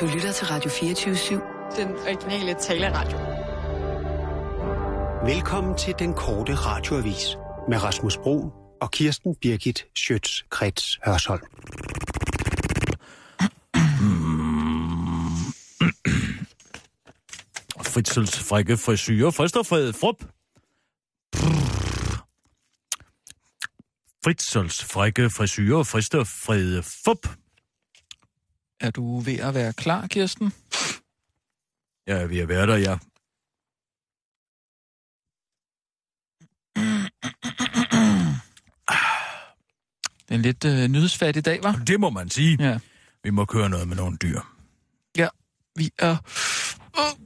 Du 0.00 0.06
lytter 0.06 0.32
til 0.32 0.46
Radio 0.46 0.70
24-7. 0.70 1.76
Den 1.76 1.88
originale 1.88 2.54
taleradio. 2.54 3.18
Velkommen 5.34 5.78
til 5.78 5.94
den 5.98 6.14
korte 6.14 6.54
radioavis 6.54 7.36
med 7.68 7.82
Rasmus 7.82 8.16
Bro 8.16 8.52
og 8.80 8.90
Kirsten 8.90 9.34
Birgit 9.34 9.86
Schøtz-Krets 9.98 10.98
Hørsholm. 11.04 11.42
Fritzels 17.84 18.38
frække 18.48 18.76
frisyrer, 18.76 19.30
frister 19.30 19.62
fred 19.62 19.92
frup. 19.92 20.24
Fritzels 24.24 24.84
frække 24.84 25.30
frisyrer, 25.30 25.82
frister 25.82 26.24
fred 26.24 26.82
fup. 26.82 27.26
Er 28.80 28.90
du 28.90 29.20
ved 29.20 29.38
at 29.38 29.54
være 29.54 29.72
klar, 29.72 30.06
Kirsten? 30.06 30.52
Jeg 32.06 32.22
er 32.22 32.26
ved 32.26 32.38
at 32.38 32.48
være 32.48 32.66
der, 32.66 32.76
ja. 32.76 32.98
Det 40.28 40.34
er 40.34 40.34
en 40.34 40.42
lidt 40.42 40.64
øh, 40.64 40.88
nyhedsfattig 40.88 41.44
dag, 41.44 41.62
var? 41.62 41.72
Det 41.86 42.00
må 42.00 42.10
man 42.10 42.30
sige. 42.30 42.56
Ja. 42.60 42.78
Vi 43.22 43.30
må 43.30 43.44
køre 43.44 43.70
noget 43.70 43.88
med 43.88 43.96
nogle 43.96 44.16
dyr. 44.16 44.40
Ja, 45.16 45.28
vi 45.76 45.90
er... 45.98 46.16
Oh. 46.92 47.18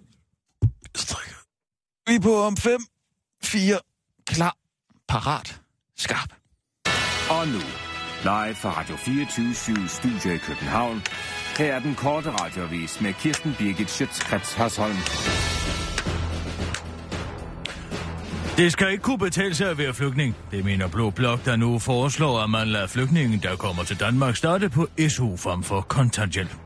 Vi 2.07 2.15
er 2.15 2.21
på 2.21 2.43
om 2.43 2.57
5, 2.57 2.81
4, 3.45 3.81
klar, 4.27 4.57
parat, 5.09 5.61
skarp. 5.97 6.33
Og 7.31 7.49
nu, 7.49 7.61
live 8.23 8.55
fra 8.55 8.81
Radio 8.81 8.97
24 8.97 9.89
Studio 9.89 10.33
i 10.33 10.37
København. 10.37 11.03
Her 11.59 11.75
er 11.75 11.79
den 11.79 11.95
korte 11.95 12.31
radiovis 12.31 13.01
med 13.01 13.13
Kirsten 13.13 13.55
Birgit 13.59 13.91
Schøtzgrads 13.91 14.53
Hasholm. 14.55 14.97
Det 18.57 18.73
skal 18.73 18.91
ikke 18.93 19.03
kunne 19.03 19.19
betale 19.19 19.55
sig 19.55 19.71
at 19.71 19.79
være 19.79 19.95
flygtning. 19.95 20.37
Det 20.51 20.65
mener 20.65 20.89
Blå 20.89 21.11
Blok, 21.11 21.45
der 21.45 21.57
nu 21.57 21.79
foreslår, 21.79 22.39
at 22.39 22.51
man 22.51 22.69
lader 22.69 22.87
flygtningen, 22.87 23.41
der 23.43 23.57
kommer 23.57 23.83
til 23.83 24.01
Danmark, 24.01 24.37
starte 24.37 24.69
på 24.69 24.89
SU 25.09 25.37
frem 25.37 25.63
for 25.63 25.81
kontanthjælp. 25.81 26.57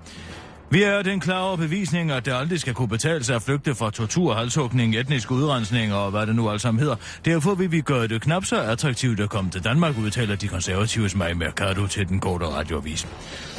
Vi 0.70 0.82
er 0.82 1.02
den 1.02 1.20
klare 1.20 1.56
bevisning, 1.56 2.10
at 2.10 2.24
det 2.26 2.32
aldrig 2.32 2.60
skal 2.60 2.74
kunne 2.74 2.88
betale 2.88 3.24
sig 3.24 3.36
at 3.36 3.42
flygte 3.42 3.74
fra 3.74 3.90
tortur, 3.90 4.34
halshugning, 4.34 4.96
etnisk 4.96 5.30
udrensning 5.30 5.94
og 5.94 6.10
hvad 6.10 6.26
det 6.26 6.36
nu 6.36 6.50
alt 6.50 6.60
sammen 6.60 6.80
hedder. 6.80 6.96
Derfor 7.24 7.54
vil 7.54 7.72
vi 7.72 7.80
gøre 7.80 8.08
det 8.08 8.22
knap 8.22 8.44
så 8.44 8.60
attraktivt 8.60 9.20
at 9.20 9.30
komme 9.30 9.50
til 9.50 9.64
Danmark, 9.64 9.98
udtaler 9.98 10.36
de 10.36 10.48
konservatives 10.48 11.16
Maja 11.16 11.34
Mercado 11.34 11.86
til 11.86 12.08
den 12.08 12.20
korte 12.20 12.46
radioavis. 12.46 13.06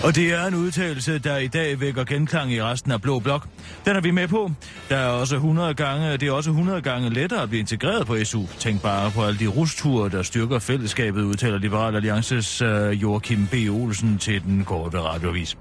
Og 0.04 0.16
det 0.16 0.34
er 0.34 0.46
en 0.46 0.56
udtalelse, 0.56 1.20
der 1.20 1.38
i 1.38 1.48
dag 1.48 1.80
vækker 1.80 2.04
genklang 2.04 2.54
i 2.54 2.64
resten 2.64 2.92
af 2.92 3.02
Blå 3.02 3.20
Blok. 3.20 3.48
Den 3.86 3.96
er 3.96 4.02
vi 4.02 4.12
med 4.12 4.28
på. 4.28 4.52
Der 4.90 4.98
er 4.98 5.08
også 5.08 5.36
100 5.36 5.74
gange, 5.74 6.18
det 6.18 6.28
er 6.28 6.32
også 6.32 6.50
100 6.50 6.82
gange 6.82 7.10
lettere 7.10 7.42
at 7.42 7.50
blive 7.50 7.60
integreret 7.60 8.08
på 8.08 8.24
SU. 8.24 8.44
Tænk 8.60 8.82
bare 8.82 9.12
på 9.12 9.24
alle 9.24 9.40
de 9.40 9.48
rusture, 9.48 10.10
der 10.10 10.24
styrker 10.24 10.60
fællesskabet, 10.60 11.24
udtaler 11.24 11.58
Liberal 11.58 11.96
Alliances 11.96 12.62
uh, 12.62 13.02
Joachim 13.02 13.48
B. 13.52 13.54
Olsen 13.70 14.18
til 14.18 14.42
den 14.44 14.66
korte 14.66 15.02
radioavis. 15.02 15.58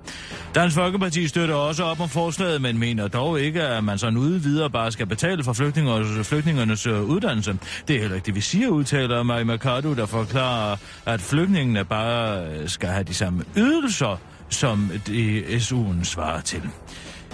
Dansk 0.54 0.76
Folkeparti 0.76 1.28
støtter 1.38 1.54
også 1.54 1.84
op 1.84 2.00
om 2.00 2.08
forslaget, 2.08 2.62
men 2.62 2.78
mener 2.78 3.08
dog 3.08 3.40
ikke, 3.40 3.62
at 3.62 3.84
man 3.84 3.98
sådan 3.98 4.18
ude 4.18 4.42
videre 4.42 4.70
bare 4.70 4.92
skal 4.92 5.06
betale 5.06 5.44
for 5.44 5.52
flygtningernes, 5.52 6.28
flygtningernes 6.28 6.86
øh, 6.86 7.02
uddannelse. 7.02 7.58
Det 7.88 7.96
er 7.96 8.00
heller 8.00 8.14
ikke 8.14 8.26
det, 8.26 8.34
vi 8.34 8.40
siger, 8.40 8.68
udtaler 8.68 9.22
Maja 9.22 9.44
Mercado, 9.44 9.94
der 9.94 10.06
forklarer, 10.06 10.76
at 11.06 11.20
flygtningene 11.20 11.84
bare 11.84 12.46
øh, 12.46 12.68
skal 12.68 12.88
have 12.88 13.04
de 13.04 13.14
samme 13.14 13.44
ydelser, 13.56 14.20
som 14.48 14.90
de 15.06 15.44
SU'en 15.44 16.04
svarer 16.04 16.40
til. 16.40 16.62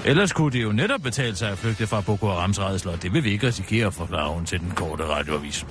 Ellers 0.05 0.33
kunne 0.33 0.53
det 0.53 0.63
jo 0.63 0.73
netop 0.73 1.01
betale 1.01 1.37
sig 1.37 1.51
at 1.51 1.59
flygte 1.59 1.87
fra 1.87 2.01
Boko 2.01 2.27
Harams 2.27 2.61
redsler, 2.61 2.97
det 2.97 3.13
vil 3.13 3.25
vi 3.25 3.31
ikke 3.31 3.47
risikere, 3.47 3.93
forklarer 3.93 4.29
hun 4.29 4.45
til 4.45 4.61
den 4.61 4.71
korte 4.71 5.05
radioavis. 5.05 5.67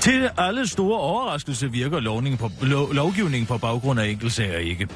Til 0.00 0.30
alle 0.36 0.68
store 0.68 0.98
overraskelse 0.98 1.72
virker 1.72 2.00
lovningen 2.00 2.38
på, 2.38 2.50
lo, 2.62 2.92
lovgivningen 2.92 3.46
på 3.46 3.58
baggrund 3.58 4.00
af 4.00 4.06
enkeltsager 4.08 4.58
ikke. 4.58 4.88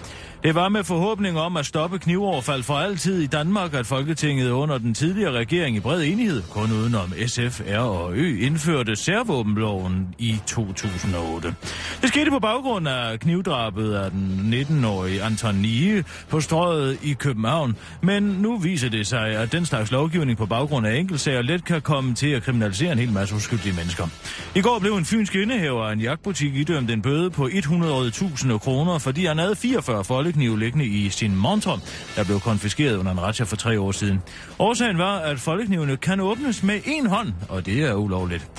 Det 0.42 0.54
var 0.54 0.68
med 0.68 0.84
forhåbning 0.84 1.38
om 1.38 1.56
at 1.56 1.66
stoppe 1.66 1.98
knivoverfald 1.98 2.62
for 2.62 2.74
altid 2.74 3.22
i 3.22 3.26
Danmark, 3.26 3.74
at 3.74 3.86
Folketinget 3.86 4.50
under 4.50 4.78
den 4.78 4.94
tidligere 4.94 5.32
regering 5.32 5.76
i 5.76 5.80
bred 5.80 6.02
enighed, 6.02 6.42
kun 6.50 6.72
udenom 6.72 7.12
SF, 7.26 7.60
R 7.60 7.78
og 7.78 8.12
Ø, 8.16 8.38
indførte 8.40 8.96
særvåbenloven 8.96 10.14
i 10.18 10.36
2008. 10.46 11.54
Det 12.02 12.08
skete 12.08 12.30
på 12.30 12.38
baggrund 12.38 12.88
af 12.88 13.20
knivdrabet 13.20 13.94
af 13.94 14.10
den 14.10 14.54
19-årige 14.54 15.22
Anton 15.22 15.54
Nie 15.54 16.02
på 16.28 16.40
strøget 16.40 16.98
i 17.02 17.12
København, 17.12 17.76
men 18.00 18.22
nu 18.22 18.58
viser 18.58 18.88
det 18.88 19.06
sig, 19.06 19.28
at 19.28 19.52
den 19.52 19.66
slags 19.66 19.90
lovgivning 19.90 20.38
på 20.38 20.46
baggrund 20.46 20.86
af 20.86 20.96
enkeltsager 20.96 21.42
let 21.42 21.64
kan 21.64 21.82
komme 21.82 22.14
til 22.14 22.28
at 22.28 22.42
kriminalisere 22.42 22.92
en 22.92 22.98
hel 22.98 23.12
masse 23.12 23.34
uskyldige 23.34 23.76
mennesker. 23.76 24.06
I 24.54 24.60
går 24.60 24.78
blev 24.78 24.94
en 24.94 25.04
fynsk 25.04 25.34
indehaver 25.34 25.84
af 25.84 25.92
en 25.92 26.00
jagtbutik 26.00 26.54
idømt 26.54 26.90
en 26.90 27.02
bøde 27.02 27.30
på 27.30 27.46
100.000 27.46 28.58
kroner, 28.58 28.98
fordi 28.98 29.24
han 29.24 29.38
havde 29.38 29.56
44 29.56 30.04
foldeknive 30.32 30.58
liggende 30.58 30.86
i 30.86 31.10
sin 31.10 31.36
montre, 31.36 31.78
der 32.16 32.24
blev 32.24 32.40
konfiskeret 32.40 32.96
under 32.96 33.12
en 33.12 33.20
retsja 33.20 33.44
for 33.44 33.56
tre 33.56 33.80
år 33.80 33.92
siden. 33.92 34.22
Årsagen 34.58 34.98
var, 34.98 35.18
at 35.18 35.38
foldeknivene 35.38 35.96
kan 35.96 36.20
åbnes 36.20 36.62
med 36.62 36.80
én 36.80 37.08
hånd, 37.08 37.32
og 37.48 37.66
det 37.66 37.84
er 37.84 37.94
ulovligt. 37.94 38.50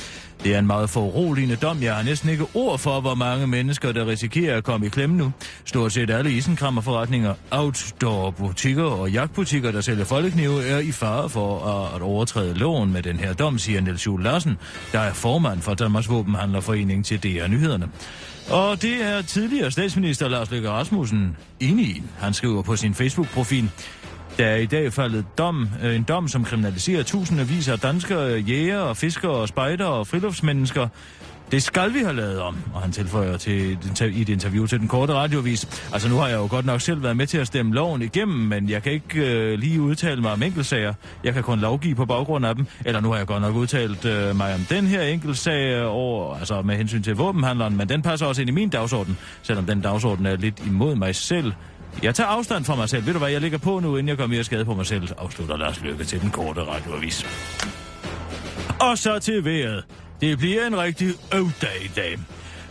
Det 0.44 0.56
er 0.56 0.60
en 0.60 0.68
meget 0.68 0.90
foruroligende 0.90 1.56
dom. 1.56 1.84
Jeg 1.84 1.96
har 1.96 2.04
næsten 2.04 2.30
ikke 2.30 2.46
ord 2.54 2.80
for, 2.80 3.02
hvor 3.02 3.16
mange 3.16 3.48
mennesker, 3.48 3.92
der 3.92 4.08
risikerer 4.08 4.58
at 4.58 4.64
komme 4.64 4.86
i 4.86 4.90
klemme 4.90 5.18
nu. 5.18 5.32
Stort 5.66 5.94
set 5.94 6.10
alle 6.10 6.32
isenkrammerforretninger, 6.32 7.34
outdoor-butikker 7.52 8.84
og 8.84 9.12
jagtbutikker, 9.12 9.72
der 9.72 9.82
sælger 9.82 10.06
foldeknive, 10.06 10.64
er 10.64 10.80
i 10.80 10.92
fare 10.92 11.30
for 11.30 11.66
at 11.96 12.02
overtræde 12.02 12.54
loven 12.54 12.94
med 12.94 13.04
den 13.04 13.18
her 13.18 13.34
dom, 13.34 13.58
siger 13.58 13.82
Niels 13.82 14.06
Juhl 14.06 14.24
Larsen, 14.24 14.58
der 14.92 15.00
er 15.00 15.14
formand 15.14 15.62
for 15.62 15.74
Danmarks 15.74 16.10
Våbenhandlerforening 16.10 17.06
til 17.06 17.24
DR 17.24 17.48
Nyhederne. 17.48 17.90
Og 18.50 18.82
det 18.82 19.04
er 19.04 19.22
tidligere 19.22 19.72
statsminister 19.72 20.28
Lars 20.28 20.52
Løkke 20.52 20.70
Rasmussen 20.70 21.38
enig 21.60 21.86
i. 21.86 22.04
Han 22.20 22.34
skriver 22.34 22.62
på 22.62 22.76
sin 22.76 22.94
Facebook-profil, 22.94 23.70
der 24.38 24.46
er 24.46 24.56
i 24.56 24.66
dag 24.66 24.94
faldet 24.94 25.26
dom, 25.38 25.70
øh, 25.84 25.96
en 25.96 26.04
dom, 26.04 26.28
som 26.28 26.44
kriminaliserer 26.44 27.04
tusindvis 27.04 27.68
af 27.68 27.80
danskere, 27.80 28.40
jæger, 28.40 28.94
fiskere, 28.94 29.48
spejder 29.48 29.86
og 29.86 30.08
friluftsmennesker. 30.08 30.88
Det 31.52 31.64
skal 31.64 31.94
vi 31.94 32.00
have 32.00 32.16
lavet 32.16 32.40
om, 32.40 32.58
og 32.74 32.82
han 32.82 32.92
tilføjer 32.92 33.38
til, 33.38 33.78
i 34.02 34.22
et 34.22 34.30
interview 34.30 34.66
til 34.66 34.80
den 34.80 34.88
korte 34.88 35.14
radiovis. 35.14 35.84
Altså 35.94 36.10
nu 36.10 36.16
har 36.16 36.28
jeg 36.28 36.38
jo 36.38 36.48
godt 36.50 36.66
nok 36.66 36.82
selv 36.82 37.04
været 37.04 37.18
med 37.18 37.28
til 37.28 37.38
at 37.38 37.48
stemme 37.48 37.74
loven 37.74 38.02
igennem, 38.02 38.38
men 38.38 38.70
jeg 38.70 38.84
kan 38.84 38.92
ikke 38.92 39.20
øh, 39.20 39.60
lige 39.60 39.82
udtale 39.82 40.22
mig 40.22 40.32
om 40.32 40.44
enkeltsager. 40.44 40.94
Jeg 41.24 41.34
kan 41.34 41.44
kun 41.44 41.60
lovgive 41.60 41.96
på 41.96 42.06
baggrund 42.06 42.46
af 42.46 42.56
dem. 42.56 42.68
Eller 42.86 43.02
nu 43.02 43.10
har 43.12 43.18
jeg 43.18 43.28
godt 43.28 43.42
nok 43.42 43.56
udtalt 43.56 44.06
øh, 44.06 44.36
mig 44.36 44.54
om 44.54 44.66
den 44.70 44.88
her 44.88 45.02
enkeltsag 45.02 45.74
øh, 45.74 45.86
over, 45.88 46.38
altså 46.38 46.62
med 46.62 46.76
hensyn 46.76 47.04
til 47.04 47.16
våbenhandleren, 47.16 47.78
men 47.78 47.90
den 47.90 48.02
passer 48.02 48.26
også 48.26 48.42
ind 48.42 48.50
i 48.50 48.54
min 48.54 48.70
dagsorden, 48.70 49.18
selvom 49.42 49.66
den 49.66 49.82
dagsorden 49.82 50.26
er 50.26 50.36
lidt 50.36 50.60
imod 50.66 50.96
mig 50.96 51.16
selv. 51.16 51.54
Jeg 52.04 52.16
tager 52.16 52.28
afstand 52.28 52.66
fra 52.66 52.76
mig 52.76 52.90
selv. 52.90 53.06
Ved 53.06 53.14
du 53.14 53.20
hvad, 53.20 53.30
jeg 53.30 53.42
ligger 53.42 53.58
på 53.58 53.80
nu, 53.80 53.98
inden 53.98 54.08
jeg 54.08 54.18
kommer 54.18 54.36
mere 54.36 54.44
skade 54.44 54.66
på 54.66 54.74
mig 54.74 54.86
selv, 54.86 55.08
afslutter 55.18 55.58
Lars 55.58 55.82
Lykke 55.82 56.04
til 56.04 56.22
den 56.22 56.30
korte 56.30 56.62
radioavis. 56.62 57.26
Og 58.80 58.98
så 58.98 59.20
til 59.20 59.46
vejret. 59.46 59.84
Det 60.24 60.38
bliver 60.38 60.68
en 60.68 60.78
rigtig 60.78 61.08
øvdag 61.36 61.86
i 61.86 61.92
dag. 61.96 62.20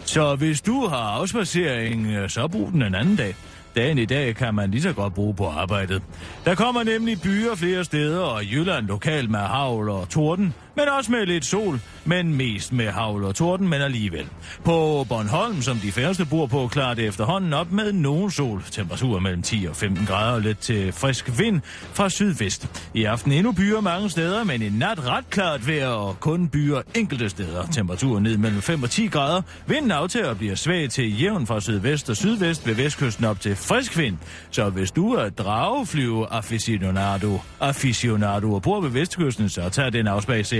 Så 0.04 0.36
hvis 0.36 0.60
du 0.60 0.86
har 0.86 0.96
afspacering, 0.96 2.30
så 2.30 2.48
brug 2.48 2.72
den 2.72 2.82
en 2.82 2.94
anden 2.94 3.16
dag. 3.16 3.34
Dagen 3.76 3.98
i 3.98 4.04
dag 4.04 4.34
kan 4.34 4.54
man 4.54 4.70
lige 4.70 4.82
så 4.82 4.92
godt 4.92 5.14
bruge 5.14 5.34
på 5.34 5.46
arbejdet. 5.46 6.02
Der 6.44 6.54
kommer 6.54 6.82
nemlig 6.82 7.20
byer 7.20 7.54
flere 7.54 7.84
steder, 7.84 8.20
og 8.20 8.44
Jylland 8.44 8.86
lokalt 8.86 9.30
med 9.30 9.38
havl 9.38 9.88
og 9.88 10.08
torden, 10.08 10.54
men 10.76 10.88
også 10.88 11.12
med 11.12 11.26
lidt 11.26 11.44
sol, 11.44 11.80
men 12.04 12.34
mest 12.34 12.72
med 12.72 12.88
havl 12.88 13.24
og 13.24 13.34
torden, 13.34 13.68
men 13.68 13.82
alligevel. 13.82 14.26
På 14.64 15.06
Bornholm, 15.08 15.62
som 15.62 15.76
de 15.76 15.92
færreste 15.92 16.26
bor 16.26 16.46
på, 16.46 16.68
klarer 16.68 16.94
det 16.94 17.06
efterhånden 17.06 17.52
op 17.52 17.72
med 17.72 17.92
nogen 17.92 18.30
sol. 18.30 18.62
Temperatur 18.70 19.18
mellem 19.18 19.42
10 19.42 19.66
og 19.70 19.76
15 19.76 20.06
grader 20.06 20.32
og 20.32 20.40
lidt 20.40 20.58
til 20.58 20.92
frisk 20.92 21.38
vind 21.38 21.60
fra 21.92 22.08
sydvest. 22.08 22.86
I 22.94 23.04
aften 23.04 23.32
endnu 23.32 23.52
byer 23.52 23.80
mange 23.80 24.10
steder, 24.10 24.44
men 24.44 24.62
i 24.62 24.68
nat 24.68 25.06
ret 25.06 25.30
klart 25.30 25.68
vejr 25.68 25.86
og 25.86 26.20
kun 26.20 26.48
byer 26.48 26.82
enkelte 26.94 27.28
steder. 27.28 27.66
Temperatur 27.66 28.20
ned 28.20 28.36
mellem 28.36 28.62
5 28.62 28.82
og 28.82 28.90
10 28.90 29.06
grader. 29.06 29.42
Vinden 29.66 29.90
aftager 29.90 30.28
og 30.28 30.38
bliver 30.38 30.54
svag 30.54 30.90
til 30.90 31.20
jævn 31.22 31.46
fra 31.46 31.60
sydvest 31.60 32.10
og 32.10 32.16
sydvest 32.16 32.66
ved 32.66 32.74
vestkysten 32.74 33.24
op 33.24 33.40
til 33.40 33.56
frisk 33.56 33.98
vind. 33.98 34.16
Så 34.50 34.68
hvis 34.68 34.90
du 34.90 35.12
er 35.12 35.28
drageflyve 35.28 36.26
aficionado, 36.32 37.38
aficionado 37.60 38.54
og 38.54 38.62
bor 38.62 38.80
ved 38.80 38.90
vestkysten, 38.90 39.48
så 39.48 39.68
tag 39.68 39.92
den 39.92 40.08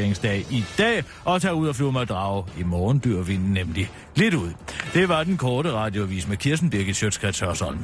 lanceringsdag 0.03 0.47
i 0.51 0.65
dag 0.79 1.05
og 1.25 1.43
tager 1.43 1.53
ud 1.53 1.69
og 1.69 1.77
flyve 1.77 1.93
med 1.93 2.07
drage. 2.07 2.45
I 2.59 2.63
morgen 2.63 3.01
dyr 3.05 3.23
vinden 3.23 3.53
nemlig 3.53 3.91
lidt 4.15 4.35
ud. 4.35 4.51
Det 4.95 5.09
var 5.09 5.25
den 5.25 5.37
korte 5.37 5.73
radiovis 5.73 6.29
med 6.29 6.37
Kirsten 6.37 6.71
Birgit 6.71 6.97
Sjøtskrets 6.97 7.41
Hørsholm. 7.41 7.79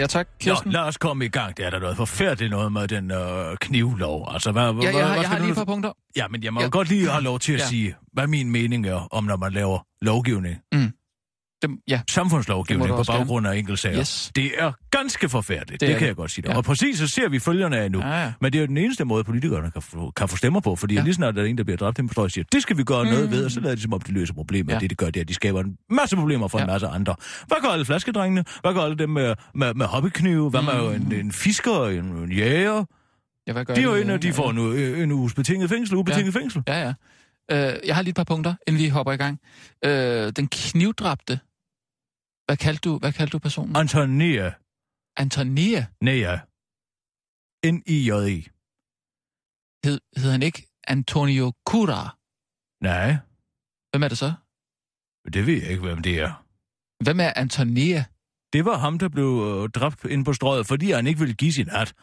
Ja, 0.00 0.06
tak, 0.06 0.28
Kirsten. 0.40 0.68
Nå, 0.70 0.72
lad 0.72 0.80
os 0.80 0.96
komme 0.98 1.24
i 1.24 1.28
gang. 1.28 1.56
Det 1.56 1.66
er 1.66 1.70
der 1.70 1.78
noget 1.78 1.96
forfærdeligt 1.96 2.50
noget 2.50 2.72
med 2.72 2.88
den 2.88 3.10
øh, 3.10 3.56
knivlov. 3.60 4.28
Altså, 4.32 4.52
hvad, 4.52 4.62
ja, 4.62 4.72
hvad, 4.72 4.84
jeg, 4.84 4.92
har, 4.92 5.06
hvad 5.12 5.20
jeg 5.20 5.28
har 5.30 5.38
lige 5.38 5.50
et 5.50 5.56
par 5.56 5.64
punkter. 5.64 5.92
Ja, 6.16 6.28
men 6.28 6.42
jeg 6.42 6.52
må 6.54 6.60
Ja. 6.60 6.68
godt 6.68 6.88
lige 6.88 7.08
have 7.10 7.22
lov 7.22 7.38
til 7.38 7.52
at 7.52 7.58
Ja. 7.60 7.66
sige, 7.66 7.94
hvad 8.12 8.26
min 8.26 8.50
mening 8.50 8.86
er 8.86 9.08
om, 9.14 9.24
når 9.24 9.36
man 9.36 9.52
laver 9.52 9.78
lovgivning. 10.02 10.56
Dem, 11.62 11.78
ja, 11.88 12.00
Samfundslovgivning 12.10 12.88
Det 12.88 12.96
på 13.06 13.12
baggrund 13.12 13.46
af 13.46 13.56
enkeltsager. 13.56 13.98
Yes. 14.00 14.30
Det 14.36 14.50
er 14.58 14.72
ganske 14.90 15.28
forfærdeligt, 15.28 15.70
Det 15.70 15.80
det, 15.80 15.88
det 15.88 15.94
kan 15.96 16.00
det. 16.02 16.06
jeg 16.06 16.16
godt 16.16 16.30
sige 16.30 16.42
dig. 16.42 16.50
Ja. 16.50 16.56
Og 16.56 16.64
præcis 16.64 16.98
så 16.98 17.06
ser 17.06 17.28
vi 17.28 17.38
følgerne 17.38 17.78
af 17.78 17.90
nu. 17.92 17.98
Ja, 18.00 18.22
ja. 18.22 18.32
Men 18.40 18.52
det 18.52 18.58
er 18.58 18.62
jo 18.62 18.66
den 18.66 18.76
eneste 18.76 19.04
måde, 19.04 19.24
politikerne 19.24 19.70
kan 19.70 19.82
få, 19.82 20.10
kan 20.16 20.28
få 20.28 20.36
stemmer 20.36 20.60
på, 20.60 20.76
fordi 20.76 20.94
Ja. 20.94 21.02
lige 21.02 21.14
snart 21.14 21.34
der 21.34 21.42
er 21.42 21.46
en, 21.46 21.58
der 21.58 21.64
bliver 21.64 21.76
dræbt, 21.76 22.18
og 22.18 22.30
siger, 22.30 22.44
det 22.52 22.62
skal 22.62 22.76
vi 22.76 22.84
gøre 22.84 23.04
mm. 23.04 23.10
noget 23.10 23.30
ved, 23.30 23.44
og 23.44 23.50
så 23.50 23.60
lader 23.60 23.74
de 23.74 23.82
som 23.82 23.92
om, 23.92 24.00
de 24.00 24.12
løser 24.12 24.34
problemer. 24.34 24.72
Ja. 24.72 24.78
Det, 24.78 24.90
de 24.90 24.94
gør, 24.94 25.06
det 25.06 25.16
er, 25.16 25.20
at 25.20 25.28
de 25.28 25.34
skaber 25.34 25.60
en 25.60 25.76
masse 25.90 26.16
problemer 26.16 26.48
for 26.48 26.58
Ja. 26.58 26.64
en 26.64 26.70
masse 26.70 26.86
andre. 26.86 27.14
Hvad 27.46 27.56
gør 27.62 27.68
alle 27.68 27.84
flaskedrengene? 27.84 28.44
Hvad 28.60 28.74
gør 28.74 28.80
alle 28.80 28.96
dem 28.96 29.10
med, 29.10 29.34
med, 29.54 29.74
med 29.74 29.86
hobbyknive? 29.86 30.50
Hvad 30.50 30.62
med 30.62 30.98
Mm. 30.98 31.06
en, 31.06 31.12
en 31.20 31.32
fisker, 31.32 31.86
en, 31.86 32.04
en 32.04 32.32
jæger? 32.32 32.84
ja 33.46 33.52
hvad 33.52 33.64
gør 33.64 33.74
De 33.74 33.80
er 33.80 33.84
jo 33.84 33.94
de, 33.96 34.00
inde, 34.00 34.18
de 34.18 34.32
får 34.32 34.52
nu 34.52 34.72
øh, 34.72 35.00
en 35.02 35.12
uges 35.12 35.34
betinget 35.34 35.70
fængsel, 35.70 35.96
ubetinget 35.96 36.34
ja. 36.34 36.40
fængsel. 36.40 36.62
Ja, 36.68 36.80
ja. 36.82 36.92
Øh, 37.72 37.74
jeg 37.86 37.94
har 37.94 38.02
lige 38.02 38.10
et 38.10 38.16
par 38.16 38.24
punkter, 38.24 38.54
inden 38.66 38.82
vi 38.82 38.88
hopper 38.88 39.12
i 39.12 39.16
gang. 39.16 39.38
Øh, 39.84 40.32
den 40.36 40.48
knivdræbte. 40.48 41.38
Hvad 42.50 42.56
kaldte 42.56 42.80
du, 42.88 42.98
hvad 42.98 43.12
kaldte 43.12 43.32
du 43.32 43.38
personen? 43.38 43.76
Antonia 43.76 44.54
Antonia 45.16 45.86
Nea. 46.00 46.36
N-I-J-E. 47.72 48.36
hed, 49.84 50.00
hed 50.16 50.30
han 50.30 50.42
ikke 50.42 50.66
Antonio 50.88 51.52
Cura. 51.68 52.02
Nej, 52.88 53.16
Hvem 53.90 54.02
er 54.02 54.08
det 54.08 54.18
så? 54.18 54.32
det 55.34 55.46
ved 55.46 55.62
jeg 55.62 55.70
ikke, 55.70 55.82
hvem 55.82 56.02
det 56.02 56.14
er. 56.20 56.32
Hvem 57.04 57.20
er 57.20 57.32
Antonia? 57.36 58.04
Det 58.52 58.64
var 58.64 58.76
ham, 58.78 58.98
der 58.98 59.08
blev 59.08 59.30
øh, 59.48 59.70
dræbt 59.70 60.04
ind 60.04 60.24
på 60.24 60.32
strøget, 60.32 60.66
fordi 60.66 60.90
han 60.90 61.06
ikke 61.06 61.20
ville 61.20 61.34
give 61.34 61.52
sin 61.52 61.68
hat. 61.68 61.94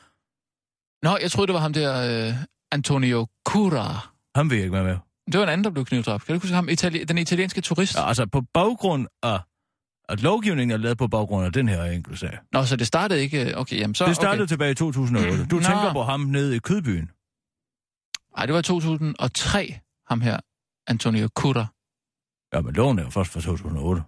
Nå, 1.04 1.18
jeg 1.22 1.32
troede, 1.32 1.48
det 1.48 1.54
var 1.54 1.60
ham 1.60 1.74
der, 1.74 1.92
øh, 2.30 2.34
Antonio 2.72 3.28
Cura. 3.48 3.88
Han 4.36 4.50
ved 4.50 4.58
jeg 4.58 4.66
ikke, 4.66 4.76
hvad 4.78 4.84
med. 4.92 4.98
Det 5.32 5.38
var 5.40 5.44
en 5.44 5.50
anden, 5.50 5.64
der 5.64 5.70
blev 5.72 5.86
knivdræbt. 5.86 6.26
Kan 6.26 6.36
du 6.36 6.40
huske 6.42 6.56
ham? 6.56 6.70
Itali- 6.70 7.04
den 7.04 7.18
italienske 7.18 7.62
turist? 7.62 7.96
Ja, 7.96 8.08
altså 8.08 8.26
på 8.26 8.42
baggrund 8.54 9.08
af, 9.24 9.40
at 10.10 10.22
lovgivningen 10.22 10.72
er 10.74 10.78
lavet 10.78 10.98
på 10.98 11.08
baggrund 11.08 11.46
af 11.46 11.54
den 11.54 11.68
her 11.70 11.84
enkelte 11.84 12.20
sag. 12.20 12.38
Nå, 12.54 12.66
så 12.66 12.76
det 12.76 12.88
startede 12.88 13.22
ikke... 13.22 13.58
Okay, 13.58 13.80
jamen 13.80 13.96
så... 13.96 14.06
Det 14.06 14.16
startede 14.16 14.42
Okay. 14.44 14.48
tilbage 14.48 14.72
i 14.72 14.76
2008. 14.76 15.46
Du 15.46 15.56
Nå. 15.56 15.62
tænker 15.62 15.94
på 15.94 16.04
ham 16.04 16.20
nede 16.20 16.56
i 16.56 16.60
Kødbyen. 16.60 17.10
Ej, 18.38 18.46
det 18.46 18.54
var 18.54 18.60
i 18.60 18.64
2003, 18.64 19.80
ham 20.10 20.22
her, 20.22 20.40
Antonio 20.88 21.28
Cura. 21.36 21.66
Ja, 22.54 22.62
men 22.62 22.74
loven 22.74 23.00
er 23.00 23.04
jo 23.04 23.10
først 23.10 23.32
fra 23.32 23.42
2008. 23.42 24.02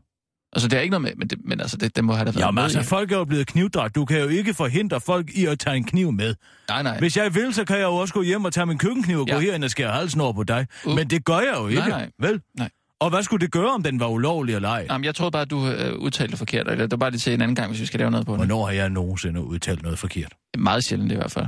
Altså, 0.54 0.68
det 0.68 0.78
er 0.78 0.82
ikke 0.82 0.92
noget 0.92 1.02
med, 1.02 1.16
men, 1.16 1.28
det, 1.28 1.40
men 1.46 1.62
altså, 1.62 1.78
det, 1.78 1.96
det 1.96 2.04
må 2.04 2.14
have 2.14 2.26
da 2.26 2.32
været 2.32 2.40
Jamen 2.42 2.56
med 2.56 2.64
altså, 2.64 2.80
i- 2.80 2.84
folk 2.84 3.12
er 3.12 3.18
jo 3.18 3.26
blevet 3.26 3.48
knivdræbt. 3.48 3.96
Du 3.96 4.06
kan 4.06 4.20
jo 4.20 4.28
ikke 4.28 4.54
forhindre 4.54 5.02
folk 5.02 5.30
i 5.30 5.46
at 5.46 5.60
tage 5.60 5.78
en 5.78 5.84
kniv 5.84 6.12
med. 6.12 6.36
Nej, 6.70 6.84
nej. 6.84 7.00
Hvis 7.00 7.18
jeg 7.18 7.36
vil, 7.36 7.54
så 7.54 7.66
kan 7.66 7.76
jeg 7.78 7.84
jo 7.84 7.96
også 7.96 8.14
gå 8.14 8.22
hjem 8.22 8.46
og 8.46 8.54
tage 8.54 8.66
min 8.66 8.78
køkkenkniv 8.78 9.20
og 9.20 9.28
Ja. 9.28 9.34
gå 9.34 9.40
herind 9.40 9.64
og 9.64 9.70
skære 9.70 9.92
halsen 9.92 10.22
over 10.22 10.34
på 10.34 10.44
dig. 10.44 10.68
Uh. 10.86 10.96
Men 10.96 11.10
det 11.10 11.26
gør 11.26 11.40
jeg 11.40 11.54
jo 11.58 11.68
ikke, 11.68 11.82
nej. 11.90 12.12
vel? 12.20 12.42
Nej. 12.58 12.70
Og 13.00 13.10
hvad 13.10 13.24
skulle 13.24 13.46
det 13.46 13.52
gøre, 13.52 13.70
om 13.74 13.84
den 13.84 14.00
var 14.00 14.08
ulovlig 14.08 14.56
eller 14.56 14.70
ej? 14.70 14.88
Jamen, 14.90 15.06
jeg 15.06 15.16
troede 15.16 15.32
bare, 15.32 15.42
at 15.42 15.50
du 15.50 15.68
øh, 15.68 15.98
udtalte 16.00 16.32
det 16.32 16.38
forkert. 16.38 16.68
Eller 16.68 16.84
det 16.86 16.92
var 16.92 16.98
bare 16.98 17.12
lige 17.12 17.20
til 17.20 17.34
en 17.34 17.42
anden 17.42 17.56
gang, 17.56 17.70
hvis 17.70 17.82
vi 17.82 17.86
skal 17.86 18.00
lave 18.00 18.12
noget 18.12 18.26
på 18.26 18.32
det. 18.32 18.40
Hvornår 18.40 18.66
har 18.66 18.74
jeg 18.74 18.90
nogensinde 18.90 19.44
udtalt 19.44 19.82
noget 19.82 20.00
forkert? 20.00 20.34
Meget 20.58 20.84
sjældent 20.84 21.12
i 21.12 21.16
hvert 21.16 21.32
fald. 21.32 21.46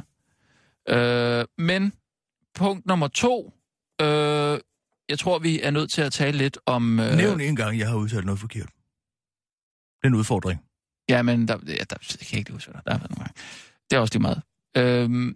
Øh, 0.90 1.46
men 1.58 1.94
punkt 2.56 2.86
nummer 2.86 3.08
to. 3.08 3.54
Øh, 4.02 4.60
jeg 5.10 5.20
tror, 5.20 5.40
vi 5.40 5.62
er 5.62 5.72
nødt 5.72 5.92
til 5.92 6.02
at 6.02 6.14
tale 6.14 6.38
lidt 6.38 6.58
om... 6.66 7.00
Øh, 7.00 7.18
Nævn 7.18 7.42
en 7.42 7.56
gang, 7.56 7.80
jeg 7.80 7.88
har 7.90 7.96
udtalt 7.96 8.26
noget 8.26 8.40
forkert. 8.40 8.66
Det 9.98 10.04
er 10.04 10.08
en 10.08 10.16
udfordring. 10.16 10.62
Ja, 11.10 11.22
men 11.22 11.48
der, 11.48 11.58
ja, 11.68 11.74
der, 11.74 11.96
jeg 12.20 12.28
kan 12.30 12.40
ikke 12.40 12.52
huske, 12.52 12.72
der, 12.72 12.80
der 12.80 12.92
har 12.92 13.00
været 13.00 13.10
nogle 13.12 13.24
gange. 13.24 13.34
Det 13.90 13.96
er 13.98 14.00
også 14.00 14.14
lige 14.14 14.22
meget. 14.22 14.42
Øh, 14.78 15.36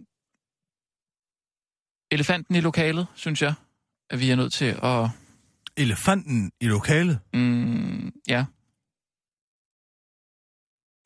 elefanten 2.10 2.54
i 2.54 2.60
lokalet, 2.60 3.06
synes 3.14 3.42
jeg, 3.42 3.54
at 4.10 4.20
vi 4.20 4.30
er 4.30 4.36
nødt 4.36 4.52
til 4.52 4.78
at... 4.82 5.08
Elefanten 5.76 6.52
i 6.60 6.66
lokalet. 6.66 7.20
Mm, 7.34 8.12
ja. 8.28 8.44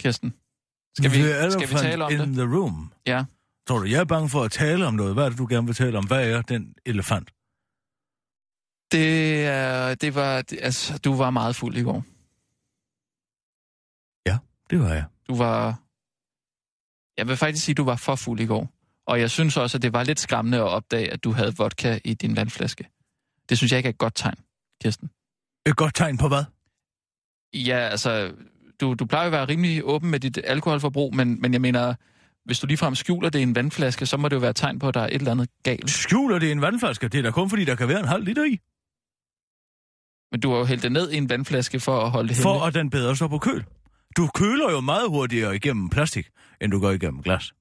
Kirsten. 0.00 0.34
Skal 0.98 1.10
vi, 1.10 1.50
skal 1.50 1.68
vi 1.68 1.74
tale 1.74 2.04
om 2.04 2.12
in 2.12 2.18
det? 2.18 2.28
the 2.28 2.56
room. 2.56 2.92
Ja. 3.06 3.24
Tror 3.68 3.78
du, 3.78 3.84
jeg 3.84 4.00
er 4.00 4.04
bange 4.04 4.28
for 4.28 4.42
at 4.42 4.50
tale 4.50 4.86
om 4.86 4.94
noget? 4.94 5.14
Hvad 5.14 5.24
er 5.24 5.28
det, 5.28 5.38
du 5.38 5.46
gerne 5.50 5.66
vil 5.66 5.74
tale 5.74 5.98
om? 5.98 6.06
Hvad 6.06 6.30
er 6.30 6.42
den 6.42 6.74
elefant? 6.86 7.30
Det, 8.92 9.46
er, 9.46 9.94
det 9.94 10.14
var... 10.14 10.42
Det, 10.42 10.58
altså, 10.62 10.98
du 10.98 11.14
var 11.14 11.30
meget 11.30 11.56
fuld 11.56 11.76
i 11.76 11.82
går. 11.82 12.04
Det 14.70 14.80
var 14.80 14.94
jeg. 14.94 15.04
Du 15.28 15.36
var... 15.36 15.82
Jeg 17.16 17.28
vil 17.28 17.36
faktisk 17.36 17.64
sige, 17.64 17.74
du 17.74 17.84
var 17.84 17.96
for 17.96 18.14
fuld 18.14 18.40
i 18.40 18.46
går. 18.46 18.68
Og 19.06 19.20
jeg 19.20 19.30
synes 19.30 19.56
også, 19.56 19.78
at 19.78 19.82
det 19.82 19.92
var 19.92 20.02
lidt 20.02 20.20
skræmmende 20.20 20.58
at 20.58 20.68
opdage, 20.68 21.12
at 21.12 21.24
du 21.24 21.32
havde 21.32 21.56
vodka 21.56 21.98
i 22.04 22.14
din 22.14 22.36
vandflaske. 22.36 22.88
Det 23.48 23.58
synes 23.58 23.72
jeg 23.72 23.78
ikke 23.78 23.86
er 23.86 23.92
et 23.92 23.98
godt 23.98 24.14
tegn, 24.16 24.38
Kirsten. 24.82 25.10
Et 25.66 25.76
godt 25.76 25.94
tegn 25.94 26.16
på 26.18 26.28
hvad? 26.28 26.44
Ja, 27.54 27.76
altså, 27.78 28.32
du, 28.80 28.94
du 28.94 29.06
plejer 29.06 29.24
jo 29.24 29.28
at 29.28 29.32
være 29.32 29.48
rimelig 29.48 29.84
åben 29.84 30.10
med 30.10 30.20
dit 30.20 30.38
alkoholforbrug, 30.44 31.14
men, 31.14 31.40
men 31.40 31.52
jeg 31.52 31.60
mener, 31.60 31.94
hvis 32.44 32.58
du 32.60 32.66
ligefrem 32.66 32.94
skjuler 32.94 33.30
det 33.30 33.38
i 33.38 33.42
en 33.42 33.54
vandflaske, 33.54 34.06
så 34.06 34.16
må 34.16 34.28
det 34.28 34.36
jo 34.36 34.40
være 34.40 34.50
et 34.50 34.56
tegn 34.56 34.78
på, 34.78 34.88
at 34.88 34.94
der 34.94 35.00
er 35.00 35.06
et 35.06 35.14
eller 35.14 35.30
andet 35.30 35.48
galt. 35.62 35.90
Skjuler 35.90 36.38
det 36.38 36.46
i 36.46 36.50
en 36.52 36.60
vandflaske? 36.60 37.08
Det 37.08 37.18
er 37.18 37.22
da 37.22 37.30
kun 37.30 37.50
fordi, 37.50 37.64
der 37.64 37.74
kan 37.74 37.88
være 37.88 38.00
en 38.00 38.04
halv 38.08 38.24
liter 38.24 38.44
i. 38.44 38.58
Men 40.32 40.40
du 40.40 40.50
har 40.50 40.58
jo 40.58 40.64
hældt 40.64 40.82
det 40.82 40.92
ned 40.92 41.10
i 41.10 41.16
en 41.16 41.28
vandflaske 41.28 41.80
for 41.80 42.00
at 42.00 42.10
holde 42.10 42.28
det 42.28 42.36
For 42.36 42.52
hemmeligt. 42.52 42.76
at 42.76 42.82
den 42.82 42.90
bedre 42.90 43.16
står 43.16 43.28
på 43.28 43.38
køl. 43.38 43.64
Du 44.16 44.28
køler 44.34 44.70
jo 44.70 44.80
meget 44.80 45.08
hurtigere 45.08 45.56
igennem 45.56 45.88
plastik, 45.90 46.28
end 46.60 46.72
du 46.72 46.80
gør 46.80 46.90
igennem 46.90 47.22
glas. 47.22 47.52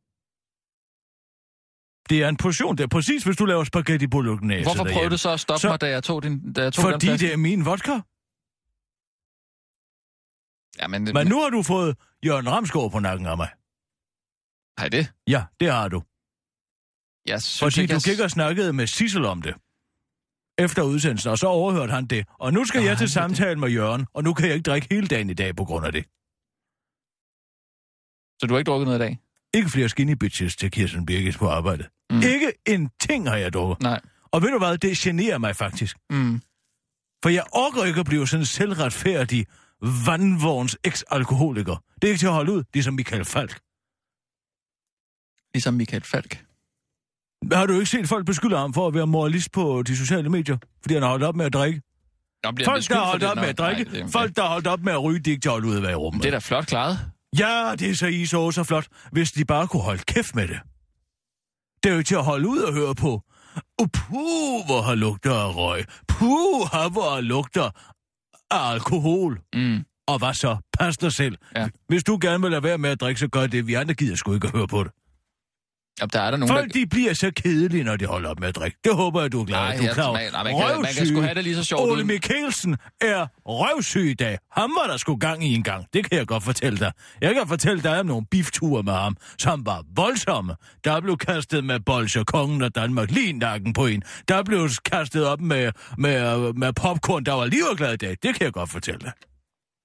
Det 2.10 2.24
er 2.24 2.30
en 2.30 2.38
portion. 2.38 2.78
Det 2.78 2.84
er 2.84 2.88
præcis, 2.88 3.24
hvis 3.24 3.38
du 3.38 3.46
laver 3.46 3.64
spaghetti 3.64 4.08
bolognese 4.08 4.64
Hvorfor 4.64 4.78
prøvede 4.84 4.94
derhjemme. 4.94 5.14
du 5.14 5.18
så 5.18 5.30
at 5.30 5.40
stoppe 5.40 5.62
Så- 5.62 5.70
mig, 5.70 5.82
da 5.82 5.90
jeg 5.90 6.04
tog, 6.04 6.24
din, 6.24 6.54
da 6.54 6.64
jeg 6.64 6.74
tog 6.74 6.82
Fordi 6.84 7.08
det 7.08 7.34
er 7.34 7.38
min 7.38 7.66
vodka. 7.66 7.96
Ja, 10.82 10.88
men, 10.88 11.04
Men 11.14 11.28
nu 11.28 11.42
har 11.42 11.50
du 11.50 11.64
fået 11.64 11.98
Jørgen 12.26 12.50
Ramsgaard 12.52 12.92
på 12.92 13.00
nakken 13.00 13.28
af 13.28 13.38
mig. 13.38 13.50
Hej 14.80 14.90
det. 14.90 15.14
Ja, 15.28 15.44
det 15.60 15.72
har 15.72 15.88
du. 15.88 16.04
Jeg 17.26 17.42
synes 17.42 17.60
Fordi 17.60 17.82
ikke, 17.82 17.92
du 17.92 17.96
jeg... 18.06 18.16
gik 18.16 18.20
og 18.24 18.32
snakkede 18.32 18.74
med 18.74 18.88
Sissel 18.88 19.26
om 19.26 19.42
det. 19.42 19.54
Efter 20.58 20.84
udsendelsen, 20.84 21.32
og 21.32 21.38
så 21.38 21.48
overhørte 21.48 21.94
han 21.94 22.06
det. 22.06 22.28
Og 22.40 22.54
nu 22.54 22.66
skal 22.66 22.82
Nå, 22.82 22.88
jeg 22.88 22.98
til 22.98 23.10
samtale 23.10 23.60
med 23.60 23.70
Jørgen, 23.70 24.08
og 24.14 24.24
nu 24.24 24.34
kan 24.34 24.46
jeg 24.48 24.56
ikke 24.56 24.70
drikke 24.72 24.88
hele 24.92 25.08
dagen 25.08 25.30
i 25.30 25.34
dag 25.34 25.56
på 25.56 25.66
grund 25.66 25.86
af 25.86 25.92
det. 25.92 26.04
Så 28.40 28.46
du 28.48 28.54
har 28.54 28.60
ikke 28.60 28.70
drukket 28.70 28.86
noget 28.88 29.00
i 29.00 29.04
dag? 29.04 29.20
Ikke 29.54 29.70
flere 29.70 29.90
skinny 29.90 30.14
bitches 30.14 30.56
til 30.56 30.72
Kirsten 30.72 31.06
Birgit 31.06 31.38
på 31.38 31.50
arbejde. 31.50 31.88
Mm. 32.10 32.22
Ikke 32.22 32.52
en 32.68 32.90
ting 33.02 33.30
har 33.30 33.36
jeg 33.38 33.54
drukket. 33.54 33.84
Nej. 33.84 34.02
Og 34.32 34.42
ved 34.42 34.50
du 34.52 34.58
hvad, 34.58 34.78
det 34.78 34.98
generer 34.98 35.38
mig 35.38 35.56
faktisk. 35.56 35.98
Mm. 36.10 36.42
For 37.24 37.30
jeg 37.30 37.44
orker 37.52 37.84
ikke 37.86 38.00
at 38.00 38.06
blive 38.06 38.28
sådan 38.28 38.46
selvretfærdig 38.46 39.46
vandvogns 40.06 40.78
eks-alkoholiker. 40.84 41.84
Det 41.96 42.04
er 42.04 42.08
ikke 42.12 42.20
til 42.20 42.28
at 42.28 42.34
holde 42.34 42.52
ud, 42.54 42.64
ligesom 42.74 42.94
Michael 42.94 43.26
Falk. 43.26 43.60
Ligesom 45.54 45.74
Michael 45.74 46.04
Falk. 46.04 46.46
Har 47.52 47.66
du 47.66 47.74
ikke 47.74 47.86
set 47.86 48.08
folk 48.08 48.26
beskylde 48.26 48.58
ham 48.58 48.74
for 48.74 48.88
at 48.88 48.94
være 48.94 49.08
moralist 49.08 49.52
på 49.52 49.84
de 49.88 49.98
sociale 49.98 50.30
medier? 50.30 50.58
Fordi 50.82 50.94
han 50.94 51.04
har 51.04 51.10
holdt 51.10 51.24
op 51.24 51.36
med 51.36 51.46
at 51.46 51.54
drikke. 51.54 51.82
Nå, 52.44 52.52
Folk, 52.66 52.88
der 52.90 52.96
har 52.96 53.06
holdt 53.06 53.24
op 53.24 53.36
med 53.38 53.44
at 53.48 53.58
drikke. 53.58 53.84
nej, 53.92 54.02
det- 54.02 54.12
Folk, 54.12 54.36
der 54.36 54.42
har 54.42 54.50
holdt 54.50 54.68
op 54.68 54.82
med 54.84 54.94
at 54.94 55.04
ryge, 55.04 55.20
de 55.20 55.30
ikke 55.32 55.42
til 55.42 55.50
at 55.50 55.54
holde 55.54 55.68
ud 55.68 55.76
af 55.76 55.82
være 55.82 55.92
i 55.92 55.96
rummet. 55.96 56.24
Det 56.24 56.28
er 56.28 56.32
da 56.32 56.38
flot 56.38 56.66
klaret. 56.68 57.00
Ja, 57.38 57.76
det 57.80 57.90
er 57.90 57.96
så 57.96 58.08
I 58.08 58.26
så 58.26 58.52
så 58.52 58.64
flot, 58.64 58.88
hvis 59.12 59.32
de 59.32 59.46
bare 59.46 59.68
kunne 59.68 59.84
holde 59.84 60.04
kæft 60.04 60.36
med 60.36 60.48
det. 60.48 60.60
Det 61.84 61.92
er 61.92 61.96
jo 61.96 62.04
til 62.04 62.16
at 62.16 62.24
holde 62.24 62.48
ud 62.48 62.60
og 62.60 62.74
høre 62.74 62.96
på. 62.96 63.24
Uh, 63.82 63.88
puh, 63.94 64.66
hvor 64.66 64.82
har 64.82 64.96
lugter 64.96 65.34
af 65.34 65.56
røg. 65.56 65.86
Puh, 66.08 66.92
hvor 66.92 67.14
har 67.14 67.22
lugter 67.22 67.70
af 68.52 68.72
alkohol. 68.72 69.42
Mm. 69.56 69.84
Og 70.08 70.18
hvad 70.18 70.34
så? 70.34 70.58
Pas 70.80 70.98
dig 70.98 71.14
selv. 71.14 71.38
Ja. 71.56 71.68
Hvis 71.88 72.04
du 72.04 72.18
gerne 72.22 72.42
vil 72.42 72.52
lade 72.52 72.64
være 72.64 72.78
med 72.78 72.90
at 72.90 73.02
drikke, 73.02 73.20
så 73.20 73.28
gør 73.28 73.48
det. 73.48 73.68
Vi 73.68 73.74
andre 73.74 73.94
gider 73.94 74.16
sgu 74.16 74.34
ikke 74.34 74.48
at 74.48 74.54
høre 74.54 74.68
på 74.68 74.84
det. 74.84 74.92
Jamen, 76.02 76.10
der 76.14 76.20
er 76.22 76.32
der 76.32 76.38
nogen, 76.38 76.56
Folk, 76.56 76.74
de 76.74 76.88
bliver 76.88 77.14
så 77.14 77.32
kedelige, 77.36 77.84
når 77.84 77.96
de 77.96 78.06
holder 78.06 78.30
op 78.30 78.40
med 78.40 78.48
at 78.48 78.56
drikke. 78.56 78.78
Det 78.84 78.96
håber 78.96 79.22
jeg, 79.22 79.32
du 79.32 79.42
er 79.42 79.46
glad 79.46 79.58
Nej, 79.60 79.78
du 79.78 79.84
er 79.84 79.94
klar 79.94 80.04
over. 80.08 80.18
nej, 80.32 80.44
man 80.44 80.58
kan- 80.58 80.82
man 80.82 80.94
kan 80.98 81.08
sgu 81.08 81.22
have 81.22 81.34
det 81.36 81.44
lige 81.44 81.56
så 81.56 81.64
sjovt 81.64 81.92
Ole 81.92 82.04
Mikkelsen 82.04 82.78
er 83.02 83.28
røvsyg 83.46 84.10
i 84.10 84.14
dag. 84.14 84.38
Ham 84.52 84.72
var 84.82 84.88
der 84.92 84.98
sgu 84.98 85.16
gang 85.16 85.44
i 85.46 85.54
en 85.56 85.64
gang. 85.64 85.86
Det 85.94 86.10
kan 86.10 86.18
jeg 86.20 86.28
godt 86.28 86.44
fortælle 86.44 86.80
dig. 86.80 86.92
Jeg 87.22 87.34
kan 87.34 87.48
fortælle 87.48 87.84
dig 87.84 88.00
om 88.00 88.06
nogle 88.06 88.26
bifture 88.32 88.84
med 88.84 88.94
ham, 88.94 89.18
som 89.40 89.66
var 89.66 89.84
voldsomme. 89.96 90.56
Der 90.84 91.02
blev 91.02 91.18
kastet 91.18 91.64
med 91.64 91.80
bolsjer, 91.80 92.24
kongen 92.24 92.62
af 92.62 92.72
Danmark, 92.72 93.12
lige 93.12 93.34
nakken 93.34 93.74
på 93.74 93.86
en. 93.86 94.04
Der 94.28 94.44
blev 94.44 94.70
kastet 94.86 95.26
op 95.26 95.42
med, 95.42 95.72
med, 95.98 96.54
med 96.54 96.74
popcorn, 96.74 97.24
der 97.24 97.34
var 97.34 97.46
lige 97.46 97.64
glad 97.78 97.94
i 97.94 97.98
dag. 97.98 98.10
Det 98.24 98.36
kan 98.36 98.42
jeg 98.46 98.54
godt 98.54 98.70
fortælle 98.70 99.00
dig. 99.00 99.12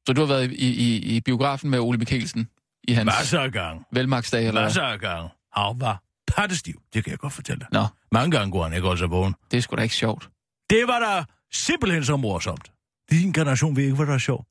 Så 0.06 0.12
du 0.12 0.20
har 0.20 0.28
været 0.28 0.52
i, 0.52 0.68
i, 0.74 1.16
i 1.16 1.20
biografen 1.20 1.70
med 1.70 1.78
Ole 1.78 1.98
Mikkelsen 1.98 2.48
i 2.88 2.92
hans 2.92 3.06
Masser 3.06 3.40
af 3.40 3.52
gang. 3.52 3.84
velmagsdag, 3.92 4.46
eller? 4.46 4.62
Masser 4.62 4.82
af 4.82 5.00
gang. 5.00 5.28
Han 5.56 5.74
var 5.80 6.02
pattestiv. 6.36 6.82
Det 6.94 7.04
kan 7.04 7.10
jeg 7.10 7.18
godt 7.18 7.32
fortælle 7.32 7.60
dig. 7.60 7.68
Nå, 7.72 7.86
Mange 8.12 8.30
gange 8.38 8.52
går 8.52 8.62
han 8.62 8.72
ikke 8.72 8.88
også 8.88 9.06
vågen. 9.06 9.34
det 9.50 9.56
er 9.56 9.60
sgu 9.60 9.76
da 9.76 9.82
ikke 9.82 9.94
sjovt. 9.94 10.28
Det 10.70 10.86
var 10.86 10.98
da 10.98 11.24
simpelthen 11.52 12.04
så 12.04 12.16
morsomt. 12.16 12.72
Din 13.10 13.32
generation 13.32 13.76
ved 13.76 13.84
ikke, 13.84 13.96
hvad 13.96 14.06
der 14.06 14.14
er 14.14 14.18
sjovt. 14.18 14.48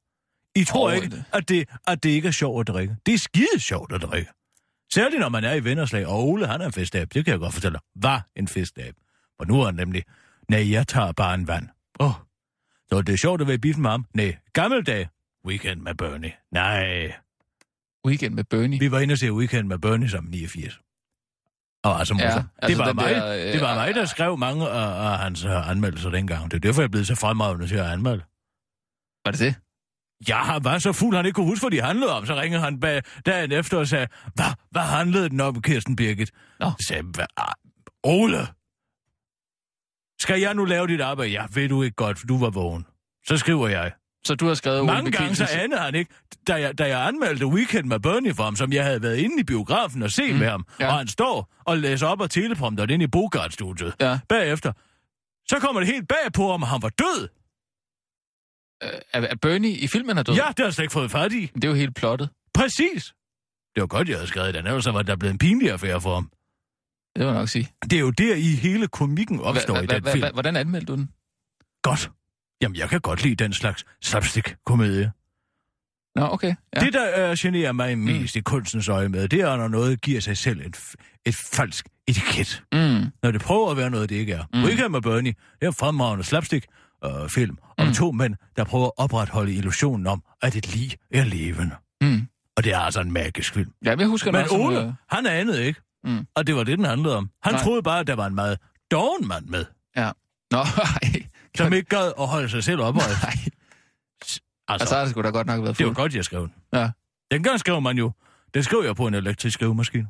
I 0.55 0.63
tror 0.63 0.91
ikke, 0.91 1.09
det- 1.09 1.23
at 1.33 1.49
det, 1.49 1.69
at 1.87 2.03
det 2.03 2.09
ikke 2.09 2.27
er 2.27 2.31
sjovt 2.31 2.69
at 2.69 2.73
drikke. 2.75 2.95
Det 3.05 3.13
er 3.13 3.17
skide 3.17 3.59
sjovt 3.59 3.93
at 3.93 4.01
drikke. 4.01 4.29
Særligt 4.93 5.19
når 5.19 5.29
man 5.29 5.43
er 5.43 5.53
i 5.53 5.63
vennerslag, 5.63 6.07
og 6.07 6.27
Ole 6.27 6.47
han 6.47 6.61
er 6.61 6.65
en 6.65 6.73
festab, 6.73 7.13
det 7.13 7.25
kan 7.25 7.31
jeg 7.31 7.39
godt 7.39 7.53
fortælle 7.53 7.73
dig, 7.73 8.03
var 8.03 8.27
en 8.35 8.47
festab. 8.47 8.95
Og 9.39 9.47
nu 9.47 9.61
er 9.61 9.65
han 9.65 9.75
nemlig, 9.75 10.03
nej, 10.49 10.71
jeg 10.71 10.87
tager 10.87 11.11
bare 11.11 11.33
en 11.35 11.47
vand. 11.47 11.67
Åh, 11.99 12.07
oh. 12.07 12.13
så 12.91 13.01
det 13.01 13.13
er 13.13 13.17
sjovt 13.17 13.41
at 13.41 13.47
være 13.47 13.55
i 13.55 13.57
biffen 13.57 13.81
med 13.81 13.91
ham. 13.91 14.05
Nej, 14.13 14.37
gammeldag, 14.53 15.07
weekend 15.45 15.81
med 15.81 15.95
Bernie. 15.95 16.33
Nej, 16.51 17.13
Weekend 18.07 18.33
med 18.33 18.43
Bernie. 18.43 18.79
vi 18.79 18.91
var 18.91 18.99
inde 18.99 19.11
og 19.13 19.17
se 19.17 19.33
weekend 19.33 19.67
med 19.67 19.77
Bernie 19.79 20.09
som 20.09 20.23
89. 20.25 20.79
Og 21.83 21.99
altså, 21.99 22.15
Ja, 22.19 22.25
ja, 22.25 22.35
det, 22.37 22.45
altså 22.61 22.83
var 22.83 22.93
mig, 22.93 23.15
der, 23.15 23.33
øh, 23.47 23.53
det 23.53 23.61
var 23.61 23.75
mig, 23.75 23.95
der 23.95 24.05
skrev 24.05 24.37
mange 24.37 24.69
af, 24.69 25.11
af 25.11 25.17
hans 25.17 25.43
uh, 25.45 25.69
anmeldelser 25.69 26.09
dengang. 26.09 26.51
Det 26.51 26.57
er 26.57 26.61
derfor, 26.61 26.81
jeg 26.81 26.87
er 26.87 26.91
blevet 26.91 27.07
så 27.07 27.15
fremragende 27.15 27.67
til 27.67 27.75
at 27.75 27.85
anmelde. 27.85 28.23
Var 29.25 29.31
det 29.31 29.39
det? 29.39 29.55
Jeg 30.27 30.59
var 30.63 30.79
så 30.79 30.93
fuld, 30.93 31.15
han 31.15 31.25
ikke 31.25 31.35
kunne 31.35 31.45
huske, 31.45 31.63
hvad 31.63 31.71
de 31.77 31.81
handlede 31.81 32.13
om. 32.13 32.25
Så 32.25 32.35
ringede 32.35 32.61
han 32.63 32.79
bag, 32.79 33.01
dagen 33.25 33.51
efter 33.51 33.77
og 33.77 33.87
sagde, 33.87 34.07
hvad, 34.35 34.45
hvad 34.71 34.81
handlede 34.81 35.29
den 35.29 35.41
om, 35.41 35.61
Kirsten 35.61 35.95
Birgit? 35.95 36.31
Nå. 36.59 36.71
Så 36.79 36.87
sagde 36.87 37.03
"Hvad- 37.03 37.25
Ole, 38.03 38.47
skal 40.19 40.39
jeg 40.39 40.53
nu 40.53 40.65
lave 40.65 40.87
dit 40.87 41.01
arbejde? 41.01 41.31
Ja, 41.31 41.45
ved 41.53 41.69
du 41.69 41.83
ikke 41.83 41.95
godt, 41.95 42.19
for 42.19 42.27
du 42.27 42.39
var 42.39 42.49
vågen. 42.49 42.85
Så 43.27 43.37
skriver 43.37 43.67
jeg. 43.67 43.91
Så 44.27 44.35
du 44.35 44.47
har 44.47 44.53
skrevet 44.53 44.79
Ole 44.79 44.87
Mange 44.87 45.11
gange 45.11 45.35
så 45.35 45.47
anede 45.51 45.81
han 45.81 45.95
ikke, 45.95 46.13
da 46.47 46.53
jeg, 46.53 46.77
da 46.77 46.87
jeg 46.87 47.07
anmeldte 47.07 47.47
Weekend 47.47 47.85
med 47.87 47.99
Bernie 47.99 48.33
for 48.33 48.43
ham, 48.43 48.55
som 48.55 48.73
jeg 48.73 48.83
havde 48.85 49.01
været 49.01 49.17
inde 49.17 49.39
i 49.39 49.43
biografen 49.43 50.01
og 50.03 50.11
set 50.11 50.33
mm, 50.33 50.39
med 50.39 50.47
ham, 50.47 50.65
ja. 50.79 50.87
og 50.87 50.97
han 50.97 51.07
står 51.07 51.53
og 51.65 51.77
læser 51.77 52.07
op 52.07 52.21
af 52.21 52.29
teleprompteren 52.29 52.89
inde 52.89 53.03
i 53.03 53.07
Bogart-studiet. 53.07 53.93
Ja. 54.01 54.19
Bagefter, 54.29 54.71
så 55.49 55.59
kommer 55.59 55.81
det 55.81 55.87
helt 55.93 56.07
bag 56.07 56.33
på 56.33 56.51
ham, 56.51 56.63
at 56.63 56.69
han 56.69 56.81
var 56.81 56.89
død. 56.89 57.27
Øh, 58.83 58.89
Er, 59.13 59.21
er 59.27 59.35
Bernie 59.35 59.71
i 59.77 59.87
filmen 59.87 60.17
er 60.17 60.23
død? 60.23 60.35
Ja, 60.35 60.47
det 60.47 60.59
har 60.59 60.65
jeg 60.65 60.73
slet 60.73 60.83
ikke 60.83 60.93
fået 60.93 61.11
fat 61.11 61.31
i. 61.31 61.51
Det 61.55 61.63
er 61.63 61.67
jo 61.67 61.73
helt 61.73 61.95
plottet. 61.95 62.29
Præcis. 62.53 63.13
Det 63.75 63.81
var 63.81 63.87
godt, 63.87 64.09
jeg 64.09 64.17
havde 64.17 64.27
skrevet 64.27 64.53
den, 64.53 64.67
ellers 64.67 64.85
var 64.85 65.01
der 65.01 65.15
blevet 65.15 65.31
en 65.31 65.37
pinlig 65.37 65.71
affære 65.71 66.01
for 66.01 66.13
ham. 66.13 66.29
Det 67.15 67.19
vil 67.19 67.25
jeg 67.25 67.33
nok 67.33 67.49
sige. 67.49 67.69
Det 67.83 67.93
er 67.93 67.99
jo 67.99 68.09
der, 68.09 68.35
i 68.35 68.55
hele 68.55 68.87
komikken 68.87 69.39
opstår 69.39 69.77
i 69.77 69.85
den 69.85 70.05
film. 70.05 70.33
Hvordan 70.33 70.55
anmeldte 70.55 70.85
du 70.93 70.95
den? 70.95 71.09
Godt. 71.81 72.11
Jamen, 72.63 72.75
jeg 72.75 72.89
kan 72.89 73.01
godt 73.01 73.23
lide 73.23 73.35
den 73.35 73.53
slags 73.53 73.85
slapstick-komedie. 74.01 75.11
Nå, 76.15 76.25
okay. 76.31 76.55
Ja. 76.75 76.79
Det, 76.79 76.93
der 76.93 77.31
uh, 77.31 77.37
generer 77.39 77.71
mig 77.71 77.97
mest 77.97 78.35
mm. 78.35 78.39
i 78.39 78.41
kunstens 78.41 78.89
øje 78.89 79.09
med, 79.09 79.27
det 79.27 79.41
er, 79.41 79.57
når 79.57 79.67
noget 79.67 80.01
giver 80.01 80.21
sig 80.21 80.37
selv 80.37 80.59
et, 80.61 80.79
et 81.25 81.35
falsk 81.35 81.87
etiket. 82.07 82.63
Mm. 82.73 83.05
Når 83.23 83.31
det 83.31 83.41
prøver 83.41 83.71
at 83.71 83.77
være 83.77 83.89
noget, 83.89 84.09
det 84.09 84.15
ikke 84.15 84.33
er. 84.33 84.43
Mm. 84.53 84.63
Weekend 84.63 84.87
med 84.89 85.01
Bernie, 85.01 85.33
det 85.59 85.65
er 85.65 85.67
en 85.67 85.73
fremragende 85.73 86.23
slapstick-film 86.23 87.57
om 87.77 87.87
Mm. 87.87 87.93
to 87.93 88.11
mænd, 88.11 88.35
der 88.57 88.63
prøver 88.63 88.85
at 88.85 88.91
opretholde 88.97 89.53
illusionen 89.53 90.07
om, 90.07 90.23
at 90.41 90.55
et 90.55 90.75
liv 90.75 90.89
er 91.13 91.23
levende. 91.23 91.75
Mm. 92.01 92.27
Og 92.57 92.63
det 92.63 92.73
er 92.73 92.79
altså 92.79 93.01
en 93.01 93.11
magisk 93.11 93.53
film. 93.53 93.71
Ja, 93.85 93.91
men 93.91 93.99
jeg 93.99 94.07
husker 94.07 94.31
Men 94.31 94.45
Ole, 94.51 94.81
øh, 94.81 94.93
han 95.09 95.25
anede 95.25 95.65
ikke. 95.65 95.81
Mm. 96.03 96.27
Og 96.35 96.47
det 96.47 96.55
var 96.55 96.63
det, 96.63 96.77
den 96.77 96.85
handlede 96.85 97.17
om. 97.17 97.29
Han. 97.43 97.53
Nej. 97.53 97.63
troede 97.63 97.83
bare, 97.83 97.99
at 97.99 98.07
der 98.07 98.15
var 98.15 98.27
en 98.27 98.35
meget 98.35 98.57
doven 98.91 99.27
mand 99.27 99.45
med, 99.45 99.65
Ja. 99.97 100.11
Nå, 100.51 100.57
ej. 101.01 101.23
Som 101.57 101.73
ikke 101.73 101.89
gad 101.89 102.11
at 102.19 102.27
holde 102.27 102.49
sig 102.49 102.63
selv 102.63 102.81
oprejst. 102.81 103.23
Nej. 103.23 103.31
Altså, 104.21 104.39
Altså, 104.67 104.87
så 104.87 104.95
har 104.95 105.01
det 105.01 105.11
sgu 105.11 105.21
da 105.21 105.29
godt 105.29 105.47
nok 105.47 105.61
været 105.63 105.77
det 105.77 105.85
var 105.85 105.89
fuld. 105.89 105.95
godt, 105.95 106.15
jeg 106.15 106.25
skrev 106.25 106.41
den. 106.41 106.53
Ja. 106.73 106.89
Dengang 107.31 107.59
skrev 107.59 107.81
man 107.81 107.97
jo, 107.97 108.11
det 108.53 108.65
skrev 108.65 108.81
jeg 108.85 108.95
på 108.95 109.07
en 109.07 109.13
elektrisk 109.13 109.53
skrivemaskine. 109.53 110.07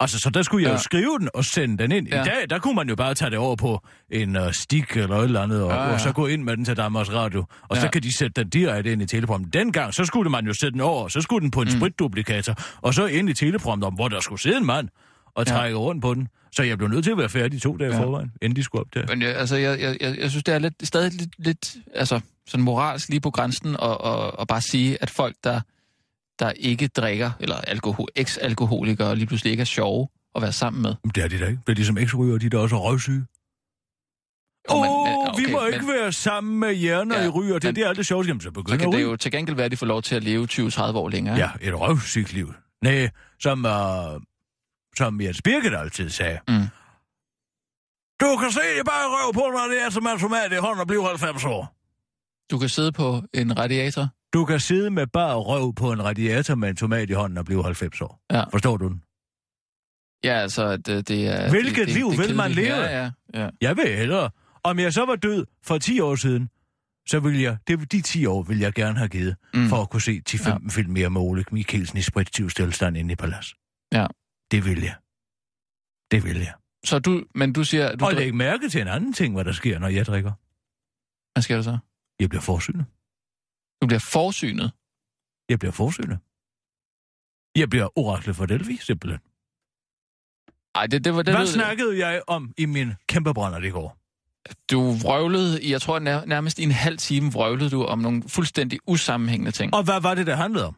Altså, 0.00 0.18
så 0.18 0.30
der 0.30 0.42
skulle 0.42 0.62
jeg 0.62 0.68
Ja. 0.70 0.74
jo 0.74 0.82
skrive 0.82 1.18
den 1.18 1.28
og 1.34 1.44
sende 1.44 1.78
den 1.78 1.92
ind. 1.92 2.08
Ja. 2.08 2.22
I 2.22 2.24
dag, 2.24 2.50
der 2.50 2.58
kunne 2.58 2.74
man 2.74 2.88
jo 2.88 2.96
bare 2.96 3.14
tage 3.14 3.30
det 3.30 3.38
over 3.38 3.56
på 3.56 3.86
en 4.10 4.36
uh, 4.36 4.42
stik 4.52 4.96
eller 4.96 5.16
et 5.16 5.24
eller 5.24 5.40
andet, 5.42 5.62
og, 5.62 5.70
Ja, 5.70 5.82
ja. 5.86 5.92
og 5.92 6.00
så 6.00 6.12
gå 6.12 6.26
ind 6.26 6.42
med 6.42 6.56
den 6.56 6.64
til 6.64 6.76
Danmarks 6.76 7.12
Radio, 7.12 7.44
og 7.62 7.76
Ja. 7.76 7.80
så 7.82 7.88
kan 7.90 8.02
de 8.02 8.16
sætte 8.16 8.42
den 8.42 8.50
direkte 8.50 8.92
ind 8.92 9.02
i 9.02 9.06
teleprompten. 9.06 9.52
Dengang, 9.52 9.94
så 9.94 10.04
skulle 10.04 10.30
man 10.30 10.46
jo 10.46 10.52
sætte 10.52 10.72
den 10.72 10.80
over, 10.80 11.08
så 11.08 11.20
skulle 11.20 11.40
den 11.42 11.50
på 11.50 11.60
en 11.62 11.68
mm. 11.72 11.78
spritduplikator, 11.80 12.54
og 12.80 12.94
så 12.94 13.06
ind 13.06 13.30
i 13.30 13.34
teleprompten, 13.34 13.94
hvor 13.94 14.08
der 14.08 14.20
skulle 14.20 14.40
sidde 14.40 14.56
en 14.56 14.66
mand 14.66 14.88
og 15.36 15.44
Ja. 15.46 15.52
trække 15.52 15.76
rundt 15.76 16.02
på 16.02 16.14
den. 16.14 16.28
Så 16.52 16.62
jeg 16.62 16.78
blev 16.78 16.88
nødt 16.90 17.04
til 17.04 17.10
at 17.10 17.18
være 17.18 17.28
færdig 17.28 17.62
to 17.62 17.76
dage 17.76 17.90
Ja. 17.90 17.96
ja. 17.96 18.02
forvejen, 18.04 18.32
inden 18.42 18.56
de 18.56 18.62
skulle 18.62 18.80
op 18.80 18.94
der. 18.94 19.06
Men 19.08 19.22
jeg, 19.22 19.36
altså, 19.36 19.56
jeg, 19.56 19.80
jeg, 19.80 19.96
jeg, 20.00 20.18
jeg 20.18 20.30
synes, 20.30 20.44
det 20.44 20.54
er 20.54 20.58
lidt, 20.58 20.74
stadig 20.86 21.12
lidt, 21.12 21.30
lidt 21.38 21.76
altså, 21.94 22.20
sådan 22.46 22.64
moralsk 22.64 23.08
lige 23.08 23.20
på 23.20 23.30
grænsen, 23.30 23.76
og, 23.76 24.00
og, 24.00 24.38
og 24.38 24.48
bare 24.48 24.60
sige, 24.60 25.02
at 25.02 25.10
folk, 25.10 25.36
der, 25.44 25.60
der 26.38 26.50
ikke 26.50 26.88
drikker, 26.88 27.30
eller 27.40 27.56
alkohol, 27.56 28.08
eks-alkoholikere, 28.16 29.16
lige 29.16 29.26
pludselig 29.26 29.50
ikke 29.50 29.60
er 29.60 29.64
sjove 29.64 30.08
at 30.34 30.42
være 30.42 30.52
sammen 30.52 30.82
med. 30.82 30.94
Men 31.04 31.10
det 31.14 31.24
er 31.24 31.28
de 31.28 31.38
da 31.40 31.46
ikke. 31.46 31.60
Det 31.66 31.72
er 31.72 31.76
ligesom 31.76 31.98
eksryger, 31.98 32.38
de 32.38 32.46
er 32.46 32.50
da 32.50 32.58
også 32.58 32.76
røvsyge. 32.82 33.24
Åh, 34.70 34.76
oh, 34.80 35.28
okay, 35.28 35.46
vi 35.46 35.52
må 35.52 35.60
men- 35.64 35.74
ikke 35.74 35.86
være 35.88 36.12
sammen 36.12 36.60
med 36.60 36.74
hjerner 36.74 37.14
Ja, 37.16 37.20
ja, 37.22 37.26
i 37.26 37.30
ryger. 37.30 37.54
Det, 37.54 37.64
men- 37.64 37.74
det 37.76 37.84
er 37.84 37.88
aldrig 37.88 38.06
sjovt. 38.06 38.28
Jamen, 38.28 38.40
så 38.40 38.50
begynder 38.50 38.78
Så 38.78 38.90
kan 38.90 38.92
det 38.92 39.02
jo 39.02 39.16
til 39.16 39.30
gengæld 39.32 39.56
være, 39.56 39.64
at 39.64 39.70
de 39.72 39.76
får 39.76 39.86
lov 39.86 40.02
til 40.02 40.14
at 40.16 40.24
leve 40.24 40.46
20-30 40.50 40.80
år 40.98 41.08
længere. 41.08 41.36
Ja, 41.36 41.50
et 41.60 41.80
røvsygt 41.80 42.32
liv. 42.32 42.54
Nej, 42.82 43.08
som, 43.40 43.64
uh, 43.64 44.22
som 44.98 45.20
Jens 45.20 45.42
Birgit 45.42 45.74
altid 45.74 46.10
sagde. 46.10 46.38
Mm. 46.48 46.54
Du 48.20 48.36
kan 48.40 48.50
se 48.52 48.60
det 48.78 48.86
bare 48.86 49.06
røv 49.06 49.32
på, 49.34 49.40
når 49.40 49.66
det 49.70 49.82
er 49.82 49.90
som 49.90 50.06
en 50.06 50.18
tomat 50.18 50.52
i 50.52 50.56
hånden 50.56 50.80
og 50.80 50.86
blive 50.86 51.08
90 51.08 51.44
år. 51.44 51.72
Du 52.50 52.58
kan 52.58 52.68
sidde 52.68 52.92
på 52.92 53.22
en 53.34 53.58
radiator. 53.58 54.08
Du 54.32 54.44
kan 54.44 54.60
sidde 54.60 54.90
med 54.90 55.06
bare 55.06 55.36
røv 55.36 55.74
på 55.74 55.92
en 55.92 56.04
radiator 56.04 56.54
med 56.54 56.68
en 56.68 56.76
tomat 56.76 57.10
i 57.10 57.12
hånden 57.12 57.38
og 57.38 57.44
blive 57.44 57.62
90 57.64 58.00
år. 58.00 58.20
Ja. 58.32 58.44
Forstår 58.52 58.76
du 58.76 58.88
den? 58.88 59.02
Ja, 60.24 60.32
altså, 60.34 60.72
øh, 60.88 60.96
det 60.96 61.10
er... 61.28 61.50
Hvilket 61.50 61.76
det, 61.76 61.86
det, 61.86 61.94
liv 61.94 62.10
det 62.10 62.18
er 62.18 62.26
vil 62.26 62.36
man 62.36 62.50
leve? 62.50 62.74
Ja, 62.76 63.02
ja, 63.02 63.10
ja. 63.34 63.48
Jeg 63.60 63.76
vil 63.76 63.96
hellere. 63.96 64.30
Om 64.64 64.78
jeg 64.78 64.92
så 64.92 65.04
var 65.06 65.16
død 65.16 65.46
for 65.64 65.78
10 65.78 66.00
år 66.00 66.14
siden, 66.16 66.48
så 67.08 67.20
ville 67.20 67.42
jeg, 67.42 67.56
det, 67.68 67.92
de 67.92 68.00
10 68.00 68.26
år 68.26 68.42
ville 68.42 68.62
jeg 68.62 68.72
gerne 68.72 68.98
have 68.98 69.08
givet, 69.08 69.36
Mm. 69.54 69.68
for 69.68 69.76
at 69.82 69.90
kunne 69.90 70.02
se 70.02 70.22
10-15 70.30 70.48
ja. 70.48 70.56
film 70.70 70.92
mere 70.92 71.10
med 71.10 71.20
Ole 71.20 71.44
Mikkelsen 71.52 71.98
i 71.98 72.02
spritiv 72.02 72.50
stillestand 72.50 72.96
inde 72.96 73.12
i 73.12 73.16
palads. 73.16 73.54
Ja. 73.92 74.06
Det 74.50 74.64
vil 74.64 74.82
jeg. 74.82 74.96
Det 76.10 76.24
vil 76.24 76.36
jeg. 76.38 76.54
Så 76.84 76.98
du, 76.98 77.24
men 77.34 77.52
du 77.52 77.64
siger... 77.64 77.96
Du, 77.96 78.04
Og 78.04 78.14
læg 78.14 78.34
mærke 78.34 78.68
til 78.68 78.80
en 78.80 78.88
anden 78.88 79.12
ting, 79.12 79.34
hvad 79.34 79.44
der 79.44 79.52
sker, 79.52 79.78
når 79.78 79.88
jeg 79.88 80.06
drikker. 80.06 80.32
Hvad 81.34 81.42
sker 81.42 81.54
der 81.54 81.62
så? 81.62 81.78
Jeg 82.20 82.28
bliver 82.28 82.42
forsynet. 82.42 82.84
Du 83.82 83.86
bliver 83.86 84.00
forsynet. 84.00 84.72
Jeg 85.48 85.58
bliver 85.58 85.72
forsynet. 85.72 86.18
Jeg 87.56 87.70
bliver 87.70 87.98
oraklet 87.98 88.36
for 88.36 88.46
Delphi, 88.46 88.76
simpelthen. 88.76 89.20
Ej, 90.74 90.86
det, 90.86 91.04
det 91.04 91.14
var 91.14 91.22
det. 91.22 91.34
Hvad 91.34 91.44
lød- 91.44 91.52
snakkede 91.52 92.06
jeg 92.06 92.22
om 92.26 92.54
i 92.58 92.66
min 92.66 92.92
kæmpe 93.08 93.34
brænder 93.34 93.58
i 93.62 93.70
går? 93.70 93.96
Du 94.70 94.92
vrøvlede, 95.02 95.70
jeg 95.70 95.80
tror 95.82 95.98
nær, 95.98 96.24
nærmest 96.24 96.58
i 96.58 96.62
en 96.62 96.70
halv 96.70 96.98
time 96.98 97.32
vrøvlede 97.32 97.70
du 97.70 97.84
om 97.84 97.98
nogle 97.98 98.22
fuldstændig 98.28 98.78
usammenhængende 98.86 99.50
ting. 99.52 99.74
Og 99.74 99.82
hvad 99.84 100.00
var 100.00 100.14
det, 100.14 100.26
der 100.26 100.36
handlede 100.36 100.66
om? 100.66 100.76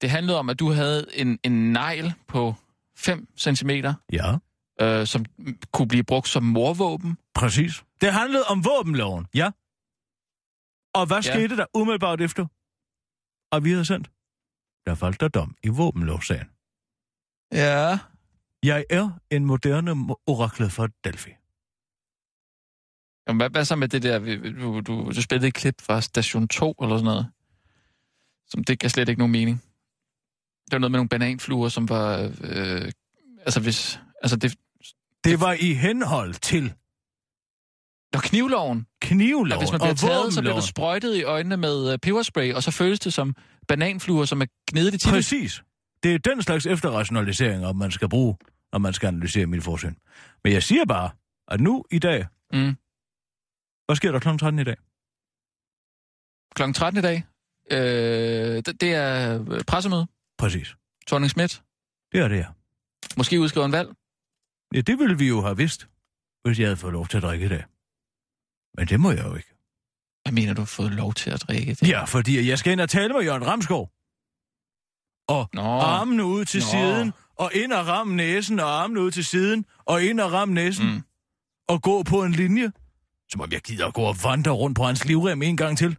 Det 0.00 0.10
handlede 0.10 0.38
om, 0.38 0.50
at 0.50 0.58
du 0.58 0.70
havde 0.70 1.06
en, 1.14 1.38
en 1.42 1.72
negl 1.72 2.12
på 2.28 2.54
5 2.96 3.28
cm, 3.38 3.70
Ja, 4.12 4.36
øh, 4.80 5.06
som 5.06 5.24
kunne 5.72 5.88
blive 5.88 6.04
brugt 6.04 6.28
som 6.28 6.42
morvåben. 6.42 7.18
præcis. 7.34 7.84
Det 8.00 8.12
handlede 8.12 8.44
om 8.44 8.64
våbenloven, 8.64 9.26
ja. 9.34 9.50
Og 10.94 11.06
hvad 11.06 11.16
Ja. 11.16 11.32
skete 11.34 11.56
der 11.56 11.66
umiddelbart 11.74 12.20
efter? 12.20 12.46
Og 13.52 13.64
vi 13.64 13.70
havde 13.70 13.84
sendt. 13.84 14.10
Der 14.86 14.94
faldt 14.94 15.20
der 15.20 15.28
dom 15.28 15.56
i 15.62 15.68
våbenlovsagen. 15.68 16.46
Ja. 17.52 17.98
Jeg 18.62 18.84
er 18.90 19.10
en 19.30 19.44
moderne 19.44 19.90
mo- 19.92 20.22
oraklet 20.26 20.72
for 20.72 20.86
Delphi. 21.04 21.30
Jamen, 23.28 23.40
hvad, 23.40 23.50
hvad 23.50 23.64
så 23.64 23.76
med 23.76 23.88
det 23.88 24.02
der, 24.02 24.18
du, 24.60 24.80
du, 24.80 25.12
du 25.16 25.22
spillede 25.22 25.48
et 25.48 25.54
klip 25.54 25.80
fra 25.80 26.00
station 26.00 26.48
2 26.48 26.74
eller 26.82 26.96
sådan 26.96 27.04
noget, 27.04 27.30
som 28.46 28.64
det 28.64 28.78
gav 28.78 28.88
slet 28.88 29.08
ikke 29.08 29.18
nogen 29.18 29.32
mening. 29.32 29.62
Var 30.70 30.78
noget 30.78 30.90
med 30.90 30.98
nogle 30.98 31.08
bananfluer, 31.08 31.68
som 31.68 31.88
var, 31.88 32.32
øh, 32.40 32.92
altså 33.38 33.60
hvis, 33.60 34.00
altså 34.22 34.36
det, 34.36 34.54
Det 35.24 35.40
var 35.40 35.52
i 35.52 35.72
henhold 35.72 36.34
til 36.34 36.62
der 38.12 38.18
var 38.18 38.22
knivloven. 38.28 38.86
knivloven 39.02 39.52
At 39.52 39.58
hvis 39.58 39.70
man 39.70 39.80
bliver 39.80 39.90
og 39.90 39.96
taget, 39.98 40.34
så 40.34 40.40
bliver 40.40 40.54
du 40.60 40.66
sprøjtet 40.66 41.16
i 41.16 41.22
øjnene 41.22 41.56
med 41.56 41.92
øh, 41.92 41.98
peberspray, 41.98 42.54
og 42.54 42.62
så 42.62 42.70
føles 42.70 43.00
det 43.00 43.12
som 43.12 43.34
bananfluer, 43.68 44.24
som 44.24 44.40
er 44.40 44.46
gnedet 44.70 44.94
i 44.94 44.98
timen. 44.98 45.14
Præcis. 45.14 45.62
Det 46.02 46.14
er 46.14 46.18
den 46.18 46.42
slags 46.42 46.66
efterrationaliseringer, 46.66 47.72
man 47.72 47.90
skal 47.90 48.08
bruge, 48.08 48.36
når 48.72 48.78
man 48.78 48.92
skal 48.92 49.06
analysere 49.06 49.46
mit 49.46 49.62
forsyn. 49.64 49.94
Men 50.44 50.52
jeg 50.52 50.62
siger 50.62 50.84
bare, 50.84 51.10
at 51.48 51.60
nu 51.60 51.84
i 51.90 51.98
dag, 51.98 52.26
Mm. 52.52 52.76
hvad 53.86 53.96
sker 53.96 54.12
der 54.12 54.18
kl. 54.18 54.28
13 54.38 54.58
i 54.58 54.64
dag? 54.64 54.76
Klokken 56.54 56.74
13 56.74 56.98
i 56.98 57.02
dag, 57.02 57.24
øh, 57.70 58.62
det, 58.66 58.80
det 58.80 58.94
er 58.94 59.62
pressemøde. 59.66 60.06
Præcis. 60.44 60.76
Thorning 61.06 61.30
Schmidt. 61.30 61.62
Det 62.12 62.20
er 62.20 62.28
det 62.28 62.36
her. 62.36 62.52
Måske 63.16 63.40
udskriver 63.40 63.66
en 63.66 63.72
valg. 63.72 63.88
Ja, 64.74 64.80
det 64.80 64.98
ville 64.98 65.18
vi 65.18 65.28
jo 65.28 65.40
have 65.42 65.56
vidst, 65.56 65.88
hvis 66.44 66.58
jeg 66.58 66.66
havde 66.66 66.76
fået 66.76 66.92
lov 66.92 67.08
til 67.08 67.16
at 67.16 67.22
drikke 67.22 67.48
dag. 67.48 67.64
Men 68.76 68.88
det 68.88 69.00
må 69.00 69.10
jeg 69.10 69.24
jo 69.24 69.34
ikke. 69.34 69.48
Hvad 70.22 70.32
mener 70.32 70.54
du 70.54 70.60
har 70.60 70.66
fået 70.66 70.92
lov 70.92 71.14
til 71.14 71.30
at 71.30 71.42
drikke? 71.42 71.74
Det? 71.74 71.88
Ja, 71.88 72.04
fordi 72.04 72.48
jeg 72.48 72.58
skal 72.58 72.72
ind 72.72 72.80
og 72.80 72.88
tale 72.88 73.12
med 73.14 73.22
Jørgen 73.22 73.46
Ramskov. 73.46 73.90
Og 75.28 75.48
Nå. 75.52 75.62
armene 75.80 76.24
ud 76.24 76.44
til 76.44 76.60
Nå. 76.60 76.66
siden, 76.66 77.12
og 77.36 77.50
ind 77.54 77.72
og 77.72 77.86
ramme 77.86 78.16
næsen, 78.16 78.60
og 78.60 78.82
armene 78.82 79.00
ud 79.00 79.10
til 79.10 79.24
siden, 79.24 79.66
og 79.78 80.02
ind 80.02 80.20
og 80.20 80.32
ramme 80.32 80.54
næsen, 80.54 80.86
mm. 80.86 81.02
og 81.68 81.82
gå 81.82 82.02
på 82.02 82.24
en 82.24 82.32
linje. 82.32 82.72
Som 83.30 83.40
om 83.40 83.52
jeg 83.52 83.60
gider 83.60 83.86
at 83.86 83.94
gå 83.94 84.02
og 84.02 84.16
vandre 84.24 84.50
rundt 84.50 84.76
på 84.76 84.84
hans 84.84 85.04
livrem 85.04 85.42
en 85.42 85.56
gang 85.56 85.78
til. 85.78 85.96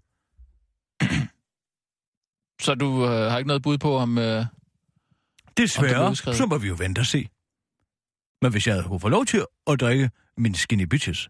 Så 2.61 2.75
du 2.75 3.05
øh, 3.05 3.31
har 3.31 3.37
ikke 3.37 3.47
noget 3.47 3.63
bud 3.63 3.77
på, 3.77 3.97
om... 3.97 4.17
Øh, 4.17 4.39
Om 4.39 4.45
Desværre, 5.57 6.09
udskrevet. 6.11 6.37
så 6.37 6.45
må 6.45 6.57
vi 6.57 6.67
jo 6.67 6.75
vente 6.79 6.99
og 6.99 7.05
se. 7.05 7.29
Men 8.41 8.51
hvis 8.51 8.67
jeg 8.67 8.83
kunne 8.83 8.99
få 8.99 9.09
lov 9.09 9.25
til 9.25 9.45
at 9.67 9.79
drikke 9.79 10.11
min 10.37 10.55
skinny 10.55 10.83
bitches 10.83 11.29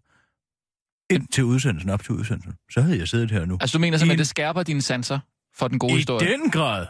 ind 1.09 1.27
til 1.27 1.43
udsendelsen, 1.43 1.89
op 1.89 2.03
til 2.03 2.11
udsendelsen, 2.11 2.53
så 2.71 2.81
havde 2.81 2.97
jeg 2.97 3.07
siddet 3.07 3.31
her 3.31 3.45
nu. 3.45 3.57
altså, 3.61 3.77
du 3.77 3.81
mener 3.81 3.97
simpelthen, 3.97 4.19
I- 4.19 4.23
det 4.23 4.27
skærper 4.27 4.63
dine 4.63 4.81
sanser 4.81 5.19
for 5.53 5.67
den 5.67 5.79
gode 5.79 5.93
I 5.93 5.95
historie? 5.95 6.27
den 6.31 6.51
grad. 6.51 6.87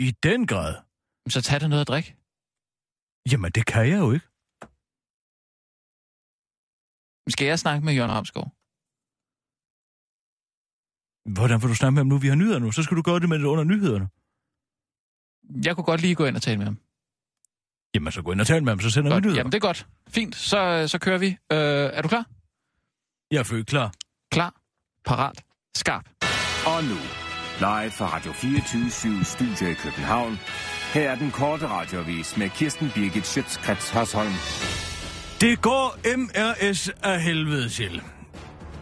I 0.00 0.10
den 0.22 0.46
grad. 0.46 0.74
Så 1.28 1.42
tag 1.42 1.60
dig 1.60 1.68
noget 1.68 1.80
at 1.80 1.88
drikke. 1.88 2.16
Jamen, 3.32 3.52
det 3.52 3.66
kan 3.66 3.88
jeg 3.88 3.98
jo 3.98 4.12
ikke. 4.12 4.26
Skal 7.30 7.46
jeg 7.46 7.58
snakke 7.58 7.84
med 7.84 7.94
Jørgen 7.94 8.10
Ramskov? 8.12 8.52
Hvordan 11.26 11.60
får 11.60 11.68
du 11.68 11.74
snakke 11.74 11.92
med 11.94 12.00
ham 12.00 12.06
nu? 12.06 12.18
Vi 12.18 12.28
har 12.28 12.34
nyheder 12.34 12.58
nu. 12.58 12.70
Så 12.72 12.82
skal 12.82 12.96
du 12.96 13.02
gøre 13.02 13.20
det 13.20 13.28
med 13.28 13.38
det 13.38 13.44
under 13.44 13.64
nyhederne. 13.64 14.08
Jeg 15.66 15.74
kunne 15.76 15.84
godt 15.84 16.00
lige 16.00 16.14
gå 16.14 16.24
ind 16.26 16.36
og 16.36 16.42
tale 16.42 16.56
med 16.56 16.64
ham. 16.66 16.78
Jamen, 17.94 18.12
så 18.12 18.22
gå 18.22 18.32
ind 18.32 18.40
og 18.40 18.46
tale 18.46 18.64
med 18.64 18.72
ham, 18.72 18.80
så 18.80 18.90
sender 18.90 19.10
vi 19.10 19.14
Godt. 19.14 19.24
nyheder. 19.24 19.38
Jamen, 19.40 19.52
det 19.52 19.56
er 19.58 19.60
godt. 19.66 19.86
Fint. 20.08 20.36
Så, 20.36 20.84
så 20.88 20.98
kører 20.98 21.18
vi. 21.18 21.26
Øh, 21.26 21.36
er 21.96 22.02
du 22.02 22.08
klar? 22.08 22.24
Jeg 23.30 23.38
er 23.38 23.42
født 23.42 23.66
klar. 23.66 23.92
Klar. 24.32 24.54
Parat. 25.04 25.42
Skarp. 25.74 26.04
Og 26.66 26.84
nu, 26.84 26.96
live 27.58 27.90
fra 27.90 28.16
Radio 28.16 28.32
24 28.32 29.24
Studio 29.24 29.68
i 29.70 29.74
København. 29.74 30.38
Her 30.94 31.10
er 31.10 31.14
den 31.14 31.30
korte 31.30 31.68
radiovis 31.68 32.36
med 32.36 32.50
Kirsten 32.50 32.90
Birgit 32.94 33.26
Schøtzgrads 33.26 33.90
Hasholm. 33.90 34.32
Det 35.40 35.62
går 35.62 36.16
MRS 36.16 36.88
af 36.88 37.22
helvede 37.22 37.68
til. 37.68 38.02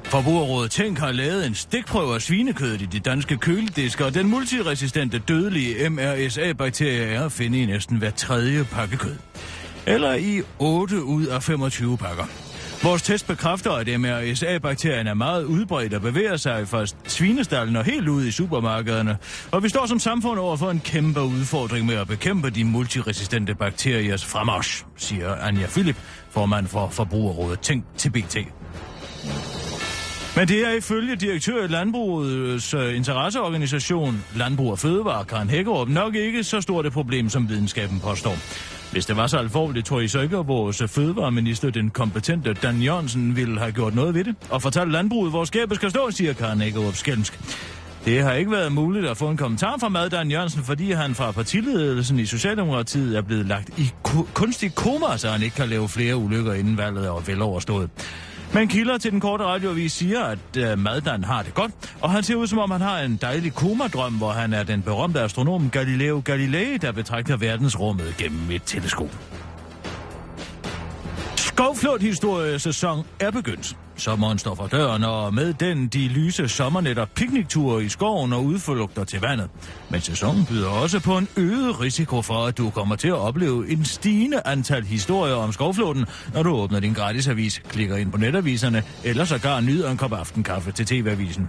Forbrugerrådet 0.09 0.71
Tænk 0.71 0.99
har 0.99 1.13
lavet 1.13 1.47
en 1.47 1.55
stikprøve 1.55 2.15
af 2.15 2.23
svinekødet 2.23 2.83
i 2.83 2.87
de 2.87 3.01
danske 3.01 3.37
kølediske, 3.37 4.05
og 4.05 4.15
den 4.15 4.31
multiresistente 4.31 5.19
dødelige 5.19 5.91
MRSA-bakterie 5.91 7.05
er 7.05 7.25
at 7.25 7.33
finde 7.33 7.63
i 7.63 7.67
næsten 7.67 7.97
hver 7.97 8.11
tredje 8.11 8.65
pakke 8.65 8.97
kød. 8.97 9.17
Eller 9.87 10.15
i 10.15 10.43
8 10.59 11.03
ud 11.03 11.27
af 11.27 11.43
25 11.43 11.99
pakker. 11.99 12.25
Vores 12.83 13.03
test 13.03 13.27
bekræfter, 13.27 13.73
at 13.73 14.01
MRSA-bakterien 14.01 15.07
er 15.07 15.15
meget 15.15 15.45
udbredt 15.45 15.95
og 15.95 16.01
bevæger 16.01 16.37
sig 16.37 16.69
fra 16.69 16.87
svinestallen 17.07 17.77
og 17.77 17.85
helt 17.85 18.09
ud 18.09 18.25
i 18.25 18.31
supermarkederne. 18.31 19.17
Og 19.51 19.63
vi 19.63 19.69
står 19.69 19.87
som 19.87 19.99
samfund 19.99 20.39
over 20.39 20.57
for 20.57 20.71
en 20.71 20.81
kæmpe 20.81 21.23
udfordring 21.23 21.87
med 21.87 21.95
at 21.95 22.09
bekæmpe 22.09 22.51
de 22.51 22.65
multiresistente 22.65 23.55
bakteriers 23.55 24.25
fremmarsch, 24.25 24.85
siger 24.97 25.35
Anja 25.35 25.67
Philip, 25.67 25.97
formand 26.31 26.67
for 26.67 26.89
Forbrugerrådet 26.89 27.61
Tænk 27.61 27.85
til 27.97 28.11
BT. 28.11 28.37
Men 30.39 30.49
det 30.49 30.67
er 30.67 30.73
ifølge 30.73 31.17
direktør 31.17 31.65
i 31.65 31.67
Landbrugets 31.67 32.75
øh, 32.75 32.97
interesseorganisation, 32.97 34.25
Landbrug 34.37 34.71
og 34.71 34.79
Fødevare, 34.79 35.25
Karen 35.25 35.51
Hækkerup, 35.51 35.89
nok 35.89 36.15
ikke 36.15 36.45
så 36.45 36.61
stort 36.61 36.87
et 36.87 36.93
problem, 36.93 37.29
som 37.29 37.49
videnskaben 37.49 38.01
påstår. 38.01 38.37
Hvis 38.93 39.07
det 39.07 39.17
var 39.17 39.27
så 39.27 39.39
alvorligt, 39.39 39.87
tror 39.87 40.01
I 40.01 40.09
så 40.09 40.21
ikke, 40.21 40.37
at 40.37 40.47
vores 40.47 40.83
fødevareminister, 40.87 41.71
den 41.71 41.91
kompetente 41.91 42.53
Dan 42.53 42.83
Jørgensen, 42.83 43.37
ville 43.37 43.59
have 43.59 43.73
gjort 43.73 43.95
noget 43.95 44.15
ved 44.15 44.25
det? 44.25 44.35
Og 44.51 44.63
fortalt 44.63 44.93
landbruget, 44.93 45.33
hvor 45.33 45.45
skabet 45.45 45.77
skal 45.77 45.91
stå, 45.91 46.11
siger 46.11 46.33
Karen 46.33 46.61
Hækkerup 46.61 46.95
skælmsk. 46.95 47.41
Det 48.05 48.23
har 48.23 48.33
ikke 48.33 48.51
været 48.51 48.73
muligt 48.73 49.07
at 49.07 49.17
få 49.17 49.29
en 49.29 49.37
kommentar 49.37 49.77
fra 49.81 49.89
Mad 49.89 50.11
Dan 50.11 50.31
Jørgensen, 50.31 50.63
fordi 50.63 50.93
han 50.93 51.15
fra 51.15 51.31
partiledelsen 51.31 52.19
i 52.19 52.27
Socialdemokratiet 52.27 53.17
er 53.17 53.23
blevet 53.23 53.47
lagt 53.47 53.79
i 53.79 53.91
ku- 54.03 54.27
kunstig 54.35 54.75
koma, 54.75 55.17
så 55.17 55.29
han 55.29 55.43
ikke 55.43 55.57
kan 55.57 55.69
lave 55.69 55.89
flere 55.89 56.17
ulykker 56.17 56.53
inden 56.53 56.77
valget 56.77 57.07
er 57.07 57.23
veloverstået. 57.27 57.91
Men 58.55 58.69
kilder 58.69 58.99
til 58.99 59.13
den 59.13 59.21
korte 59.21 59.45
radioavis 59.45 59.93
siger, 59.93 60.25
at 60.25 60.39
øh, 60.57 60.79
Maddan 60.79 61.25
har 61.25 61.43
det 61.43 61.55
godt, 61.55 61.73
og 62.01 62.11
han 62.11 62.23
ser 62.23 62.35
ud 62.35 62.47
som 62.47 62.59
om 62.59 62.71
han 62.71 62.81
har 62.81 63.01
en 63.01 63.19
dejlig 63.23 63.55
komadrøm, 63.55 64.15
hvor 64.15 64.31
han 64.31 64.53
er 64.53 64.63
den 64.63 64.83
berømte 64.83 65.21
astronom 65.21 65.71
Galileo 65.71 66.23
Galilei, 66.25 66.77
der 66.77 66.93
betragter 66.93 67.37
verdensrummet 67.37 68.15
gennem 68.19 68.51
et 68.51 68.63
teleskop. 68.67 69.19
Skovflåt-historiesæson 71.37 73.07
er 73.21 73.31
begyndt. 73.31 73.77
Sommeren 73.99 74.39
står 74.39 74.55
for 74.55 74.67
døren, 74.67 75.05
og 75.05 75.35
med 75.35 75.55
den 75.55 75.89
de 75.89 76.09
lyse 76.09 76.49
sommernetter, 76.49 77.05
piknikture 77.05 77.85
i 77.85 77.89
skoven 77.89 78.33
og 78.33 78.45
udflugter 78.45 79.05
til 79.05 79.21
vandet. 79.21 79.51
Men 79.91 80.01
sæsonen 80.01 80.47
byder 80.47 80.69
også 80.69 81.01
på 81.01 81.19
en 81.19 81.29
øget 81.37 81.81
risiko 81.81 82.23
for, 82.23 82.47
at 82.47 82.59
du 82.59 82.71
kommer 82.71 82.97
til 82.97 83.09
at 83.09 83.15
opleve 83.15 83.71
en 83.71 83.85
stigende 83.85 84.41
antal 84.45 84.85
historier 84.85 85.35
om 85.35 85.53
skovflåten, 85.53 86.07
når 86.35 86.43
du 86.43 86.51
åbner 86.51 86.81
din 86.81 86.93
gratisavis, 86.93 87.63
klikker 87.69 87.97
ind 87.97 88.13
på 88.13 88.19
netaviserne, 88.19 88.83
eller 89.05 89.25
sågar 89.25 89.61
nyder 89.61 89.91
en 89.91 89.97
kop 89.97 90.13
aftenkaffe 90.13 90.73
til 90.73 90.87
TV-avisen. 90.87 91.49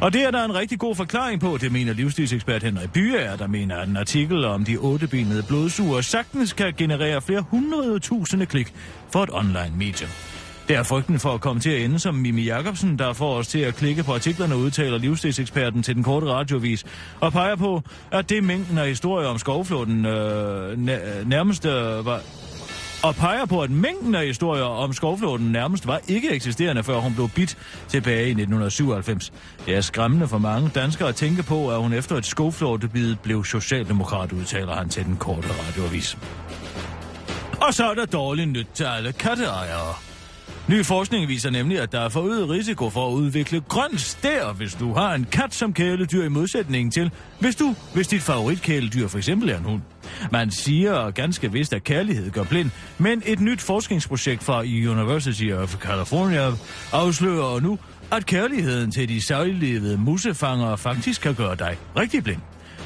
Og 0.00 0.12
det 0.12 0.24
er 0.24 0.30
der 0.30 0.44
en 0.44 0.54
rigtig 0.54 0.78
god 0.78 0.94
forklaring 0.94 1.40
på, 1.40 1.58
det 1.60 1.72
mener 1.72 1.92
livsstilsekspert 1.92 2.62
Henrik 2.62 2.92
Byer, 2.92 3.36
der 3.36 3.46
mener, 3.46 3.76
at 3.76 3.88
en 3.88 3.96
artikel 3.96 4.44
om 4.44 4.64
de 4.64 4.76
ottebenede 4.76 5.42
blodsuger 5.42 6.00
sagtens 6.00 6.52
kan 6.52 6.74
generere 6.78 7.22
flere 7.22 7.40
hundrede 7.40 7.98
tusinde 7.98 8.46
klik 8.46 8.74
for 9.10 9.22
et 9.22 9.30
online-medium. 9.32 10.31
Det 10.68 10.76
er 10.76 10.82
frygten 10.82 11.18
for 11.18 11.34
at 11.34 11.40
komme 11.40 11.60
til 11.60 11.70
at 11.70 11.82
ende 11.82 11.98
som 11.98 12.14
Mimi 12.14 12.42
Jacobsen, 12.42 12.98
der 12.98 13.12
får 13.12 13.34
os 13.34 13.48
til 13.48 13.58
at 13.58 13.74
klikke 13.74 14.02
på 14.02 14.14
artiklerne, 14.14 14.56
udtaler 14.56 14.98
livsstilseksperten 14.98 15.82
til 15.82 15.94
den 15.94 16.02
korte 16.02 16.26
radiovis, 16.26 16.84
og 17.20 17.32
peger 17.32 17.56
på, 17.56 17.82
at 18.10 18.28
det 18.28 18.44
mængden 18.44 18.78
af 18.78 18.88
historier 18.88 19.28
om 19.28 19.38
skovflåten 19.38 20.06
øh, 20.06 20.78
nærmest 21.26 21.66
øh, 21.66 22.06
var 22.06 22.20
og 23.02 23.14
peger 23.14 23.46
på, 23.46 23.60
at 23.60 23.70
mængden 23.70 24.14
af 24.14 24.26
historier 24.26 24.64
om 24.64 24.92
skovflåten 24.92 25.52
nærmest 25.52 25.86
var 25.86 26.00
ikke 26.08 26.30
eksisterende, 26.30 26.82
før 26.82 26.98
hun 26.98 27.14
blev 27.14 27.28
bit 27.28 27.58
tilbage 27.88 28.26
i 28.26 28.30
1997. 28.30 29.32
Det 29.66 29.76
er 29.76 29.80
skræmmende 29.80 30.28
for 30.28 30.38
mange 30.38 30.70
danskere 30.74 31.08
at 31.08 31.14
tænke 31.14 31.42
på, 31.42 31.70
at 31.70 31.78
hun 31.78 31.92
efter 31.92 32.16
et 32.16 32.26
skovflåtebid 32.26 33.16
blev 33.16 33.44
socialdemokrat, 33.44 34.32
udtaler 34.32 34.74
han 34.74 34.88
til 34.88 35.04
den 35.04 35.16
korte 35.16 35.48
radioavis. 35.48 36.18
Og 37.60 37.74
så 37.74 37.90
er 37.90 37.94
der 37.94 38.06
dårligt 38.06 38.48
nyt 38.48 38.66
til 38.74 38.84
alle 38.84 39.12
katteejere. 39.12 40.11
Ny 40.68 40.84
forskning 40.84 41.28
viser 41.28 41.50
nemlig, 41.50 41.80
at 41.80 41.92
der 41.92 42.00
er 42.00 42.08
forøget 42.08 42.50
risiko 42.50 42.90
for 42.90 43.08
at 43.08 43.12
udvikle 43.12 43.60
grøn 43.60 43.98
stær, 43.98 44.52
hvis 44.52 44.74
du 44.74 44.92
har 44.92 45.14
en 45.14 45.26
kat 45.32 45.54
som 45.54 45.72
kæledyr 45.72 46.24
i 46.24 46.28
modsætning 46.28 46.92
til, 46.92 47.10
hvis, 47.40 47.56
du, 47.56 47.74
hvis 47.94 48.08
dit 48.08 48.22
favoritkæledyr 48.22 49.08
for 49.08 49.18
eksempel 49.18 49.48
er 49.48 49.58
en 49.58 49.64
hund. 49.64 49.80
Man 50.32 50.50
siger 50.50 51.10
ganske 51.10 51.52
vist, 51.52 51.72
at 51.72 51.84
kærlighed 51.84 52.30
gør 52.30 52.44
blind, 52.44 52.70
men 52.98 53.22
et 53.26 53.40
nyt 53.40 53.60
forskningsprojekt 53.60 54.42
fra 54.42 54.60
University 54.60 55.50
of 55.52 55.76
California 55.76 56.50
afslører 56.92 57.60
nu, 57.60 57.78
at 58.12 58.26
kærligheden 58.26 58.90
til 58.90 59.08
de 59.08 59.26
sejlevede 59.26 59.98
musefangere 59.98 60.78
faktisk 60.78 61.20
kan 61.20 61.34
gøre 61.34 61.56
dig 61.56 61.76
rigtig 61.96 62.24
blind. 62.24 62.40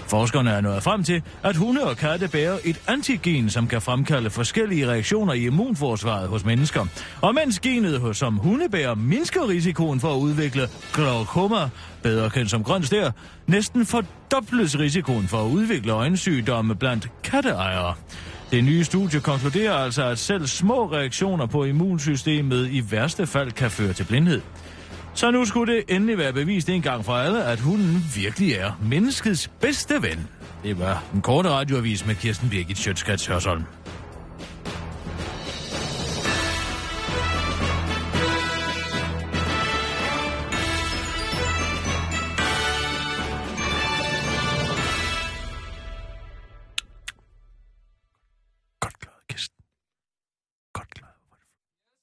Forskerne 0.09 0.51
er 0.51 0.61
nået 0.61 0.83
frem 0.83 1.05
til, 1.05 1.23
at 1.43 1.57
hunde 1.57 1.85
og 1.85 1.97
katte 1.97 2.29
bærer 2.29 2.59
et 2.65 2.81
antigen, 2.87 3.51
som 3.51 3.67
kan 3.67 3.83
fremkalde 3.83 4.31
forskellige 4.31 4.89
reaktioner 4.89 5.33
i 5.33 5.47
immunforsvaret 5.47 6.29
hos 6.29 6.45
mennesker. 6.45 6.87
Og 7.21 7.35
mens 7.35 7.61
genet 7.61 8.01
hos 8.01 8.17
som 8.17 8.35
hundebærer 8.35 8.95
mindsker 8.95 9.49
risikoen 9.49 10.01
for 10.01 10.15
at 10.15 10.19
udvikle 10.19 10.69
glaukoma, 10.95 11.69
bedre 12.03 12.31
kendt 12.31 12.51
som 12.51 12.65
grøn 12.65 12.83
stær, 12.83 13.11
næsten 13.47 13.87
fordobles 13.87 14.79
risikoen 14.79 15.29
for 15.29 15.45
at 15.45 15.51
udvikle 15.51 15.93
øjensygdomme 15.93 16.75
blandt 16.75 17.09
katteejere. 17.25 17.95
Det 18.51 18.65
nye 18.65 18.85
studie 18.85 19.21
konkluderer 19.21 19.75
altså, 19.75 20.05
at 20.05 20.19
selv 20.19 20.47
små 20.47 20.93
reaktioner 20.93 21.47
på 21.47 21.65
immunsystemet 21.65 22.69
i 22.71 22.83
værste 22.91 23.27
fald 23.27 23.53
kan 23.53 23.71
føre 23.71 23.93
til 23.93 24.05
blindhed. 24.05 24.41
Så 25.17 25.31
nu 25.31 25.45
skulle 25.45 25.75
det 25.75 25.85
endelig 25.89 26.19
være 26.19 26.33
bevist 26.33 26.69
en 26.69 26.83
gang 26.83 27.05
for 27.05 27.13
alle, 27.13 27.45
at 27.45 27.61
hunden 27.61 28.05
virkelig 28.15 28.53
er 28.53 28.73
menneskets 28.83 29.49
bedste 29.49 30.03
ven. 30.03 30.29
Det 30.63 30.79
var 30.79 31.05
en 31.15 31.23
korte 31.23 31.51
radioavis 31.51 32.07
med 32.07 32.15
Kirsten 32.15 32.51
Birgit 32.51 32.79
Sjøtskrets 32.79 33.27
Hørsholm. 33.27 33.63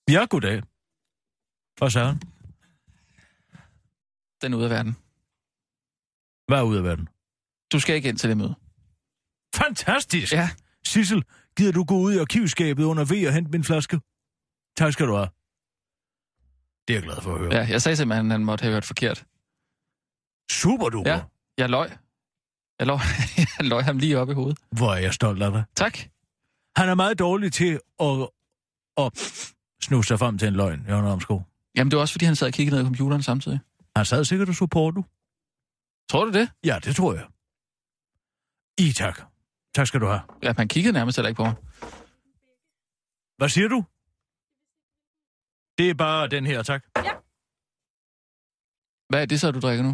Ja, 0.09 0.25
goddag. 0.29 0.61
Hvad 1.77 1.89
så? 1.89 2.15
Den 4.43 4.53
er 4.53 4.57
ude 4.57 4.65
af 4.65 4.69
verden. 4.71 4.97
Hvad 6.47 6.57
er 6.57 6.63
ude 6.63 6.77
af 6.77 6.83
verden? 6.83 7.09
Du 7.71 7.79
skal 7.79 7.95
ikke 7.95 8.09
ind 8.09 8.17
til 8.17 8.29
det 8.29 8.37
møde. 8.37 8.55
Fantastisk! 9.55 10.33
Ja. 10.33 10.49
Sissel, 10.85 11.23
gider 11.57 11.71
du 11.71 11.83
gå 11.83 11.95
ud 11.95 12.13
i 12.13 12.17
arkivskabet 12.17 12.83
under 12.83 13.05
V 13.05 13.27
og 13.27 13.33
hente 13.33 13.51
min 13.51 13.63
flaske? 13.63 13.99
Tak 14.77 14.93
skal 14.93 15.07
du 15.07 15.15
have. 15.15 15.29
Det 16.87 16.93
er 16.93 16.97
jeg 16.97 17.03
glad 17.03 17.21
for 17.21 17.33
at 17.33 17.39
høre. 17.39 17.53
Ja, 17.55 17.67
jeg 17.69 17.81
sagde 17.81 17.95
simpelthen, 17.95 18.25
at 18.25 18.31
han 18.31 18.45
måtte 18.45 18.61
have 18.61 18.73
hørt 18.73 18.85
forkert. 18.85 19.25
Super 20.51 20.89
duper. 20.89 21.11
Ja. 21.11 21.21
Jeg 21.57 21.69
løg. 21.69 21.89
Jeg 22.79 22.87
løg, 22.87 22.99
jeg 23.59 23.65
løg 23.67 23.83
ham 23.83 23.97
lige 23.97 24.19
op 24.19 24.29
i 24.29 24.33
hovedet. 24.33 24.59
Hvor 24.71 24.93
er 24.93 24.97
jeg 24.97 25.13
stolt 25.13 25.43
af 25.43 25.51
dig. 25.51 25.63
Tak. 25.75 25.97
Han 26.75 26.89
er 26.89 26.95
meget 26.95 27.19
dårlig 27.19 27.53
til 27.53 27.79
at, 27.99 28.29
at 28.97 29.11
snuse 29.81 30.07
sig 30.07 30.19
frem 30.19 30.37
til 30.37 30.47
en 30.47 30.53
løgn, 30.53 30.85
Jørgen 30.89 31.05
Ramsko. 31.05 31.41
Jamen, 31.75 31.91
det 31.91 31.97
var 31.97 32.01
også, 32.01 32.13
fordi 32.13 32.25
han 32.25 32.35
sad 32.35 32.47
og 32.47 32.53
kiggede 32.53 32.75
ned 32.75 32.83
i 32.83 32.85
computeren 32.85 33.23
samtidig. 33.23 33.59
Han 33.95 34.05
sad 34.05 34.25
sikkert 34.25 34.49
og 34.49 34.55
så 34.55 34.67
porno. 34.67 35.01
Tror 36.09 36.25
du 36.25 36.31
det? 36.31 36.51
Ja, 36.63 36.79
det 36.85 36.95
tror 36.95 37.13
jeg. 37.13 37.27
I 38.77 38.91
tak. 38.91 39.17
Tak 39.75 39.87
skal 39.87 39.99
du 40.01 40.05
have. 40.05 40.21
Ja, 40.43 40.53
man 40.57 40.67
kiggede 40.67 40.93
nærmest 40.93 41.17
heller 41.17 41.29
ikke 41.29 41.37
på 41.41 41.43
mig. 41.43 41.55
Hvad 43.37 43.49
siger 43.49 43.67
du? 43.67 43.79
Det 45.77 45.89
er 45.89 45.93
bare 45.93 46.27
den 46.27 46.45
her, 46.45 46.63
tak. 46.63 46.83
Hvad 49.09 49.21
er 49.21 49.25
det 49.25 49.39
så, 49.41 49.51
du 49.51 49.59
drikker 49.59 49.83
nu? 49.83 49.93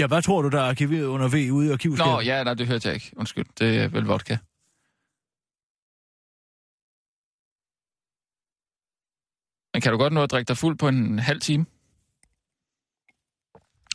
Ja, 0.00 0.06
hvad 0.06 0.22
tror 0.22 0.42
du, 0.42 0.48
der 0.48 0.60
er 0.60 0.68
arkiveret 0.68 1.06
under 1.06 1.28
V 1.28 1.52
ude 1.52 1.68
i 1.68 1.70
arkivskabet? 1.72 2.12
Nå, 2.12 2.20
ja, 2.20 2.44
nej, 2.44 2.54
det 2.54 2.66
hørte 2.66 2.88
jeg 2.88 2.94
ikke. 2.94 3.12
Undskyld, 3.16 3.46
det 3.58 3.78
er 3.82 3.88
vel 3.88 4.04
vodka. 4.04 4.36
Men 9.72 9.80
kan 9.82 9.92
du 9.92 9.98
godt 9.98 10.12
nå 10.12 10.22
at 10.22 10.30
drikke 10.30 10.48
dig 10.48 10.56
fuld 10.56 10.78
på 10.78 10.88
en 10.88 11.18
halv 11.18 11.40
time? 11.40 11.66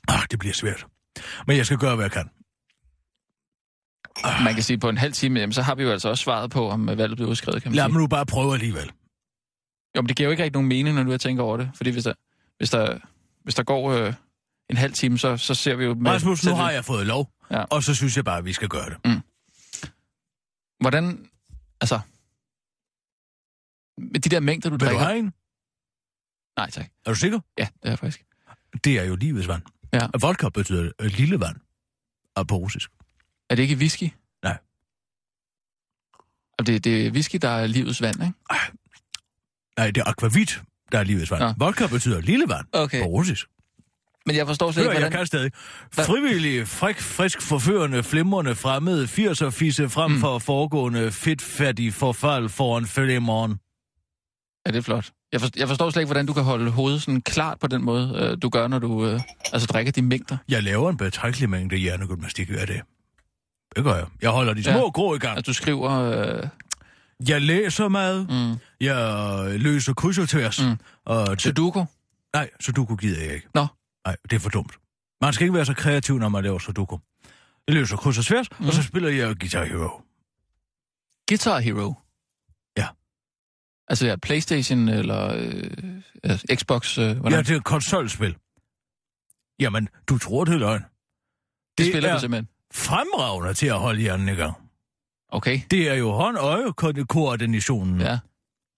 Ah, 0.07 0.23
det 0.31 0.39
bliver 0.39 0.53
svært. 0.53 0.85
Men 1.47 1.57
jeg 1.57 1.65
skal 1.65 1.77
gøre, 1.77 1.95
hvad 1.95 2.05
jeg 2.05 2.11
kan. 2.11 2.29
Man 4.43 4.53
kan 4.53 4.63
sige, 4.63 4.77
på 4.77 4.89
en 4.89 4.97
halv 4.97 5.13
time, 5.13 5.39
jamen, 5.39 5.53
så 5.53 5.61
har 5.61 5.75
vi 5.75 5.83
jo 5.83 5.91
altså 5.91 6.09
også 6.09 6.21
svaret 6.23 6.51
på, 6.51 6.69
om 6.69 6.89
øh, 6.89 6.97
valget 6.97 7.17
bliver 7.17 7.29
udskrevet, 7.29 7.63
kan 7.63 7.71
man 7.71 7.75
Lad 7.75 7.83
sige. 7.83 7.91
mig 7.93 8.01
nu 8.01 8.07
bare 8.07 8.25
prøve 8.25 8.53
alligevel. 8.53 8.91
Jo, 9.97 10.01
men 10.01 10.07
det 10.07 10.15
giver 10.17 10.27
jo 10.27 10.31
ikke 10.31 10.43
rigtig 10.43 10.53
nogen 10.53 10.69
mening, 10.69 10.95
når 10.95 11.03
du 11.03 11.11
har 11.11 11.17
tænkt 11.17 11.41
over 11.41 11.57
det. 11.57 11.71
Fordi 11.75 11.89
hvis 11.89 12.03
der, 12.03 12.13
hvis 12.57 12.69
der, 12.69 12.99
hvis 13.43 13.55
der 13.55 13.63
går 13.63 13.91
øh, 13.91 14.13
en 14.69 14.77
halv 14.77 14.93
time, 14.93 15.17
så, 15.17 15.37
så 15.37 15.53
ser 15.55 15.75
vi 15.75 15.83
jo... 15.85 15.93
Med, 15.93 16.11
Rasmus, 16.11 16.45
nu 16.45 16.55
har 16.55 16.71
jeg 16.71 16.85
fået 16.85 17.07
lov, 17.07 17.31
Ja. 17.51 17.63
og 17.63 17.83
så 17.83 17.95
synes 17.95 18.15
jeg 18.17 18.25
bare, 18.25 18.37
at 18.37 18.45
vi 18.45 18.53
skal 18.53 18.69
gøre 18.69 18.89
det. 18.89 19.21
Hvordan... 20.79 21.29
Altså... 21.81 21.99
Med 23.97 24.19
de 24.19 24.29
der 24.29 24.39
mængder, 24.39 24.69
du 24.69 24.73
Vil 24.73 24.79
du 24.79 24.85
drikker... 24.85 25.05
have 25.05 25.19
en? 25.19 25.33
Nej, 26.57 26.69
tak. 26.69 26.85
Er 27.05 27.09
du 27.11 27.15
sikker? 27.15 27.39
Ja, 27.57 27.63
det 27.63 27.85
er 27.87 27.89
jeg 27.89 27.99
faktisk. 27.99 28.23
Det 28.83 28.99
er 28.99 29.03
jo 29.03 29.15
livets 29.15 29.47
vand. 29.47 29.61
Ja. 29.93 30.07
Vodka 30.21 30.49
betyder 30.49 30.91
øh, 31.01 31.11
lille 31.11 31.39
vand. 31.39 31.55
Og 32.35 32.47
på 32.47 32.55
russisk. 32.55 32.89
Er 33.49 33.55
det 33.55 33.63
ikke 33.63 33.75
whisky? 33.75 34.09
Nej. 34.43 34.57
Og 36.59 36.67
det, 36.67 36.83
det 36.83 37.07
er 37.07 37.11
whisky, 37.11 37.35
der 37.41 37.49
er 37.49 37.67
livets 37.67 38.01
vand, 38.01 38.15
ikke? 38.23 38.33
Nej, 39.77 39.91
det 39.91 39.97
er 40.01 40.09
akvavit, 40.09 40.61
der 40.91 40.99
er 40.99 41.03
livets 41.03 41.31
vand. 41.31 41.41
Nå. 41.43 41.53
Vodka 41.65 41.87
betyder 41.87 42.21
lille 42.21 42.45
vand 42.49 42.65
Okay. 42.73 43.01
på 43.01 43.05
russisk. 43.07 43.47
Men 44.25 44.35
jeg 44.35 44.47
forstår 44.47 44.71
slet 44.71 44.85
Hør, 44.85 44.91
ikke, 44.91 45.01
jeg 45.01 45.09
hvordan... 45.09 45.17
kan 45.19 45.27
stadig. 45.27 45.51
Frivillige, 46.05 46.65
frik, 46.65 46.99
frisk, 46.99 47.41
forførende, 47.41 48.03
flimrende, 48.03 48.55
fremmede, 48.55 49.03
80'er 49.05 49.49
fisse 49.49 49.89
frem 49.89 50.11
Mm. 50.11 50.19
for 50.19 50.39
foregående, 50.39 51.11
fedtfattig 51.11 51.93
forfald 51.93 52.49
foran 52.49 52.85
følge 52.85 53.15
i 53.15 53.19
morgen. 53.19 53.51
Ja, 54.65 54.71
det 54.71 54.77
er 54.77 54.81
flot. 54.81 55.11
Jeg, 55.35 55.41
for, 55.41 55.49
jeg 55.55 55.67
forstår 55.67 55.89
slet 55.89 56.01
ikke, 56.01 56.07
hvordan 56.07 56.25
du 56.25 56.33
kan 56.33 56.43
holde 56.43 56.71
hovedet 56.71 57.01
sådan 57.01 57.21
klart 57.21 57.59
på 57.59 57.67
den 57.67 57.83
måde, 57.83 58.11
øh, 58.31 58.37
du 58.41 58.49
gør, 58.49 58.67
når 58.67 58.79
du 58.79 59.05
øh, 59.07 59.21
altså 59.53 59.67
drikker 59.67 59.91
de 59.91 60.01
mængder. 60.01 60.37
Jeg 60.49 60.63
laver 60.63 60.89
en 60.89 60.97
betragtelig 60.97 61.49
mængde 61.49 61.75
hjernegymnastik 61.77 62.49
af 62.49 62.67
det. 62.67 62.81
Det 63.75 63.83
gør 63.83 63.95
jeg. 63.95 64.05
Jeg 64.21 64.29
holder 64.29 64.53
de 64.53 64.63
små 64.63 64.71
Ja. 64.71 64.89
grå 64.89 65.15
i 65.15 65.17
gang. 65.19 65.37
Altså, 65.37 65.49
du 65.49 65.53
skriver... 65.53 65.91
Øh, 65.91 66.43
Jeg 67.27 67.41
læser 67.41 67.87
meget. 67.87 68.27
mm, 68.29 68.59
Jeg 68.81 69.59
løser 69.59 69.93
kryds 69.93 70.17
og 70.17 70.29
tværs. 70.29 70.61
Mm. 70.65 70.77
Og 71.05 71.27
det, 71.29 71.41
sudoku? 71.41 71.83
nej, 72.33 72.49
Sudoku 72.59 72.95
gider 72.95 73.21
jeg 73.25 73.33
ikke. 73.33 73.47
Nå. 73.53 73.67
Nej, 74.05 74.15
det 74.29 74.35
er 74.35 74.39
for 74.39 74.49
dumt. 74.49 74.71
Man 75.21 75.33
skal 75.33 75.43
ikke 75.45 75.53
være 75.53 75.65
så 75.65 75.73
kreativ, 75.73 76.17
når 76.17 76.29
man 76.29 76.43
laver 76.43 76.59
Sudoku. 76.59 76.97
Jeg 77.67 77.75
løser 77.75 77.97
kryds 77.97 78.17
og 78.17 78.25
tværs, 78.25 78.47
mm. 78.59 78.67
og 78.67 78.73
så 78.73 78.83
spiller 78.83 79.09
jeg 79.09 79.35
Guitar 79.39 79.63
Hero. 79.65 80.01
Guitar 81.29 81.59
Hero? 81.59 81.93
Altså, 83.87 84.07
ja, 84.07 84.15
Playstation 84.15 84.89
eller 84.89 85.33
øh, 85.35 86.01
altså, 86.23 86.45
Xbox? 86.55 86.97
Øh, 86.97 87.17
hvordan? 87.17 87.31
Ja, 87.39 87.43
det 87.43 87.49
er 87.49 87.57
et 87.57 87.63
konsolspil. 87.63 88.35
Jamen, 89.59 89.89
du 90.09 90.17
tror 90.17 90.45
det 90.45 90.53
er 90.53 90.57
løgn. 90.57 90.81
det, 90.81 90.89
det 91.77 91.85
spiller 91.87 92.09
er- 92.09 92.13
du 92.13 92.19
simpelthen. 92.19 92.47
Fremragende 92.73 93.53
til 93.53 93.67
at 93.67 93.79
holde 93.79 94.01
hjernen 94.01 94.29
i 94.29 94.31
gang. 94.31 94.55
Okay, 95.29 95.59
Det 95.71 95.89
er 95.89 95.93
jo 95.93 96.11
hånd-øje-koordinationen. 96.11 98.01
ja. 98.01 98.19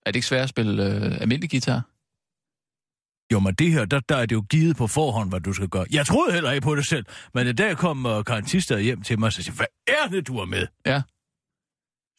Er 0.05 0.11
det 0.11 0.15
ikke 0.15 0.27
svært 0.27 0.43
at 0.43 0.49
spille 0.49 0.85
øh, 0.85 1.21
almindelig 1.21 1.49
guitar? 1.49 1.81
Jo, 3.33 3.39
men 3.39 3.53
det 3.55 3.71
her, 3.71 3.85
der, 3.85 3.99
der 3.99 4.15
er 4.15 4.25
det 4.25 4.35
jo 4.35 4.41
givet 4.49 4.77
på 4.77 4.87
forhånd, 4.87 5.29
hvad 5.29 5.39
du 5.41 5.53
skal 5.53 5.67
gøre. 5.69 5.85
Jeg 5.91 6.05
troede 6.05 6.33
heller 6.33 6.51
ikke 6.51 6.63
på 6.63 6.75
det 6.75 6.87
selv, 6.87 7.05
men 7.33 7.47
i 7.47 7.53
dag 7.53 7.77
kom 7.77 8.05
uh, 8.05 8.23
karantister 8.23 8.77
hjem 8.77 9.01
til 9.01 9.19
mig 9.19 9.27
og 9.27 9.33
siger, 9.33 9.51
hvad 9.55 9.65
er 9.87 10.07
det, 10.07 10.27
du 10.27 10.37
har 10.37 10.45
med? 10.45 10.67
Ja. 10.85 11.01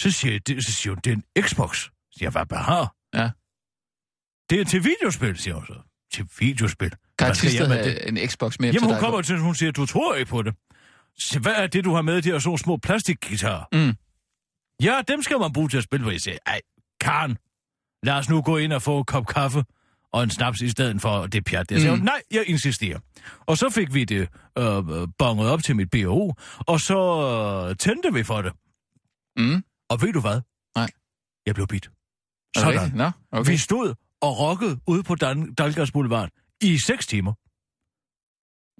Så 0.02 0.10
siger, 0.10 0.32
jeg, 0.32 0.46
det, 0.46 0.64
så 0.64 0.72
siger 0.72 0.90
hun, 0.94 1.00
det 1.04 1.12
er 1.12 1.16
en 1.16 1.24
Xbox. 1.48 1.88
Så 2.18 2.20
siger 2.20 2.26
jeg, 2.26 2.32
hvad 2.32 2.46
bare? 2.46 2.88
Ja. 3.14 3.30
Det 4.50 4.60
er 4.60 4.64
til 4.64 4.84
videospil, 4.84 5.36
siger 5.38 5.54
hun 5.54 5.66
så. 5.66 5.74
Til 6.12 6.28
videospil. 6.38 6.92
Med 7.20 7.84
det? 7.84 8.04
er 8.04 8.08
en 8.08 8.28
Xbox 8.28 8.58
mere 8.58 8.72
Jamen, 8.72 8.84
hun 8.84 8.92
dig. 8.92 9.00
kommer 9.00 9.22
til, 9.22 9.38
hun 9.38 9.54
siger, 9.54 9.72
du 9.72 9.86
tror 9.86 10.14
ikke 10.14 10.30
på 10.30 10.42
det. 10.42 10.54
Så 11.18 11.38
hvad 11.40 11.52
er 11.56 11.66
det, 11.66 11.84
du 11.84 11.94
har 11.94 12.02
med, 12.02 12.22
de 12.22 12.30
her 12.30 12.38
sådan 12.38 12.58
små 12.58 12.76
plastikguitarer? 12.76 13.64
Mm. 13.72 13.94
Ja, 14.82 15.00
dem 15.08 15.22
skal 15.22 15.38
man 15.38 15.52
bruge 15.52 15.68
til 15.68 15.76
at 15.78 15.84
spille 15.84 16.04
på. 16.04 16.10
Jeg 16.10 16.20
siger, 16.20 16.38
ej, 16.46 16.60
Karen, 17.00 17.38
lad 18.02 18.14
os 18.14 18.28
nu 18.28 18.42
gå 18.42 18.56
ind 18.56 18.72
og 18.72 18.82
få 18.82 18.98
en 18.98 19.04
kop 19.04 19.26
kaffe 19.26 19.64
og 20.12 20.22
en 20.22 20.30
snaps 20.30 20.60
i 20.60 20.68
stedet 20.68 21.02
for 21.02 21.26
det 21.26 21.44
pjat. 21.44 21.70
Jeg 21.70 21.80
siger, 21.80 21.94
Mm. 21.96 22.02
nej, 22.02 22.22
jeg 22.30 22.44
insisterer. 22.46 22.98
Og 23.46 23.58
så 23.58 23.70
fik 23.70 23.94
vi 23.94 24.04
det 24.04 24.28
øh, 24.58 25.08
bonget 25.18 25.50
op 25.50 25.62
til 25.62 25.76
mit 25.76 25.90
BO, 25.90 26.32
og 26.58 26.80
så 26.80 26.98
øh, 27.70 27.76
tændte 27.76 28.12
vi 28.14 28.22
for 28.24 28.42
det. 28.42 28.52
Mm. 29.36 29.64
Og 29.90 30.02
ved 30.02 30.12
du 30.12 30.20
hvad? 30.20 30.40
Nej. 30.76 30.90
Jeg 31.46 31.54
blev 31.54 31.66
bit. 31.66 31.90
Sådan. 32.56 32.72
rigtigt? 32.72 32.94
Nå, 32.96 33.04
Okay. 33.04 33.40
okay. 33.40 33.50
Vi 33.50 33.56
stod 33.56 33.94
og 34.20 34.38
rockede 34.40 34.78
ude 34.86 35.02
på 35.02 35.14
Dan- 35.14 35.54
Dalgas 35.54 35.90
Boulevard 35.90 36.28
i 36.60 36.78
seks 36.86 37.06
timer. 37.06 37.32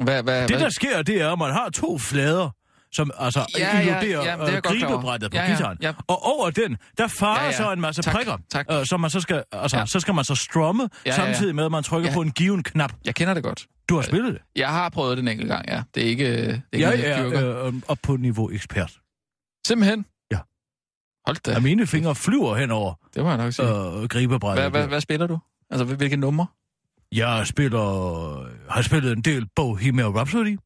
Hvad, 0.05 0.23
hvad, 0.23 0.43
Det, 0.43 0.51
hvad? 0.51 0.61
der 0.61 0.71
sker, 0.71 1.03
det 1.03 1.21
er, 1.23 1.33
at 1.33 1.39
man 1.39 1.53
har 1.53 1.69
to 1.71 1.99
flader, 1.99 2.51
som 2.93 3.11
altså 3.19 3.47
Ja, 3.59 3.81
inkluderer 3.81 4.25
ja, 4.25 4.45
ja, 4.47 4.57
øh, 4.57 4.63
gribebrættet 4.63 5.31
på 5.31 5.37
Ja, 5.37 5.43
ja, 5.43 5.49
guitaren. 5.49 5.79
ja. 5.83 5.93
Og 6.07 6.23
over 6.23 6.51
den, 6.51 6.77
der 6.99 7.09
farer 7.09 7.41
Ja, 7.41 7.47
ja, 7.47 7.57
så 7.57 7.73
en 7.73 7.81
masse 7.81 8.03
Tak, 8.03 8.15
prikker, 8.15 8.37
tak. 8.51 8.67
Øh, 8.73 8.87
som 8.87 9.01
man 9.01 9.11
så 9.11 9.21
skal, 9.21 9.45
altså, 9.53 9.79
Ja. 9.79 9.87
så 9.87 10.01
skal 10.01 10.15
man 10.15 10.25
så 10.25 10.35
strumme, 10.35 10.83
ja, 10.83 10.89
ja, 11.07 11.11
ja. 11.11 11.17
samtidig 11.27 11.55
med, 11.55 11.65
at 11.65 11.71
man 11.71 11.83
trykker 11.83 12.09
Ja. 12.11 12.15
på 12.15 12.21
en 12.23 12.31
given 12.31 12.63
knap. 12.63 12.93
Jeg 13.05 13.15
kender 13.15 13.35
det 13.35 13.43
godt. 13.43 13.67
Du 13.89 13.95
har 13.95 14.03
spillet 14.03 14.35
det? 14.35 14.43
Jeg 14.57 14.69
har 14.69 14.89
prøvet 14.89 15.17
det 15.17 15.23
en 15.23 15.29
enkelt 15.29 15.49
gang, 15.49 15.69
ja. 15.69 15.83
Det 15.95 16.03
er 16.03 16.07
ikke, 16.07 16.25
det 16.25 16.39
er 16.39 16.43
ikke 16.73 16.89
Jeg 16.89 17.17
noget, 17.19 17.33
jeg 17.35 17.43
er 17.43 17.67
øh, 17.67 17.73
op 17.89 17.99
på 18.03 18.17
niveau 18.17 18.51
ekspert. 18.51 18.99
Simpelthen? 19.67 20.05
Hold 21.29 21.37
da, 21.37 21.53
Ja. 21.53 21.61
mine 21.61 21.87
fingre 21.87 22.15
flyver 22.15 22.55
henover 22.57 22.95
det 23.15 23.23
må 23.23 23.29
jeg 23.29 23.39
nok 23.39 23.53
sige. 23.53 23.69
øh, 23.69 24.09
gribebrættet. 24.09 24.63
Hvad, 24.63 24.71
hvad, 24.81 24.89
hvad 24.89 25.01
spiller 25.01 25.27
du? 25.27 25.39
Altså, 25.71 25.85
hvil- 25.85 25.97
hvilke 25.97 26.17
numre? 26.17 26.47
Jeg 27.13 27.47
spiller, 27.47 27.81
har 28.73 28.83
spillet 28.83 29.13
en 29.13 29.23
del 29.23 29.47
Bohemian 29.57 30.17
Rhapsody 30.17 30.59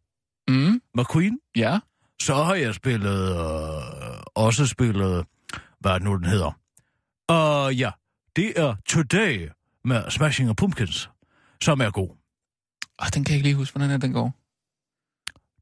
Mm, 0.48 0.81
med 0.94 1.05
Queen. 1.12 1.38
ja. 1.57 1.79
Så 2.22 2.35
har 2.35 2.55
jeg 2.55 2.75
spillet, 2.75 3.31
øh, 3.31 4.22
også 4.35 4.66
spillet, 4.66 5.25
hvad 5.81 6.01
nu 6.01 6.16
den 6.16 6.25
hedder? 6.25 6.59
Og 7.29 7.75
ja, 7.75 7.90
det 8.37 8.53
er 8.61 8.75
Today 8.88 9.48
med 9.85 10.11
Smashing 10.11 10.57
Pumpkins, 10.57 11.11
som 11.62 11.81
er 11.81 11.90
god. 11.90 12.09
Oh, 12.98 13.07
den 13.14 13.25
kan 13.25 13.33
jeg 13.33 13.37
ikke 13.37 13.48
lige 13.48 13.57
huske, 13.57 13.72
hvordan 13.79 13.90
er 13.94 13.96
den 13.96 14.12
går. 14.12 14.35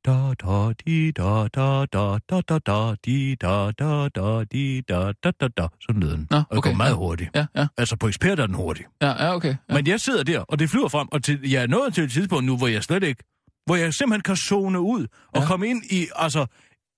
Da 0.06 0.34
da 0.42 0.72
di 0.72 1.10
da 1.10 1.48
da 1.54 1.86
da 1.92 2.18
da 2.30 2.40
da 2.48 2.58
da 2.58 2.94
di 3.04 3.34
da 3.34 3.70
da 3.78 4.08
da 4.08 4.44
di 4.44 4.80
da 4.88 5.12
da 5.24 5.30
da 5.40 5.48
da. 5.48 5.68
Sådan 5.80 6.00
lyder 6.02 6.16
den. 6.16 6.26
Nå, 6.30 6.36
Og 6.36 6.44
det 6.50 6.58
okay, 6.58 6.70
går 6.70 6.76
meget 6.76 6.90
ja. 6.90 6.96
hurtigt. 6.96 7.30
Ja, 7.34 7.46
ja, 7.56 7.66
Altså 7.76 7.96
på 7.96 8.08
ekspert 8.08 8.40
er 8.40 8.46
den 8.46 8.54
hurtig. 8.54 8.84
ja, 9.02 9.24
ja 9.24 9.34
okay. 9.34 9.56
Ja. 9.68 9.74
Men 9.74 9.86
jeg 9.86 10.00
sidder 10.00 10.22
der, 10.22 10.40
og 10.40 10.58
det 10.58 10.70
flyver 10.70 10.88
frem, 10.88 11.08
og 11.12 11.22
til, 11.24 11.50
jeg 11.50 11.62
er 11.62 11.66
nået 11.66 11.94
til 11.94 12.04
et 12.04 12.12
tidspunkt 12.12 12.44
nu, 12.44 12.56
hvor 12.56 12.66
jeg 12.66 12.82
slet 12.84 13.02
ikke, 13.02 13.24
hvor 13.66 13.76
jeg 13.76 13.94
simpelthen 13.94 14.22
kan 14.22 14.36
zone 14.36 14.80
ud 14.80 15.06
og 15.34 15.40
ja. 15.42 15.46
komme 15.46 15.68
ind 15.68 15.84
i 15.90 16.06
altså, 16.14 16.46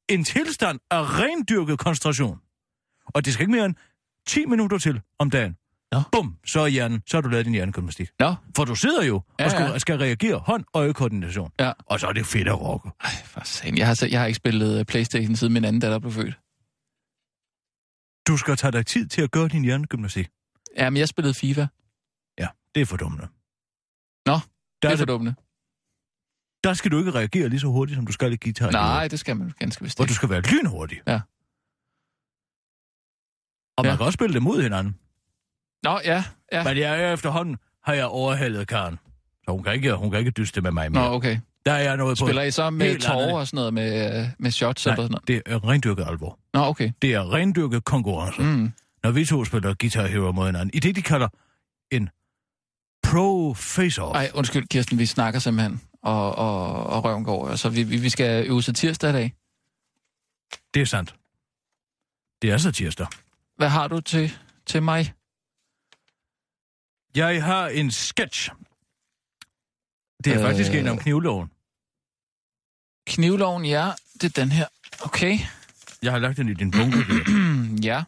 en 0.08 0.24
tilstand 0.24 0.78
af 0.90 1.18
rendyrket 1.18 1.78
koncentration. 1.78 2.38
Og 3.06 3.24
det 3.24 3.32
skal 3.32 3.42
ikke 3.42 3.52
mere 3.52 3.64
end 3.64 3.74
10 4.26 4.46
minutter 4.46 4.78
til 4.78 5.00
om 5.18 5.30
dagen. 5.30 5.56
Nå. 5.92 6.02
Bum, 6.12 6.38
så 6.46 6.60
er 6.60 6.66
hjernen, 6.66 7.02
så 7.06 7.16
har 7.16 7.22
du 7.22 7.28
lavet 7.28 7.44
din 7.46 7.54
hjernegymnastik. 7.54 8.10
Nå, 8.20 8.34
For 8.56 8.64
du 8.64 8.74
sidder 8.74 9.02
jo 9.04 9.22
Ja, 9.38 9.44
og 9.44 9.50
skal, 9.50 9.62
ja. 9.62 9.78
skal 9.78 9.98
reagere 9.98 10.38
hånd-øje-koordination. 10.38 11.52
Ja. 11.60 11.72
Og 11.86 12.00
så 12.00 12.06
er 12.06 12.12
det 12.12 12.26
fedt 12.26 12.48
at 12.48 12.60
rocke. 12.60 12.90
Ej, 13.00 13.10
for 13.24 13.40
satan. 13.44 13.78
Jeg 13.78 13.86
har, 13.86 13.94
så- 13.94 14.06
jeg 14.06 14.20
har 14.20 14.26
ikke 14.26 14.36
spillet 14.36 14.78
øh, 14.78 14.84
Playstation 14.84 15.36
siden 15.36 15.52
min 15.52 15.64
anden 15.64 15.80
datter 15.80 15.98
blev 15.98 16.12
født. 16.12 16.34
Du 18.28 18.36
skal 18.36 18.56
tage 18.56 18.72
dig 18.72 18.86
tid 18.86 19.08
til 19.08 19.22
at 19.22 19.30
gøre 19.30 19.48
din 19.48 19.64
hjernegymnastik. 19.64 20.28
Ja, 20.76 20.90
men 20.90 20.96
jeg 20.96 21.08
spillede 21.08 21.34
FIFA. 21.34 21.66
Ja, 22.38 22.48
det 22.74 22.80
er 22.80 22.86
for 22.86 22.96
dumt. 22.96 23.20
Nå, 23.20 23.26
der, 24.26 24.38
det 24.82 24.88
er 24.88 24.90
for 24.90 24.96
det, 24.96 25.08
dummende. 25.08 25.34
der 26.64 26.74
skal 26.74 26.90
du 26.90 26.98
ikke 26.98 27.10
reagere 27.10 27.48
lige 27.48 27.60
så 27.60 27.66
hurtigt, 27.66 27.96
som 27.96 28.06
du 28.06 28.12
skal 28.12 28.32
i 28.32 28.36
guitar. 28.36 28.70
Nej, 28.70 29.08
det 29.08 29.20
skal 29.20 29.36
man 29.36 29.52
ganske 29.58 29.82
vist 29.84 30.00
ikke. 30.00 30.08
du 30.08 30.14
skal 30.14 30.30
være 30.30 30.40
lynhurtig. 30.40 31.00
Ja. 31.06 31.20
Og 33.76 33.84
man 33.84 33.92
Ja. 33.92 33.96
kan 33.96 34.06
også 34.06 34.16
spille 34.16 34.34
dem 34.34 34.42
mod 34.42 34.62
hinanden. 34.62 34.98
Nå, 35.82 36.00
ja, 36.04 36.24
ja. 36.52 36.64
Men 36.64 36.76
jeg 36.76 37.02
er 37.02 37.12
efterhånden, 37.12 37.56
har 37.84 37.94
jeg 37.94 38.06
overhalet 38.06 38.68
Karen. 38.68 38.98
Så 39.44 39.50
hun 39.50 39.62
kan 39.62 39.72
ikke, 39.72 39.92
hun 39.94 40.10
kan 40.10 40.18
ikke 40.18 40.30
dyste 40.30 40.60
med 40.60 40.70
mig 40.70 40.90
Nå, 40.90 41.00
mere. 41.00 41.10
okay. 41.10 41.38
Der 41.66 41.72
er 41.72 41.78
jeg 41.82 41.96
noget 41.96 42.18
på. 42.18 42.26
Spiller 42.26 42.42
I 42.42 42.50
så 42.50 42.70
med 42.70 42.98
tårer 42.98 43.34
og 43.38 43.46
sådan 43.46 43.56
noget, 43.56 43.74
med, 43.74 44.20
øh, 44.20 44.26
med 44.38 44.50
shots 44.50 44.86
Nej, 44.86 44.92
eller 44.94 45.04
sådan 45.04 45.10
noget? 45.12 45.28
det 45.46 45.52
er 45.52 45.68
rendyrket 45.68 46.06
alvor. 46.08 46.38
Nå, 46.54 46.60
okay. 46.60 46.92
Det 47.02 47.14
er 47.14 47.32
rendyrket 47.32 47.84
konkurrence. 47.84 48.42
Mm. 48.42 48.72
Når 49.02 49.10
vi 49.10 49.24
to 49.24 49.44
spiller 49.44 49.74
Guitar 49.74 50.06
Hero 50.06 50.32
mod 50.32 50.46
hinanden, 50.46 50.70
i 50.74 50.78
det, 50.78 50.96
de 50.96 51.02
kalder 51.02 51.28
en 51.90 52.08
pro 53.02 53.54
face-off. 53.54 54.14
Ej, 54.14 54.30
undskyld, 54.34 54.68
Kirsten, 54.68 54.98
vi 54.98 55.06
snakker 55.06 55.40
simpelthen, 55.40 55.80
og, 56.02 56.34
og, 56.34 56.86
og 56.86 57.04
røven 57.04 57.24
går. 57.24 57.48
Altså, 57.48 57.68
vi, 57.68 57.82
vi 57.82 58.08
skal 58.08 58.46
øve 58.46 58.62
til 58.62 58.74
tirsdag 58.74 59.10
i 59.10 59.12
dag. 59.12 59.32
Det 60.74 60.82
er 60.82 60.86
sandt. 60.86 61.14
Det 62.42 62.50
er 62.50 62.56
så 62.58 62.72
tirsdag. 62.72 63.06
Hvad 63.56 63.68
har 63.68 63.88
du 63.88 64.00
til, 64.00 64.32
til 64.66 64.82
mig? 64.82 65.12
Jeg 67.14 67.44
har 67.44 67.68
en 67.68 67.90
sketch. 67.90 68.50
Det 70.24 70.32
er 70.32 70.38
øh... 70.38 70.46
faktisk 70.46 70.74
en 70.74 70.88
om 70.88 70.98
knivloven. 70.98 71.50
Knivloven, 73.06 73.64
ja. 73.64 73.90
Det 74.14 74.24
er 74.24 74.40
den 74.42 74.52
her. 74.52 74.66
Okay. 75.04 75.38
Jeg 76.02 76.12
har 76.12 76.18
lagt 76.18 76.36
den 76.36 76.48
i 76.48 76.54
din 76.54 76.70
bunke. 76.70 76.98
ja. 77.88 78.04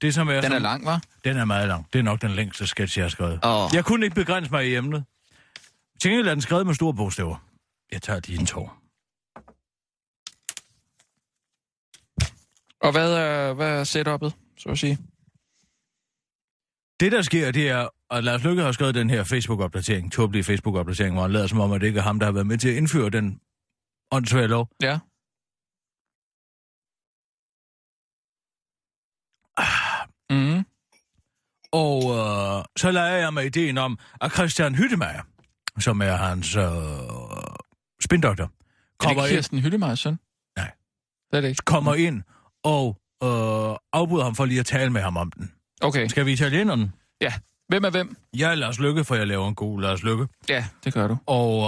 Det, 0.00 0.14
som 0.14 0.28
er 0.28 0.34
Den 0.34 0.42
som... 0.42 0.52
er 0.52 0.58
lang, 0.58 0.84
var? 0.84 1.02
Den 1.24 1.36
er 1.36 1.44
meget 1.44 1.68
lang. 1.68 1.86
Det 1.92 1.98
er 1.98 2.02
nok 2.02 2.22
den 2.22 2.30
længste 2.30 2.66
sketch, 2.66 2.98
jeg 2.98 3.04
har 3.04 3.10
skrevet. 3.10 3.40
Åh. 3.44 3.70
Jeg 3.74 3.84
kunne 3.84 4.06
ikke 4.06 4.14
begrænse 4.14 4.50
mig 4.50 4.68
i 4.68 4.74
emnet. 4.74 5.04
Til 6.00 6.10
gengæld 6.10 6.28
er 6.28 6.34
den 6.34 6.40
skrevet 6.42 6.66
med 6.66 6.74
store 6.74 6.94
bogstaver. 6.94 7.36
Jeg 7.92 8.02
tager 8.02 8.20
lige 8.26 8.40
en 8.40 8.46
tår. 8.46 8.78
Og 12.80 12.92
hvad 12.92 13.14
er, 13.14 13.52
hvad 13.52 13.68
er 13.68 13.84
setup'et, 13.84 14.54
så 14.58 14.68
at 14.68 14.78
sige? 14.78 14.98
Det, 17.02 17.12
der 17.12 17.22
sker, 17.22 17.50
det 17.50 17.68
er, 17.68 17.88
at 18.10 18.24
Lars 18.24 18.44
Lykke 18.44 18.62
har 18.62 18.72
skrevet 18.72 18.94
den 18.94 19.10
her 19.10 19.24
Facebook-opdatering, 19.24 20.12
tåbelige 20.12 20.44
Facebook-opdatering, 20.44 21.12
hvor 21.12 21.22
han 21.22 21.32
lader 21.32 21.46
som 21.46 21.60
om, 21.60 21.72
at 21.72 21.80
det 21.80 21.86
ikke 21.86 21.98
er 21.98 22.02
ham, 22.02 22.18
der 22.18 22.26
har 22.26 22.32
været 22.32 22.46
med 22.46 22.58
til 22.58 22.68
at 22.68 22.74
indføre 22.74 23.10
den 23.10 23.40
åndssvage 24.10 24.46
lov. 24.46 24.68
Ja. 24.82 24.98
Mm. 30.30 30.64
Og 31.72 31.98
øh, 32.18 32.64
så 32.76 32.90
leger 32.90 33.16
jeg 33.16 33.34
med 33.34 33.44
ideen 33.44 33.78
om, 33.78 33.98
at 34.20 34.32
Christian 34.32 34.74
Hyttemeier, 34.74 35.22
som 35.78 36.02
er 36.02 36.16
hans 36.16 36.56
øh, 36.56 36.64
spindoktor, 38.04 38.44
Er 38.44 38.48
det 38.48 38.54
kommer 38.98 39.24
ikke 39.24 39.36
ind, 39.36 39.62
Kirsten 39.62 39.96
søn? 39.96 40.18
Nej. 40.56 40.70
Det 41.30 41.36
er 41.36 41.40
det 41.40 41.48
ikke. 41.48 41.62
kommer 41.64 41.94
ind 41.94 42.22
og 42.62 43.00
øh, 43.22 43.76
afbryder 43.92 44.24
ham 44.24 44.34
for 44.34 44.44
lige 44.44 44.60
at 44.60 44.66
tale 44.66 44.90
med 44.90 45.00
ham 45.00 45.16
om 45.16 45.30
den. 45.32 45.52
Okay. 45.82 46.06
Skal 46.06 46.26
vi 46.26 46.32
italieneren? 46.32 46.92
Ja. 47.20 47.32
Hvem 47.68 47.84
er 47.84 47.90
hvem? 47.90 48.16
Jeg 48.36 48.50
er 48.50 48.54
Lars 48.54 48.78
Lykke, 48.80 49.04
for 49.04 49.14
jeg 49.14 49.26
laver 49.26 49.48
en 49.48 49.54
god 49.54 49.80
Lars 49.80 50.02
Lykke. 50.02 50.26
Ja, 50.48 50.64
det 50.84 50.94
gør 50.94 51.08
du. 51.08 51.16
Og 51.26 51.58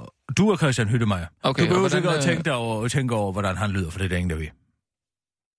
øh, 0.00 0.06
du 0.36 0.50
er 0.50 0.56
Christian 0.56 0.88
Hyttemeier. 0.88 1.26
Okay, 1.42 1.62
du 1.62 1.68
behøver 1.68 1.96
ikke 1.96 2.08
at 2.08 2.16
øh, 2.16 2.22
tænke, 2.22 2.42
dig 2.42 2.54
over, 2.54 2.88
tænke 2.88 3.14
over, 3.14 3.32
hvordan 3.32 3.56
han 3.56 3.70
lyder, 3.70 3.90
for 3.90 3.98
det 3.98 4.04
er 4.04 4.08
det 4.08 4.16
ingen, 4.16 4.30
der 4.30 4.36
ved. 4.36 4.46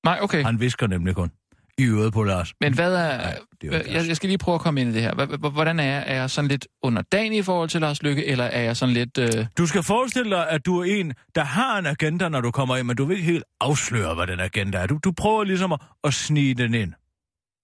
Nej, 0.05 0.19
okay. 0.21 0.43
Han 0.43 0.59
visker 0.59 0.87
nemlig 0.87 1.15
kun 1.15 1.31
i 1.77 1.85
øret 1.85 2.13
på 2.13 2.23
Lars. 2.23 2.53
Men 2.61 2.73
hvad 2.73 2.95
er... 2.95 3.17
Nej, 3.17 3.37
det 3.61 3.73
er 3.75 3.91
jeg, 3.91 4.07
jeg 4.07 4.15
skal 4.15 4.27
lige 4.29 4.37
prøve 4.37 4.55
at 4.55 4.61
komme 4.61 4.81
ind 4.81 4.89
i 4.89 4.93
det 4.93 5.01
her. 5.01 5.49
Hvordan 5.49 5.79
er 5.79 5.83
jeg? 5.83 6.03
Er 6.07 6.15
jeg 6.15 6.29
sådan 6.29 6.47
lidt 6.47 6.67
underdanig 6.83 7.37
i 7.39 7.41
forhold 7.41 7.69
til 7.69 7.81
Lars 7.81 8.03
Lykke, 8.03 8.25
eller 8.25 8.43
er 8.43 8.61
jeg 8.61 8.77
sådan 8.77 8.93
lidt... 8.93 9.17
Øh, 9.17 9.45
Du 9.57 9.65
skal 9.67 9.83
forestille 9.83 10.35
dig, 10.35 10.49
at 10.49 10.65
du 10.65 10.79
er 10.79 10.83
en, 10.83 11.13
der 11.35 11.43
har 11.43 11.77
en 11.79 11.85
agenda, 11.85 12.29
når 12.29 12.41
du 12.41 12.51
kommer 12.51 12.77
ind, 12.77 12.87
men 12.87 12.95
du 12.95 13.05
vil 13.05 13.17
ikke 13.17 13.31
helt 13.31 13.43
afsløre, 13.61 14.15
hvad 14.15 14.27
den 14.27 14.39
agenda 14.39 14.77
er. 14.77 14.87
Du, 14.87 14.99
du 15.03 15.11
prøver 15.11 15.43
ligesom 15.43 15.71
at, 15.71 15.79
at 16.03 16.13
snige 16.13 16.53
den 16.53 16.73
ind. 16.73 16.93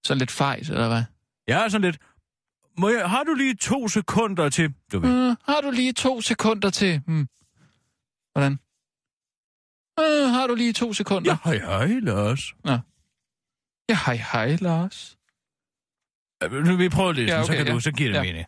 Sådan 0.07 0.19
lidt 0.19 0.31
fejt, 0.31 0.69
eller 0.69 0.87
hvad? 0.87 1.03
Er 1.47 1.69
sådan 1.69 1.81
lidt... 1.85 1.97
Må 2.77 2.89
jeg, 2.89 3.09
har 3.09 3.23
du 3.23 3.33
lige 3.33 3.55
to 3.55 3.87
sekunder 3.87 4.49
til... 4.49 4.73
Du 4.91 4.99
ved. 4.99 5.09
Mm, 5.29 5.35
har 5.45 5.61
du 5.61 5.71
lige 5.71 5.93
to 5.93 6.21
sekunder 6.21 6.69
til... 6.69 7.01
Hmm. 7.07 7.27
Hvordan? 8.33 8.51
Mm, 9.97 10.29
har 10.33 10.47
du 10.47 10.55
lige 10.55 10.73
to 10.73 10.93
sekunder? 10.93 11.37
Ja, 11.45 11.51
hej, 11.51 11.57
hej, 11.87 11.99
Lars. 11.99 12.53
ja 13.89 13.97
hej, 14.05 14.15
hej, 14.15 14.55
Lars. 14.61 15.17
Øh, 16.43 16.51
Nu 16.65 16.75
vi 16.75 16.89
prøver 16.89 17.11
lidt, 17.11 17.29
Ja, 17.29 17.33
ja, 17.35 17.41
okay, 17.41 17.47
så, 17.53 17.57
kan 17.57 17.65
du, 17.65 17.71
ja. 17.73 17.79
så 17.79 17.91
giver 17.91 18.09
det 18.09 18.15
Ja. 18.17 18.23
ja. 18.23 18.27
mening. 18.31 18.45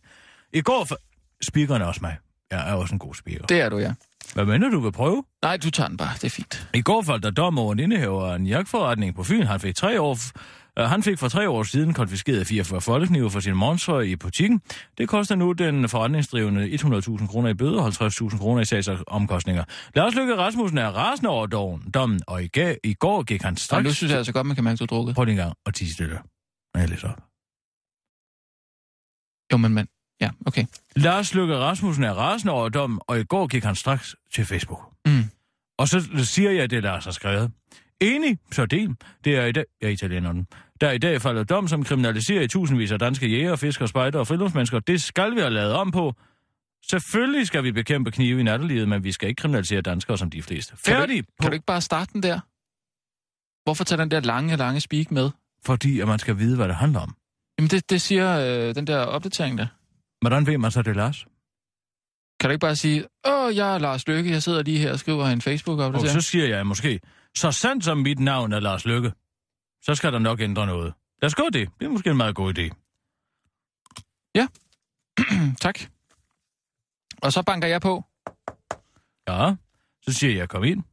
I 0.53 0.61
går... 0.61 0.85
For... 0.85 0.97
Speakeren 1.43 1.81
er 1.81 1.85
også 1.85 2.01
mig. 2.01 2.17
Jeg 2.51 2.69
er 2.69 2.73
også 2.73 2.95
en 2.95 2.99
god 2.99 3.15
speaker. 3.15 3.45
Det... 3.45 3.61
Er 3.61 3.69
du, 3.69 3.77
ja. 3.77 3.93
Hvad 4.33 4.45
mener 4.45 4.69
du 4.69 4.79
vil 4.79 4.91
prøve? 4.91 5.23
Nej, 5.41 5.57
du 5.57 5.69
tager 5.71 5.87
den 5.87 5.97
bare. 5.97 6.13
Det 6.13 6.23
er 6.23 6.29
fint. 6.29 6.67
I 6.73 6.81
går 6.81 7.01
faldt 7.01 7.23
der 7.23 7.31
dom 7.31 7.57
over 7.59 7.73
en 7.73 7.79
indehaver 7.79 8.31
af 8.31 8.35
en 8.35 8.45
jagtforretning 8.47 9.15
på 9.15 9.23
Fyn. 9.23 9.43
Han 9.45 9.59
fik, 9.59 9.75
tre 9.75 10.01
år, 10.01 10.17
han 10.77 11.03
fik 11.03 11.17
for 11.19 11.27
tre 11.27 11.49
år 11.49 11.63
siden 11.63 11.93
konfiskeret 11.93 12.47
44 12.47 12.81
folkeknive 12.81 13.31
for 13.31 13.39
sin 13.39 13.55
monster 13.55 13.99
i 13.99 14.15
butikken. 14.15 14.61
Det 14.97 15.09
koster 15.09 15.35
nu 15.35 15.51
den 15.51 15.89
forretningsdrivende 15.89 16.65
100.000 16.65 17.27
kroner 17.27 17.49
i 17.49 17.53
bøde 17.53 17.79
og 17.79 17.87
50.000 17.87 18.37
kroner 18.37 18.61
i 18.61 18.65
sagsomkostninger. 18.65 19.63
Lars 19.95 20.15
Løkke 20.15 20.35
Rasmussen 20.37 20.77
er 20.77 20.87
rasende 20.87 21.29
over 21.29 21.45
dommen, 21.47 21.91
dommen 21.91 22.21
og 22.27 22.43
i, 22.43 22.49
ga- 22.57 22.77
i 22.83 22.93
går 22.93 23.23
gik 23.23 23.41
han 23.41 23.53
Og 23.53 23.57
straks... 23.59 23.83
nu 23.83 23.93
synes 23.93 24.09
jeg 24.09 24.17
altså 24.17 24.33
godt, 24.33 24.47
man 24.47 24.55
kan 24.55 24.63
mærke, 24.63 24.73
at 24.73 24.79
du 24.79 24.95
har 24.95 24.97
drukket. 24.97 25.15
Prøv 25.15 25.25
lige 25.25 25.33
en 25.33 25.37
gang 25.37 25.53
at 25.65 25.73
tige 25.73 25.93
stille, 25.93 26.19
når 26.73 26.79
jeg 26.81 26.89
læser 26.89 27.07
op. 27.09 27.23
Jo, 29.53 29.57
men, 29.57 29.73
men. 29.73 29.87
Ja, 30.21 30.29
okay. 30.45 30.65
Lars 30.95 31.33
Løkke 31.33 31.57
Rasmussen 31.57 32.03
er 32.03 32.13
rasende 32.13 32.53
over 32.53 32.69
dommen, 32.69 32.99
og 33.07 33.19
i 33.19 33.23
går 33.23 33.47
gik 33.47 33.63
han 33.63 33.75
straks 33.75 34.15
til 34.33 34.45
Facebook. 34.45 34.79
Mm. 35.05 35.23
Og 35.77 35.87
så 35.87 36.09
siger 36.23 36.51
jeg, 36.51 36.69
det 36.69 36.83
Lars 36.83 37.05
har 37.05 37.11
skrevet. 37.11 37.51
Enig, 38.01 38.37
så 38.51 38.65
del. 38.65 38.95
Det 39.23 39.35
er 39.35 39.45
i 39.45 39.51
dag, 39.51 39.65
jeg 39.81 39.87
er 39.87 39.91
italieneren. 39.91 40.47
Der 40.81 40.91
i 40.91 40.97
dag 40.97 41.21
falder 41.21 41.43
dom, 41.43 41.67
som 41.67 41.83
kriminaliserer 41.83 42.41
i 42.41 42.47
tusindvis 42.47 42.91
af 42.91 42.99
danske 42.99 43.27
jæger, 43.27 43.55
fiskere, 43.55 43.87
spejder 43.87 44.19
og 44.19 44.27
friluftsmennesker. 44.27 44.79
Det 44.79 45.01
skal 45.01 45.35
vi 45.35 45.39
have 45.39 45.49
lavet 45.53 45.73
om 45.73 45.91
på. 45.91 46.13
Selvfølgelig 46.89 47.47
skal 47.47 47.63
vi 47.63 47.71
bekæmpe 47.71 48.11
knive 48.11 48.39
i 48.39 48.43
nattelivet, 48.43 48.87
men 48.89 49.03
vi 49.03 49.11
skal 49.11 49.29
ikke 49.29 49.39
kriminalisere 49.39 49.81
danskere 49.81 50.17
som 50.17 50.29
de 50.29 50.41
fleste. 50.41 50.71
Kan 50.85 50.95
du, 50.95 50.99
Færdig 50.99 51.15
ikke- 51.15 51.27
på, 51.27 51.41
kan 51.41 51.51
du 51.51 51.53
ikke 51.53 51.65
bare 51.65 51.81
starte 51.81 52.13
den 52.13 52.23
der? 52.23 52.39
Hvorfor 53.63 53.83
tage 53.83 54.01
den 54.01 54.11
der 54.11 54.19
lange, 54.19 54.55
lange 54.57 54.79
speak 54.81 55.11
med? 55.11 55.29
fordi 55.65 55.99
at 55.99 56.07
man 56.07 56.19
skal 56.19 56.37
vide, 56.37 56.55
hvad 56.55 56.67
det 56.67 56.75
handler 56.75 56.99
om. 56.99 57.15
Jamen, 57.59 57.69
det, 57.69 57.89
det 57.89 58.01
siger 58.01 58.39
øh, 58.69 58.75
den 58.75 58.87
der 58.87 58.99
opdatering 58.99 59.57
der. 59.57 59.67
Hvordan 60.21 60.47
ved 60.47 60.57
man 60.57 60.71
så, 60.71 60.81
det 60.81 60.95
Lars? 60.95 61.25
Kan 62.39 62.49
du 62.49 62.51
ikke 62.51 62.59
bare 62.61 62.75
sige, 62.75 63.05
åh, 63.27 63.55
jeg 63.55 63.73
er 63.75 63.79
Lars 63.79 64.07
Lykke, 64.07 64.31
jeg 64.31 64.43
sidder 64.43 64.63
lige 64.63 64.77
her 64.79 64.91
og 64.91 64.99
skriver 64.99 65.25
en 65.27 65.37
Og 65.37 65.43
Facebook-opdatering? 65.43 66.09
så 66.09 66.21
siger 66.21 66.47
jeg 66.47 66.67
måske, 66.67 66.99
så 67.37 67.51
sandt 67.51 67.83
som 67.85 67.97
mit 67.97 68.19
navn 68.19 68.53
er 68.53 68.59
Lars 68.59 68.85
Lykke, 68.85 69.13
så 69.81 69.95
skal 69.95 70.13
der 70.13 70.19
nok 70.19 70.39
ændre 70.41 70.65
noget. 70.67 70.93
Lad 71.21 71.27
os 71.27 71.35
gå 71.35 71.43
det. 71.53 71.69
Det 71.79 71.85
er 71.85 71.89
måske 71.89 72.09
en 72.09 72.17
meget 72.17 72.35
god 72.35 72.57
idé. 72.57 72.69
tak. 75.61 75.79
Og 77.21 77.33
så 77.33 77.43
banker 77.43 77.67
jeg 77.67 77.81
på, 77.81 78.03
Ja, 79.27 79.55
så 80.01 80.13
siger 80.13 80.35
jeg, 80.35 80.49
kom 80.49 80.63
ind. 80.63 80.83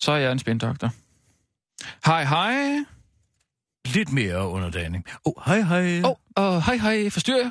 så 0.00 0.12
er 0.12 0.16
jeg 0.16 0.32
en 0.32 0.38
spindoktor. 0.38 0.90
Hej, 2.06 2.24
hej. 2.24 2.84
Lidt 3.86 4.12
mere 4.12 4.48
underdaning. 4.48 5.04
Åh, 5.26 5.32
oh, 5.36 5.42
hej 5.46 5.60
hej. 5.60 6.02
Åh, 6.04 6.10
oh, 6.36 6.56
uh, 6.56 6.62
hej, 6.62 6.76
hej, 6.76 7.10
forstyrrer 7.10 7.38
jeg? 7.42 7.50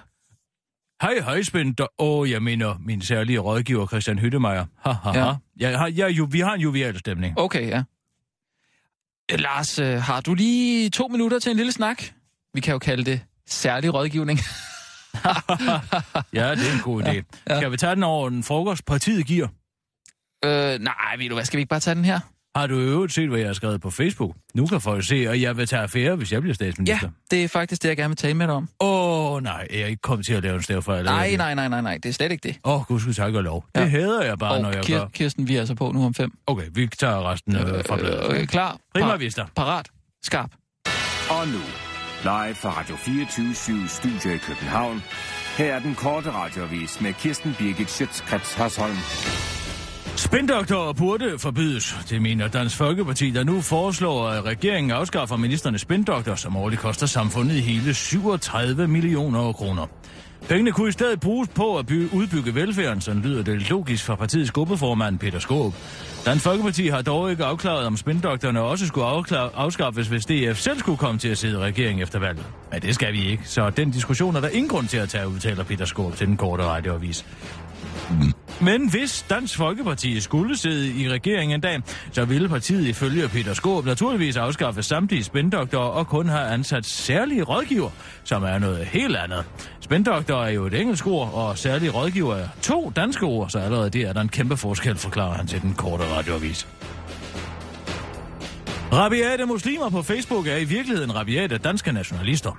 Hej 1.01 1.19
hej, 1.19 1.41
Spænder. 1.43 1.87
Åh, 1.99 2.19
oh, 2.19 2.31
jeg 2.31 2.43
mener 2.43 2.77
min 2.79 3.01
særlige 3.01 3.39
rådgiver, 3.39 3.87
Christian 3.87 4.19
Hyttemeier. 4.19 4.65
Ha, 4.77 4.91
ha, 4.91 5.11
Ja. 5.11 5.25
ja. 5.27 5.35
Jeg 5.57 5.79
har, 5.79 5.87
jeg, 5.87 6.11
jo, 6.11 6.27
vi 6.31 6.39
har 6.39 6.53
en 6.53 6.61
jovial 6.61 6.99
stemning. 6.99 7.37
Okay, 7.39 7.67
ja. 7.67 7.83
Øh, 9.31 9.39
Lars, 9.39 9.79
øh, 9.79 10.01
har 10.01 10.21
du 10.21 10.33
lige 10.33 10.89
to 10.89 11.07
minutter 11.07 11.39
til 11.39 11.49
en 11.49 11.57
lille 11.57 11.71
snak? 11.71 12.03
Vi 12.53 12.61
kan 12.61 12.71
jo 12.71 12.79
kalde 12.79 13.03
det 13.03 13.21
særlig 13.47 13.93
rådgivning. 13.93 14.39
Ja, 16.33 16.51
det 16.55 16.67
er 16.69 16.73
en 16.73 16.79
god 16.83 17.03
idé. 17.03 17.11
Ja. 17.11 17.21
Ja. 17.49 17.57
Skal 17.59 17.71
vi 17.71 17.77
tage 17.77 17.95
den 17.95 18.03
over 18.03 18.29
den 18.29 18.43
frokost, 18.43 18.85
partiet 18.85 19.25
giver? 19.25 19.47
øh, 20.45 20.79
nej, 20.79 21.15
ved 21.17 21.29
du 21.29 21.35
hvad, 21.35 21.45
skal 21.45 21.57
vi 21.57 21.61
ikke 21.61 21.69
bare 21.69 21.79
tage 21.79 21.95
den 21.95 22.05
her? 22.05 22.19
Har 22.55 22.67
du 22.67 22.75
øvrigt 22.79 23.13
set, 23.13 23.29
hvad 23.29 23.39
jeg 23.39 23.47
har 23.47 23.53
skrevet 23.53 23.81
på 23.81 23.89
Facebook? 23.89 24.35
Nu 24.55 24.67
kan 24.67 24.81
folk 24.81 25.07
se, 25.07 25.15
at 25.29 25.41
jeg 25.41 25.57
vil 25.57 25.67
tage 25.67 25.81
affære, 25.81 26.15
hvis 26.15 26.31
jeg 26.31 26.41
bliver 26.41 26.51
Ja, 26.51 26.55
statsminister. 26.55 27.09
det 27.31 27.43
er 27.43 27.47
faktisk 27.47 27.81
det, 27.83 27.89
jeg 27.89 27.97
gerne 27.97 28.09
vil 28.09 28.17
tale 28.17 28.33
med 28.33 28.47
dig 28.47 28.55
om. 28.55 28.69
Åh, 28.79 29.31
oh, 29.33 29.43
nej, 29.43 29.67
jeg 29.71 29.79
er 29.79 29.85
ikke 29.85 30.01
kommet 30.01 30.25
til 30.25 30.33
at 30.33 30.43
lave 30.43 30.55
en 30.55 30.61
stavfejl. 30.63 31.05
Nej, 31.05 31.35
nej, 31.35 31.55
nej, 31.55 31.67
nej, 31.67 31.81
nej, 31.81 31.97
det 32.03 32.09
er 32.09 32.13
slet 32.13 32.31
ikke 32.31 32.47
det. 32.47 32.59
Åh, 32.63 32.79
oh, 32.79 32.85
gud 32.85 32.99
skal 32.99 33.13
tak 33.13 33.33
og 33.33 33.43
lov. 33.43 33.65
Ja. 33.75 33.81
Det 33.81 33.91
hader 33.91 34.23
jeg 34.23 34.37
bare, 34.39 34.61
når 34.61 34.69
Og 34.69 34.75
jeg 34.75 34.83
Kir- 34.85 34.93
gør. 34.97 35.07
Kirsten, 35.13 35.47
vi 35.47 35.55
er 35.55 35.59
altså 35.59 35.75
på 35.75 35.91
nu 35.91 36.05
om 36.05 36.13
fem. 36.13 36.31
Okay, 36.47 36.65
vi 36.73 36.87
tager 36.87 37.31
resten 37.31 37.55
øh, 37.55 37.61
fra 37.87 37.95
bladet. 37.97 38.37
øh, 38.41 38.47
klar, 38.47 38.77
Prima 38.93 39.07
par, 39.07 39.17
vista. 39.17 39.43
parat, 39.55 39.89
skarp. 40.23 40.49
Og 41.29 41.47
nu, 41.47 41.59
live 42.23 42.55
fra 42.55 42.79
Radio 42.79 42.95
24 42.95 43.87
Studio 43.87 44.31
i 44.35 44.37
København. 44.37 45.03
Her 45.57 45.73
er 45.73 45.79
den 45.79 45.95
korte 45.95 46.31
radiovis 46.31 47.01
med 47.01 47.13
Kirsten 47.13 47.55
Birgit 47.59 47.89
Schøtzgrads 47.89 48.53
Hasholm. 48.53 48.97
Spindoktorer 50.15 50.93
burde 50.93 51.39
forbydes. 51.39 51.95
Det 52.09 52.21
mener 52.21 52.47
Dansk 52.47 52.77
Folkeparti, 52.77 53.29
der 53.31 53.43
nu 53.43 53.61
foreslår, 53.61 54.27
at 54.27 54.45
regeringen 54.45 54.91
afskaffer 54.91 55.37
ministernes 55.37 55.81
spindoktor, 55.81 56.35
som 56.35 56.57
årligt 56.57 56.81
koster 56.81 57.05
samfundet 57.07 57.61
hele 57.61 57.93
37 57.93 58.87
millioner 58.87 59.53
kroner. 59.53 59.85
Pengene 60.49 60.71
kunne 60.71 60.89
i 60.89 60.91
stedet 60.91 61.19
bruges 61.19 61.49
på 61.49 61.77
at 61.77 61.85
by- 61.85 62.09
udbygge 62.11 62.55
velfærden, 62.55 63.01
sådan 63.01 63.21
lyder 63.21 63.43
det 63.43 63.69
logisk 63.69 64.05
fra 64.05 64.15
partiets 64.15 64.51
gruppeformand 64.51 65.19
Peter 65.19 65.39
Skåb. 65.39 65.73
Dansk 66.25 66.43
Folkeparti 66.43 66.87
har 66.87 67.01
dog 67.01 67.31
ikke 67.31 67.45
afklaret, 67.45 67.85
om 67.85 67.97
spindoktorerne 67.97 68.61
også 68.61 68.87
skulle 68.87 69.07
afklare, 69.07 69.49
afskaffes, 69.55 70.07
hvis 70.07 70.25
DF 70.25 70.57
selv 70.59 70.79
skulle 70.79 70.97
komme 70.97 71.19
til 71.19 71.29
at 71.29 71.37
sidde 71.37 71.53
i 71.53 71.57
regeringen 71.57 72.03
efter 72.03 72.19
valget. 72.19 72.45
Men 72.71 72.81
det 72.81 72.95
skal 72.95 73.13
vi 73.13 73.25
ikke, 73.29 73.43
så 73.45 73.69
den 73.69 73.91
diskussion 73.91 74.35
er 74.35 74.41
der 74.41 74.49
ingen 74.49 74.69
grund 74.69 74.87
til 74.87 74.97
at 74.97 75.09
tage, 75.09 75.27
udtaler 75.27 75.63
Peter 75.63 75.85
Skåb 75.85 76.15
til 76.15 76.27
den 76.27 76.37
korte 76.37 76.63
radioavis. 76.63 77.25
Mm. 78.09 78.33
Men 78.63 78.89
hvis 78.89 79.25
Dansk 79.29 79.57
Folkeparti 79.57 80.19
skulle 80.19 80.57
sidde 80.57 81.01
i 81.01 81.09
regeringen 81.09 81.55
en 81.55 81.61
dag, 81.61 81.81
så 82.11 82.25
ville 82.25 82.49
partiet 82.49 82.87
ifølge 82.87 83.27
Peter 83.27 83.53
Skåb 83.53 83.85
naturligvis 83.85 84.37
afskaffe 84.37 84.83
samtlige 84.83 85.23
spændoktorer 85.23 85.89
og 85.89 86.07
kun 86.07 86.29
have 86.29 86.47
ansat 86.47 86.85
særlige 86.85 87.43
rådgiver, 87.43 87.89
som 88.23 88.43
er 88.43 88.59
noget 88.59 88.85
helt 88.85 89.15
andet. 89.15 89.45
Spændoktor 89.79 90.43
er 90.43 90.49
jo 90.49 90.65
et 90.65 90.73
engelsk 90.73 91.07
ord, 91.07 91.33
og 91.33 91.57
særlige 91.57 91.91
rådgiver 91.91 92.35
er 92.35 92.47
to 92.61 92.91
danske 92.95 93.25
ord, 93.25 93.49
så 93.49 93.59
allerede 93.59 93.89
det 93.89 94.01
er 94.01 94.13
der 94.13 94.21
en 94.21 94.29
kæmpe 94.29 94.57
forskel, 94.57 94.95
forklarer 94.95 95.33
han 95.33 95.47
til 95.47 95.61
den 95.61 95.73
korte 95.73 96.03
radioavis. 96.03 96.67
Rabiate 98.91 99.45
muslimer 99.45 99.89
på 99.89 100.01
Facebook 100.01 100.47
er 100.47 100.57
i 100.57 100.63
virkeligheden 100.63 101.15
rabiate 101.15 101.57
danske 101.57 101.91
nationalister. 101.91 102.57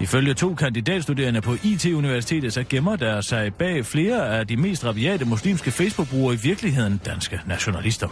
Ifølge 0.00 0.34
to 0.34 0.54
kandidatstuderende 0.54 1.40
på 1.40 1.56
IT-universitetet, 1.62 2.52
så 2.52 2.64
gemmer 2.68 2.96
der 2.96 3.20
sig 3.20 3.54
bag 3.54 3.86
flere 3.86 4.38
af 4.38 4.46
de 4.46 4.56
mest 4.56 4.84
rabiate 4.84 5.24
muslimske 5.24 5.70
Facebook-brugere 5.70 6.34
i 6.34 6.38
virkeligheden 6.42 7.00
danske 7.04 7.40
nationalister. 7.46 8.08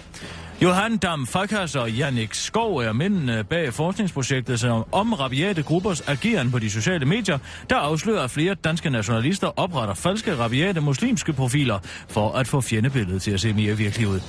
Johan 0.62 0.96
Dam 0.96 1.26
Fakas 1.26 1.76
og 1.76 1.90
Jannik 1.90 2.34
Skov 2.34 2.76
er 2.76 2.92
mændene 2.92 3.44
bag 3.44 3.72
forskningsprojektet 3.72 4.60
som 4.60 4.84
om 4.92 5.12
rabiate 5.12 5.62
gruppers 5.62 6.00
ageren 6.00 6.50
på 6.50 6.58
de 6.58 6.70
sociale 6.70 7.06
medier, 7.06 7.38
der 7.70 7.76
afslører, 7.76 8.22
at 8.22 8.30
flere 8.30 8.54
danske 8.54 8.90
nationalister 8.90 9.60
opretter 9.60 9.94
falske 9.94 10.36
rabiate 10.36 10.80
muslimske 10.80 11.32
profiler 11.32 11.78
for 12.08 12.32
at 12.32 12.48
få 12.48 12.60
fjendebilledet 12.60 13.22
til 13.22 13.30
at 13.30 13.40
se 13.40 13.52
mere 13.52 13.76
virkelig 13.76 14.08
ud. 14.08 14.20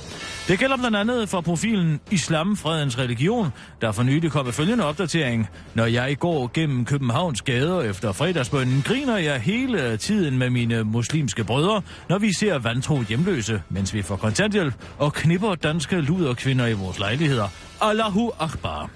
Det 0.48 0.58
gælder 0.58 0.76
blandt 0.76 0.96
andet 0.96 1.28
for 1.28 1.40
profilen 1.40 2.00
Islam 2.10 2.56
Fredens 2.56 2.98
Religion, 2.98 3.33
der 3.80 3.92
for 3.92 4.02
nylig 4.02 4.30
kom 4.30 4.44
med 4.44 4.52
følgende 4.52 4.84
opdatering. 4.84 5.48
Når 5.74 5.84
jeg 5.86 6.18
går 6.18 6.50
gennem 6.54 6.84
Københavns 6.84 7.42
gader 7.42 7.80
efter 7.80 8.12
fredagsbønnen, 8.12 8.82
griner 8.86 9.16
jeg 9.16 9.40
hele 9.40 9.96
tiden 9.96 10.38
med 10.38 10.50
mine 10.50 10.84
muslimske 10.84 11.44
brødre, 11.44 11.82
når 12.08 12.18
vi 12.18 12.32
ser 12.38 12.58
vantro 12.58 13.02
hjemløse, 13.08 13.62
mens 13.68 13.94
vi 13.94 14.02
får 14.02 14.16
kontanthjælp 14.16 14.74
og 14.98 15.12
knipper 15.12 15.54
danske 15.54 16.00
luderkvinder 16.00 16.66
i 16.66 16.72
vores 16.72 16.98
lejligheder. 16.98 17.48
Allahu 17.80 18.30
Akbar. 18.38 18.90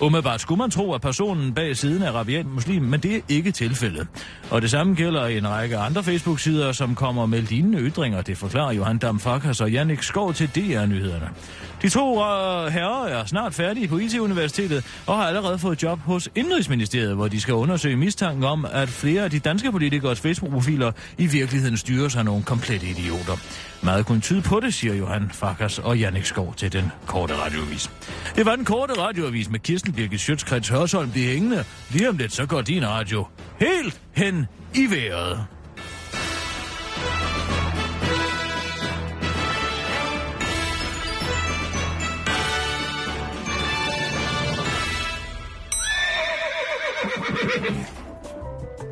Umiddelbart 0.00 0.40
skulle 0.40 0.58
man 0.58 0.70
tro, 0.70 0.92
at 0.92 1.00
personen 1.00 1.54
bag 1.54 1.76
siden 1.76 2.02
er 2.02 2.10
rabiat 2.10 2.46
muslim, 2.46 2.82
men 2.82 3.00
det 3.00 3.16
er 3.16 3.20
ikke 3.28 3.50
tilfældet. 3.50 4.06
Og 4.50 4.62
det 4.62 4.70
samme 4.70 4.94
gælder 4.94 5.26
en 5.26 5.48
række 5.48 5.76
andre 5.76 6.02
Facebook-sider, 6.02 6.72
som 6.72 6.94
kommer 6.94 7.26
med 7.26 7.42
lignende 7.42 7.78
ytringer. 7.78 8.22
Det 8.22 8.38
forklarer 8.38 8.72
Johan 8.72 8.98
Damfakas 8.98 9.60
og 9.60 9.70
Jannik 9.70 10.02
Skov 10.02 10.34
til 10.34 10.48
DR-nyhederne. 10.48 11.28
De 11.82 11.88
to 11.88 12.12
uh, 12.12 12.72
herrer 12.72 13.06
er 13.06 13.24
snart 13.24 13.54
færdige 13.54 13.88
på 13.88 13.98
IT-universitetet 13.98 14.84
og 15.06 15.16
har 15.16 15.24
allerede 15.24 15.58
fået 15.58 15.82
job 15.82 16.00
hos 16.00 16.28
Indrigsministeriet, 16.34 17.14
hvor 17.14 17.28
de 17.28 17.40
skal 17.40 17.54
undersøge 17.54 17.96
mistanken 17.96 18.44
om, 18.44 18.66
at 18.72 18.88
flere 18.88 19.24
af 19.24 19.30
de 19.30 19.38
danske 19.38 19.72
politikers 19.72 20.20
Facebook-profiler 20.20 20.92
i 21.18 21.26
virkeligheden 21.26 21.76
styres 21.76 22.16
af 22.16 22.24
nogle 22.24 22.42
komplette 22.42 22.86
idioter. 22.86 23.36
Meget 23.82 24.06
kunne 24.06 24.20
tyde 24.20 24.42
på 24.42 24.60
det, 24.60 24.74
siger 24.74 24.94
Johan 24.94 25.30
Fakas 25.32 25.78
og 25.78 25.98
Jannik 25.98 26.24
Skov 26.24 26.54
til 26.54 26.72
den 26.72 26.92
korte 27.06 27.34
radioavis. 27.34 27.90
Det 28.36 28.46
var 28.46 28.56
den 28.56 28.64
korte 28.64 28.92
radioavis 28.92 29.50
med 29.50 29.60
Kirsten 29.60 29.92
Birgit 29.92 30.20
Sjøtskrets 30.20 30.68
Hørsholm. 30.68 31.10
Det 31.10 31.22
hængende. 31.22 31.64
Lige 31.90 32.08
om 32.08 32.16
lidt, 32.16 32.32
så 32.32 32.46
går 32.46 32.60
din 32.60 32.88
radio 32.88 33.26
helt 33.60 34.00
hen 34.12 34.46
i 34.74 34.90
vejret. 34.90 35.55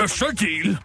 Øh, 0.00 0.08
så 0.08 0.26
del. 0.40 0.78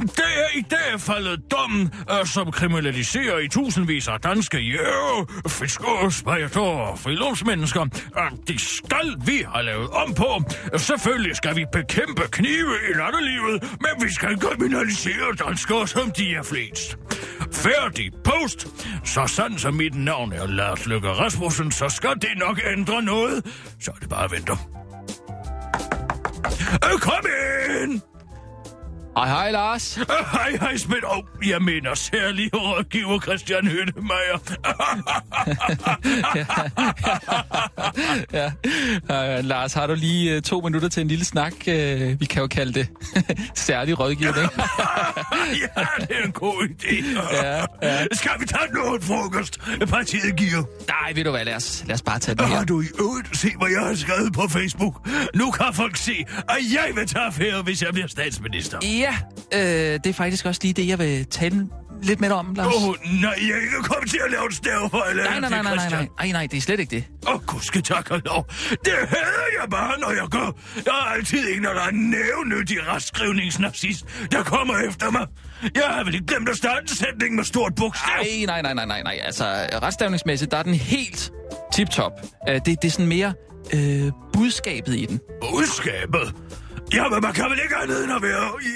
Det 0.00 0.30
er 0.36 0.58
i 0.58 0.64
dag 0.70 1.00
faldet 1.00 1.40
dommen, 1.50 1.94
øh, 2.10 2.26
som 2.26 2.52
kriminaliserer 2.52 3.38
i 3.38 3.48
tusindvis 3.48 4.08
af 4.08 4.20
danske 4.20 4.58
jæger, 4.58 5.26
fiskere, 5.48 6.12
spejder 6.12 6.60
og 6.60 6.98
friluftsmennesker. 6.98 7.82
Øh, 7.82 8.38
Det 8.48 8.60
skal 8.60 9.14
vi 9.26 9.44
have 9.54 9.64
lavet 9.64 9.88
om 9.90 10.14
på. 10.14 10.42
Selvfølgelig 10.76 11.36
skal 11.36 11.56
vi 11.56 11.64
bekæmpe 11.72 12.22
knive 12.30 12.74
i 12.90 12.96
nattelivet, 12.96 13.62
men 13.62 14.06
vi 14.08 14.12
skal 14.12 14.38
kriminalisere 14.40 15.34
danskere, 15.48 15.88
som 15.88 16.10
de 16.10 16.34
er 16.34 16.42
flest. 16.42 16.96
Færdig 17.52 18.10
post. 18.24 18.66
Så 19.04 19.26
sandt 19.26 19.60
som 19.60 19.74
mit 19.74 19.94
navn 19.94 20.32
er 20.32 20.46
Lars 20.46 20.86
Løkke 20.86 21.08
Rasmussen, 21.08 21.70
så 21.72 21.88
skal 21.88 22.14
det 22.14 22.38
nok 22.38 22.60
ændre 22.76 23.02
noget. 23.02 23.46
Så 23.80 23.90
er 23.90 23.94
det 24.00 24.08
bare 24.08 24.24
at 24.24 24.30
vente. 24.32 24.52
Øh, 26.84 26.98
kom 27.00 27.24
ind! 27.82 28.13
Hej, 29.16 29.28
hej, 29.28 29.50
Lars. 29.50 29.94
Hej, 30.32 30.56
hej, 30.60 30.76
Smidt. 30.76 31.04
Og 31.04 31.16
oh, 31.16 31.48
jeg 31.48 31.62
mener 31.62 31.94
særlig 31.94 32.50
rådgiver 32.54 33.20
Christian 33.20 33.66
Hønnemeier. 33.66 34.38
ja. 39.12 39.38
Uh, 39.38 39.44
Lars, 39.44 39.72
har 39.72 39.86
du 39.86 39.94
lige 39.94 40.36
uh, 40.36 40.42
to 40.42 40.60
minutter 40.60 40.88
til 40.88 41.00
en 41.00 41.08
lille 41.08 41.24
snak? 41.24 41.52
Uh, 41.52 42.20
vi 42.20 42.24
kan 42.30 42.40
jo 42.40 42.46
kalde 42.46 42.72
det 42.72 42.88
særlig 43.68 44.00
rådgivning. 44.00 44.36
ja, 45.76 45.84
det 46.00 46.10
er 46.10 46.24
en 46.24 46.32
god 46.32 46.68
idé. 46.68 47.20
Ja, 47.32 47.64
ja. 47.82 48.06
Skal 48.12 48.32
vi 48.40 48.46
tage 48.46 48.72
noget 48.72 49.04
frokost? 49.04 49.60
Partiet 49.88 50.36
giver. 50.36 50.62
Nej, 50.88 51.12
ved 51.12 51.24
du 51.24 51.30
hvad, 51.30 51.44
lad 51.44 51.54
os, 51.54 51.84
lad 51.86 51.94
os 51.94 52.02
bare 52.02 52.18
tage 52.18 52.34
det 52.34 52.46
her. 52.48 52.56
Har 52.56 52.64
du 52.64 52.80
i 52.80 52.86
øvrigt 53.00 53.36
set, 53.36 53.52
hvad 53.58 53.68
jeg 53.68 53.80
har 53.80 53.94
skrevet 53.94 54.32
på 54.32 54.48
Facebook? 54.48 55.08
Nu 55.34 55.50
kan 55.50 55.66
folk 55.74 55.96
se, 55.96 56.24
at 56.48 56.58
jeg 56.72 56.92
vil 56.94 57.06
tage 57.06 57.24
affære, 57.24 57.62
hvis 57.62 57.82
jeg 57.82 57.92
bliver 57.92 58.08
statsminister. 58.08 58.78
Ja, 58.82 59.03
Ja, 59.04 59.16
øh, 59.52 60.00
det 60.04 60.06
er 60.06 60.12
faktisk 60.12 60.46
også 60.46 60.60
lige 60.62 60.74
det, 60.74 60.88
jeg 60.88 60.98
vil 60.98 61.26
tale 61.26 61.68
lidt 62.02 62.20
med 62.20 62.28
dig 62.28 62.36
om, 62.36 62.54
Lars. 62.54 62.74
Åh, 62.74 62.88
oh, 62.88 62.94
nej, 63.22 63.34
jeg 63.40 63.60
kan 63.72 63.82
komme 63.82 64.08
til 64.08 64.20
at 64.24 64.30
lave 64.30 64.44
en 64.46 64.52
stavefejl. 64.52 65.16
Nej, 65.16 65.40
nej, 65.40 65.50
nej, 65.50 65.62
nej, 65.62 65.74
nej, 65.76 65.88
nej, 65.90 66.08
nej, 66.18 66.32
nej, 66.32 66.46
det 66.50 66.56
er 66.56 66.60
slet 66.60 66.80
ikke 66.80 66.90
det. 66.90 67.04
Åh, 67.26 67.34
oh, 67.34 67.40
gudske 67.46 67.80
tak 67.80 68.10
og 68.10 68.20
lov. 68.24 68.46
Det 68.70 68.92
hader 69.08 69.48
jeg 69.60 69.70
bare, 69.70 70.00
når 70.00 70.10
jeg 70.10 70.26
går. 70.30 70.60
Jeg 70.76 70.92
er 70.92 71.14
altid 71.14 71.38
en 71.38 71.66
eller 71.66 71.80
anden 71.80 72.10
nævnyttig 72.10 72.76
restskrivningsnarcist, 72.88 74.04
der 74.32 74.42
kommer 74.42 74.74
efter 74.88 75.10
mig. 75.10 75.26
Jeg 75.74 75.82
har 75.84 76.04
vel 76.04 76.14
ikke 76.14 76.26
glemt 76.26 76.48
at 76.48 76.56
starte 76.56 76.82
en 76.82 76.88
sætning 76.88 77.34
med 77.34 77.44
stort 77.44 77.72
bogstav. 77.74 78.14
Nej, 78.46 78.62
nej, 78.62 78.62
nej, 78.62 78.74
nej, 78.74 78.86
nej, 78.86 79.02
nej. 79.02 79.18
Altså, 79.24 79.44
retstavningsmæssigt, 79.82 80.50
der 80.50 80.56
er 80.56 80.62
den 80.62 80.74
helt 80.74 81.32
tip-top. 81.74 82.12
Øh, 82.48 82.54
det, 82.54 82.66
det 82.66 82.84
er 82.84 82.90
sådan 82.90 83.06
mere 83.06 83.32
øh, 83.74 84.12
budskabet 84.32 84.94
i 84.96 85.06
den. 85.06 85.20
Budskabet? 85.50 86.34
Jamen, 86.92 87.20
man 87.22 87.32
kan 87.32 87.44
vel 87.44 87.58
ikke 87.62 87.76
andet 87.76 88.04
end 88.04 88.12
at 88.12 88.22
være 88.22 88.50
i, 88.62 88.74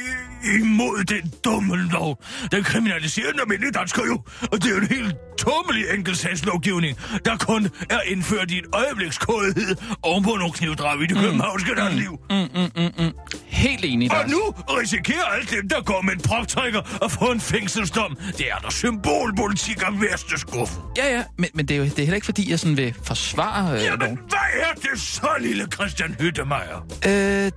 imod 0.61 1.05
den 1.05 1.33
dumme 1.45 1.77
lov. 1.77 2.23
Den 2.53 2.65
kriminaliserer 2.65 3.31
den 3.31 3.41
almindelige 3.41 3.73
dansker 3.73 4.03
jo. 4.07 4.21
Og 4.53 4.63
det 4.63 4.67
er 4.67 4.71
jo 4.71 4.77
en 4.81 4.87
helt 4.87 5.15
tummelig 5.39 5.85
enkeltsagslovgivning, 5.95 6.99
der 7.25 7.37
kun 7.37 7.69
er 7.91 8.01
indført 8.07 8.51
i 8.51 8.59
et 8.59 8.65
øjeblikskådighed 8.73 9.77
ovenpå 10.03 10.31
nogle 10.31 10.53
knivdrag 10.53 11.03
i 11.03 11.07
det 11.07 11.17
københavnske 11.17 11.73
mm, 11.91 11.97
liv. 11.99 12.19
Mm, 12.31 12.37
mm, 12.37 12.71
mm, 12.77 13.05
mm. 13.05 13.13
Helt 13.47 13.85
enig, 13.85 14.13
Og 14.13 14.29
nu 14.29 14.41
risikerer 14.69 15.25
alle 15.25 15.47
dem, 15.51 15.69
der 15.69 15.83
går 15.83 16.03
med 16.03 16.13
en 16.13 16.21
proptrækker 16.21 17.05
at 17.05 17.13
få 17.13 17.25
en 17.33 17.41
fængselsdom. 17.41 18.17
Det 18.39 18.47
er 18.51 18.59
der 18.59 18.71
symbolpolitik 18.71 19.83
af 19.87 20.01
værste 20.01 20.39
skuffe. 20.39 20.75
Ja, 20.97 21.17
ja, 21.17 21.25
men, 21.39 21.51
men 21.55 21.69
det, 21.69 21.75
er 21.75 21.79
jo, 21.79 21.85
det 21.85 21.93
er 21.99 22.03
heller 22.03 22.15
ikke, 22.15 22.25
fordi 22.25 22.51
jeg 22.51 22.59
sådan 22.61 22.77
vil 22.77 22.95
forsvare 23.05 23.77
øh, 23.79 23.85
Jamen, 23.85 24.01
loven. 24.01 24.19
hvad 24.29 24.61
er 24.63 24.73
det 24.91 25.01
så, 25.01 25.29
lille 25.41 25.67
Christian 25.75 26.17
Hyttemeier? 26.21 26.87
Øh, 27.07 27.53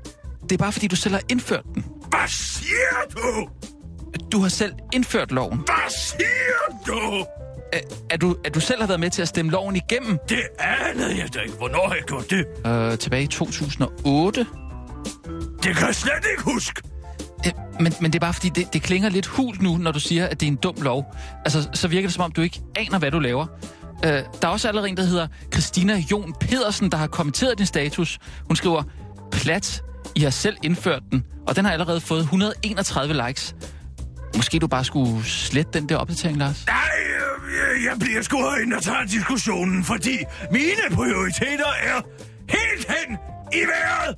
det 0.51 0.57
er 0.57 0.63
bare, 0.63 0.71
fordi 0.71 0.87
du 0.87 0.95
selv 0.95 1.13
har 1.13 1.21
indført 1.29 1.63
den. 1.75 1.85
Hvad 2.09 2.27
siger 2.27 2.99
du? 3.15 3.47
Du 4.31 4.39
har 4.41 4.49
selv 4.49 4.73
indført 4.93 5.31
loven. 5.31 5.57
Hvad 5.57 5.89
siger 5.89 6.83
du? 6.87 7.25
Er, 7.73 7.79
er, 8.09 8.17
du, 8.17 8.35
er 8.45 8.49
du 8.49 8.59
selv 8.59 8.79
har 8.81 8.87
været 8.87 8.99
med 8.99 9.09
til 9.09 9.21
at 9.21 9.27
stemme 9.27 9.51
loven 9.51 9.75
igennem 9.75 10.17
Det 10.29 10.41
anede 10.59 11.17
jeg 11.17 11.33
da 11.33 11.39
ikke. 11.39 11.53
Hvornår 11.57 11.87
har 11.87 11.95
jeg 11.95 12.03
gjort 12.03 12.29
det? 12.29 12.45
øh, 12.67 12.97
tilbage 12.97 13.23
i 13.23 13.27
2008? 13.27 14.45
Det 15.63 15.75
kan 15.75 15.87
jeg 15.87 15.95
slet 15.95 16.25
ikke 16.31 16.43
huske. 16.43 16.81
Ja, 17.45 17.51
men, 17.79 17.93
men 18.01 18.13
det 18.13 18.15
er 18.15 18.25
bare, 18.25 18.33
fordi 18.33 18.49
det, 18.49 18.73
det 18.73 18.81
klinger 18.81 19.09
lidt 19.09 19.25
hult 19.27 19.61
nu, 19.61 19.77
når 19.77 19.91
du 19.91 19.99
siger, 19.99 20.27
at 20.27 20.39
det 20.39 20.47
er 20.47 20.51
en 20.51 20.55
dum 20.57 20.75
lov. 20.81 21.15
Altså, 21.45 21.69
så 21.73 21.87
virker 21.87 22.07
det 22.07 22.13
som 22.13 22.23
om, 22.23 22.31
du 22.31 22.41
ikke 22.41 22.61
aner, 22.75 22.99
hvad 22.99 23.11
du 23.11 23.19
laver. 23.19 23.45
Øh, 24.05 24.11
der 24.11 24.23
er 24.41 24.47
også 24.47 24.67
allerede 24.67 24.89
en, 24.89 24.97
der 24.97 25.03
hedder 25.03 25.27
Christina 25.53 26.03
Jon 26.11 26.33
Pedersen, 26.39 26.91
der 26.91 26.97
har 26.97 27.07
kommenteret 27.07 27.57
din 27.57 27.65
status. 27.65 28.19
Hun 28.47 28.55
skriver, 28.55 28.83
plat, 29.31 29.83
i 30.15 30.19
har 30.21 30.29
selv 30.29 30.57
indført 30.63 31.03
den, 31.11 31.25
og 31.47 31.55
den 31.55 31.65
har 31.65 31.71
allerede 31.71 32.01
fået 32.01 32.19
131 32.19 33.27
likes. 33.27 33.55
Måske 34.35 34.59
du 34.59 34.67
bare 34.67 34.85
skulle 34.85 35.25
slette 35.25 35.79
den 35.79 35.89
der 35.89 35.97
opdatering, 35.97 36.37
Lars? 36.37 36.65
Nej, 36.67 36.75
jeg, 37.59 37.91
jeg 37.91 37.99
bliver 37.99 38.21
sgu 38.21 38.37
herinde 38.37 38.75
og 38.75 38.83
tager 38.83 39.05
diskussionen, 39.05 39.83
fordi 39.83 40.17
mine 40.51 40.95
prioriteter 40.95 41.71
er 41.83 42.01
helt 42.49 42.87
hen 42.87 43.17
i 43.53 43.59
vejret. 43.65 44.15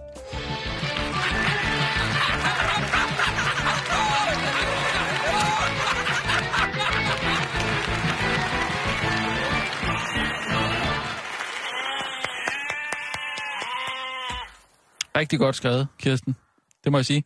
Rigtig 15.18 15.40
godt 15.40 15.56
skrevet, 15.56 15.88
Kirsten. 16.00 16.36
Det 16.84 16.92
må 16.92 16.98
jeg 16.98 17.06
sige. 17.06 17.24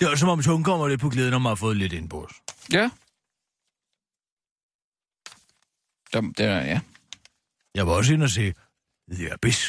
Det 0.00 0.08
er 0.12 0.16
som 0.16 0.28
om 0.28 0.42
tungen 0.42 0.64
kommer 0.64 0.88
lidt 0.88 1.00
på 1.00 1.08
glæden, 1.08 1.30
når 1.30 1.38
man 1.38 1.50
har 1.50 1.54
fået 1.54 1.76
lidt 1.76 1.92
indbås. 1.92 2.32
Ja. 2.72 2.90
Der, 6.12 6.20
det 6.20 6.40
er, 6.46 6.56
ja. 6.64 6.80
Jeg 7.74 7.86
var 7.86 7.92
også 7.92 8.12
inde 8.14 8.24
og 8.24 8.30
se 8.30 8.54
The 9.12 9.32
Abyss. 9.32 9.68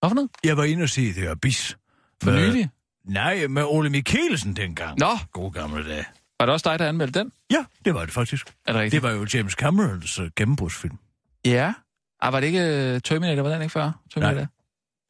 Hvad 0.00 0.10
for 0.10 0.14
noget? 0.14 0.30
Jeg 0.44 0.56
var 0.56 0.64
inde 0.64 0.82
og 0.82 0.88
se 0.88 1.12
The 1.12 1.28
Abyss. 1.30 1.78
For 2.22 2.30
Med- 2.30 2.48
nylig? 2.48 2.70
Nej, 3.04 3.46
med 3.46 3.64
Ole 3.64 3.90
Mikkelsen 3.90 4.56
dengang. 4.56 4.98
Nå, 4.98 5.10
God 5.32 5.52
gamle 5.52 5.88
dage. 5.88 6.04
var 6.40 6.46
det 6.46 6.52
også 6.52 6.70
dig, 6.70 6.78
der 6.78 6.88
anmeldte 6.88 7.18
den? 7.18 7.32
Ja, 7.50 7.64
det 7.84 7.94
var 7.94 8.04
det 8.04 8.14
faktisk. 8.14 8.54
Er 8.66 8.72
det 8.72 8.80
rigtigt? 8.80 9.02
Det 9.02 9.10
var 9.10 9.16
jo 9.16 9.26
James 9.34 9.52
Camerons 9.52 10.18
uh, 10.18 10.26
gennembrudsfilm. 10.36 10.98
Ja. 11.44 11.72
Ah, 12.20 12.32
var 12.32 12.40
det 12.40 12.46
ikke 12.46 12.94
øh, 12.94 13.00
Terminator? 13.00 13.42
Var 13.42 13.50
den 13.50 13.62
ikke 13.62 13.72
før? 13.72 13.92
Terminator? 14.10 14.46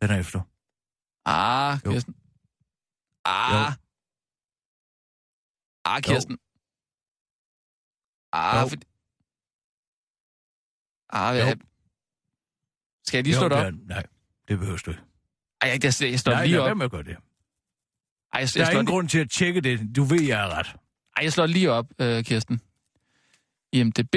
Den 0.03 0.11
er 0.11 0.19
efter. 0.19 0.41
Ah, 1.31 1.79
Jo. 1.85 1.91
Kirsten. 1.91 2.15
Ah. 3.25 3.53
Jo. 3.53 3.73
Ah, 5.85 6.03
Kirsten. 6.03 6.39
Ah, 8.33 8.63
Jo. 8.63 8.69
for... 8.69 8.77
Ah, 11.11 11.37
Jo. 11.39 11.45
jeg... 11.45 11.57
Skal 13.07 13.19
jeg 13.19 13.25
lige 13.25 13.35
slå 13.35 13.43
Jo, 13.43 13.49
det 13.49 13.59
op? 13.59 13.65
er- 13.65 13.71
Nej, 13.87 14.03
det 14.49 14.59
behøver 14.59 14.79
du 14.79 14.91
ikke. 14.91 15.03
Ej, 15.61 15.69
jeg, 15.69 15.85
jeg, 15.85 16.11
jeg 16.11 16.21
slår 16.21 16.33
Nej, 16.35 16.47
lige 16.47 16.61
op. 16.61 16.67
være 16.67 16.75
med 16.75 16.85
at 16.85 16.91
gøre 16.91 17.03
det. 17.03 17.17
Ej, 17.17 17.17
jeg, 17.21 17.21
Der 18.33 18.39
jeg, 18.39 18.45
er 18.45 18.49
slår, 18.49 18.65
ingen 18.71 18.85
lige, 18.85 18.93
grund 18.93 19.09
til 19.09 19.19
at 19.19 19.31
tjekke 19.31 19.61
det. 19.61 19.97
Du 19.97 20.05
ved, 20.05 20.23
jeg 20.23 20.41
er 20.45 20.59
ret. 20.59 20.67
ej, 21.17 21.23
jeg 21.25 21.33
slår 21.33 21.47
lige 21.47 21.71
op, 21.73 21.87
øh, 21.99 22.25
Kirsten. 22.25 22.61
IMDB. 23.73 24.15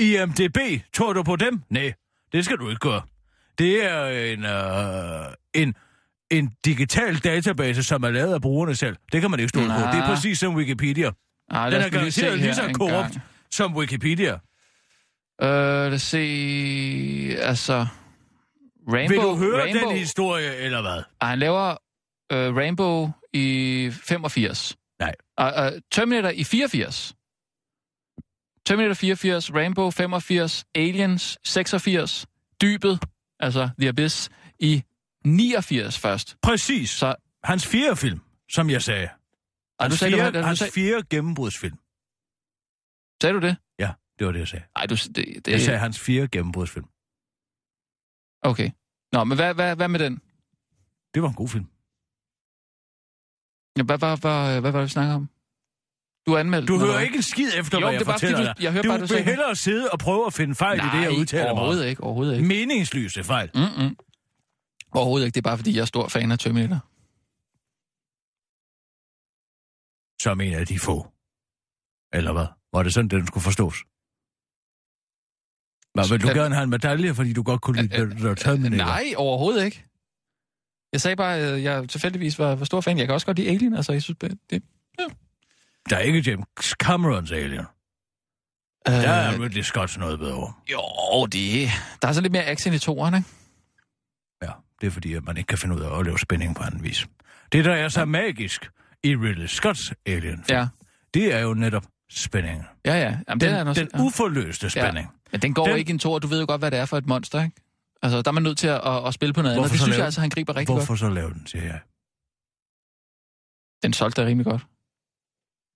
IMDB, 0.00 0.58
tror 0.92 1.12
du 1.12 1.22
på 1.22 1.36
dem? 1.36 1.62
Nej, 1.68 1.94
det 2.32 2.44
skal 2.44 2.56
du 2.56 2.68
ikke 2.70 2.80
gøre. 2.80 3.02
Det 3.58 3.84
er 3.84 4.06
en, 4.32 4.44
øh, 4.44 5.34
en, 5.62 5.74
en 6.30 6.50
digital 6.64 7.18
database, 7.18 7.82
som 7.82 8.02
er 8.02 8.10
lavet 8.10 8.34
af 8.34 8.40
brugerne 8.40 8.74
selv. 8.74 8.96
Det 9.12 9.20
kan 9.20 9.30
man 9.30 9.40
ikke 9.40 9.48
stole 9.48 9.66
på. 9.66 9.72
Det 9.72 10.02
er 10.02 10.06
præcis 10.06 10.38
som 10.38 10.54
Wikipedia. 10.54 11.10
Ah, 11.50 11.72
Den 11.72 11.80
er 11.80 11.88
garanteret 11.88 12.38
lige 12.38 12.54
så 12.54 12.70
korrupt 12.74 12.92
gang. 12.92 13.22
som 13.50 13.76
Wikipedia. 13.76 14.32
Øh, 15.42 15.48
lad 15.48 15.92
os 15.92 16.02
se... 16.02 16.18
Altså... 17.38 17.86
Rainbow, 18.92 19.16
Vil 19.16 19.16
du 19.28 19.36
høre 19.36 19.62
Rainbow, 19.62 19.88
den 19.88 19.98
historie, 19.98 20.56
eller 20.56 20.82
hvad? 20.82 21.02
Ah, 21.20 21.28
han 21.28 21.38
laver 21.38 21.70
øh, 22.32 22.56
Rainbow 22.56 23.10
i 23.32 23.90
85. 24.02 24.76
Nej. 24.98 25.14
Og 25.36 25.52
uh, 25.72 25.78
Terminator 25.92 26.28
i 26.28 26.44
84. 26.44 27.14
Terminator 28.66 28.94
84, 28.94 29.54
Rainbow 29.54 29.90
85, 29.90 30.64
Aliens 30.74 31.38
86, 31.44 32.26
Dybet, 32.62 32.98
altså 33.44 33.70
The 33.78 33.88
Abyss, 33.88 34.30
i 34.58 34.82
89 35.24 35.98
først. 35.98 36.36
Præcis. 36.42 36.90
Så 36.90 37.14
Hans 37.44 37.66
fjerde 37.66 37.96
film, 37.96 38.20
som 38.54 38.70
jeg 38.70 38.82
sagde. 38.82 39.06
Ej, 39.06 39.10
du 39.78 39.82
Hans, 39.82 39.98
sagde, 39.98 40.12
det 40.12 40.20
fjerde, 40.20 40.38
du 40.38 40.44
hans 40.44 40.58
sagde- 40.58 40.72
fjerde 40.72 41.06
gennembrudsfilm. 41.10 41.76
sagde 43.22 43.34
du 43.34 43.40
det? 43.46 43.56
Ja, 43.78 43.92
det 44.18 44.26
var 44.26 44.32
det, 44.32 44.38
jeg 44.38 44.48
sagde. 44.48 44.64
Nej, 44.76 44.86
du... 44.86 44.94
Det, 44.94 45.16
det, 45.16 45.48
Jeg 45.48 45.60
sagde 45.60 45.78
hans 45.78 46.00
fjerde 46.00 46.28
gennembrudsfilm. 46.28 46.86
Okay. 48.42 48.70
Nå, 49.12 49.24
men 49.24 49.38
hvad, 49.38 49.54
hvad, 49.54 49.76
hvad 49.76 49.88
med 49.88 50.00
den? 50.00 50.14
Det 51.14 51.22
var 51.22 51.28
en 51.28 51.34
god 51.34 51.48
film. 51.48 51.66
Ja, 53.78 53.82
hvad, 53.82 53.98
hvad, 53.98 54.16
hvad, 54.20 54.60
hvad 54.60 54.72
var 54.72 54.78
det, 54.80 54.84
vi 54.88 54.90
snakker 54.92 55.14
om? 55.14 55.28
Du 56.26 56.36
anmeldte 56.36 56.66
Du 56.72 56.78
hører 56.78 57.00
ikke 57.00 57.16
en 57.16 57.22
skid 57.22 57.50
efter, 57.58 57.78
Jo, 57.78 57.86
hvad 57.86 57.92
det 57.92 57.98
jeg 57.98 58.06
bare, 58.06 58.18
fordi 58.18 58.32
fortæller 58.32 58.52
du- 58.52 58.58
dig. 58.58 58.62
jeg 58.64 58.72
hører 58.72 58.82
du 58.82 58.88
bare, 58.88 58.96
du 58.98 59.00
vil 59.02 59.08
sagde- 59.08 59.22
hellere 59.24 59.56
sidde 59.56 59.90
og 59.90 59.98
prøve 59.98 60.26
at 60.26 60.32
finde 60.34 60.54
fejl 60.54 60.78
Nej, 60.78 60.94
i 60.94 60.98
det, 60.98 61.02
jeg 61.10 61.18
udtaler 61.18 61.44
mig 61.44 61.52
overhovedet 61.52 61.86
ikke, 61.86 62.02
overhovedet 62.02 62.36
ikke. 62.36 62.48
Meningsløse 62.48 63.24
fejl. 63.24 63.50
Mm-mm. 63.54 63.96
Overhovedet 64.92 65.26
ikke, 65.26 65.34
det 65.34 65.40
er 65.40 65.48
bare, 65.50 65.58
fordi 65.58 65.74
jeg 65.76 65.80
er 65.80 65.84
stor 65.84 66.08
fan 66.08 66.32
af 66.32 66.38
Terminator. 66.38 66.80
Som 70.22 70.40
en 70.40 70.52
af 70.54 70.66
de 70.66 70.78
få. 70.78 71.12
Eller 72.12 72.32
hvad? 72.32 72.46
Var 72.72 72.82
det 72.82 72.94
sådan, 72.94 73.08
den 73.08 73.26
skulle 73.26 73.44
forstås? 73.44 73.76
Hvad, 75.94 76.08
vil 76.08 76.22
du 76.22 76.28
Øh, 76.28 76.34
gerne 76.34 76.54
have 76.54 76.64
en 76.64 76.70
medalje, 76.70 77.14
fordi 77.14 77.32
du 77.32 77.42
godt 77.42 77.60
kunne 77.60 77.82
lide 77.82 78.00
øh, 78.28 78.36
Terminator? 78.36 78.76
Nej, 78.84 79.04
overhovedet 79.16 79.64
ikke. 79.64 79.84
Jeg 80.92 81.00
sagde 81.00 81.16
bare, 81.16 81.36
at 81.38 81.62
jeg 81.62 81.88
tilfældigvis 81.88 82.38
var, 82.38 82.54
var 82.54 82.64
stor 82.64 82.80
fan. 82.80 82.98
Jeg 82.98 83.06
kan 83.06 83.14
også 83.14 83.26
godt 83.26 83.38
lide 83.38 83.48
Alien, 83.50 83.74
altså 83.74 83.92
jeg 83.92 84.02
synes, 84.02 84.18
det... 84.20 84.38
det 84.50 84.62
Der 85.90 85.96
er 85.96 86.00
ikke 86.00 86.18
James 86.30 86.46
Camerons 86.82 87.32
Alien. 87.32 87.60
øh, 88.88 88.94
Der 88.94 89.08
er 89.10 89.40
Ridley 89.40 89.62
Scott 89.62 89.98
noget 89.98 90.18
bedre. 90.18 90.52
Jo, 90.72 91.26
det... 91.26 91.68
Der 92.02 92.08
er 92.08 92.12
så 92.12 92.20
lidt 92.20 92.32
mere 92.32 92.44
action 92.44 92.74
i 92.74 92.78
toeren, 92.78 93.14
ikke? 93.14 93.28
Ja, 94.42 94.50
det 94.80 94.86
er 94.86 94.90
fordi, 94.90 95.14
at 95.14 95.24
man 95.24 95.36
ikke 95.36 95.46
kan 95.46 95.58
finde 95.58 95.74
ud 95.76 95.80
af 95.80 95.98
at 95.98 96.04
lave 96.04 96.18
spænding 96.18 96.56
på 96.56 96.62
anden 96.62 96.82
vis. 96.82 97.06
Det, 97.52 97.64
der 97.64 97.74
er 97.74 97.88
så 97.88 98.04
magisk 98.04 98.70
i 99.04 99.16
Ridley 99.16 99.46
Scotts 99.46 99.92
Alien, 100.06 100.44
Ja, 100.48 100.68
det 101.14 101.34
er 101.34 101.38
jo 101.40 101.54
netop 101.54 101.84
spændingen. 102.10 102.64
ja, 102.84 102.94
ja. 102.94 103.18
Jamen, 103.28 103.40
Den, 103.40 103.40
den, 103.40 103.66
er 103.68 103.72
den 103.74 103.88
ja. 103.94 104.00
uforløste 104.02 104.70
spænding. 104.70 105.08
Men 105.32 105.42
den 105.42 105.54
går 105.54 105.62
den- 105.64 105.70
den... 105.70 105.78
ikke 105.78 105.90
i 105.90 105.92
en 105.92 105.98
tor. 105.98 106.18
Du 106.18 106.26
ved 106.26 106.40
jo 106.40 106.46
godt, 106.48 106.60
hvad 106.60 106.70
det 106.70 106.78
er 106.78 106.84
for 106.84 106.98
et 106.98 107.06
monster, 107.06 107.42
ikke? 107.44 107.56
Altså, 108.02 108.22
der 108.22 108.30
er 108.30 108.32
man 108.32 108.42
nødt 108.42 108.58
til 108.58 108.66
at, 108.66 108.80
at, 108.86 109.06
at 109.06 109.14
spille 109.14 109.32
på 109.32 109.42
noget 109.42 109.52
andet. 109.54 109.60
Hvorfor 109.62 109.72
Det 109.72 109.78
så 109.78 109.84
synes 109.84 109.90
lave- 109.96 109.98
jeg 109.98 110.04
altså, 110.04 110.20
han 110.20 110.30
griber 110.30 110.56
rigtig 110.56 110.74
Hvorfor 110.74 110.86
godt. 110.92 110.98
så 111.00 111.08
lave 111.08 111.30
den, 111.30 111.46
siger 111.46 111.64
jeg. 111.64 111.80
Den 113.82 113.92
solgte 113.92 114.22
da 114.22 114.26
rimelig 114.28 114.46
godt. 114.52 114.66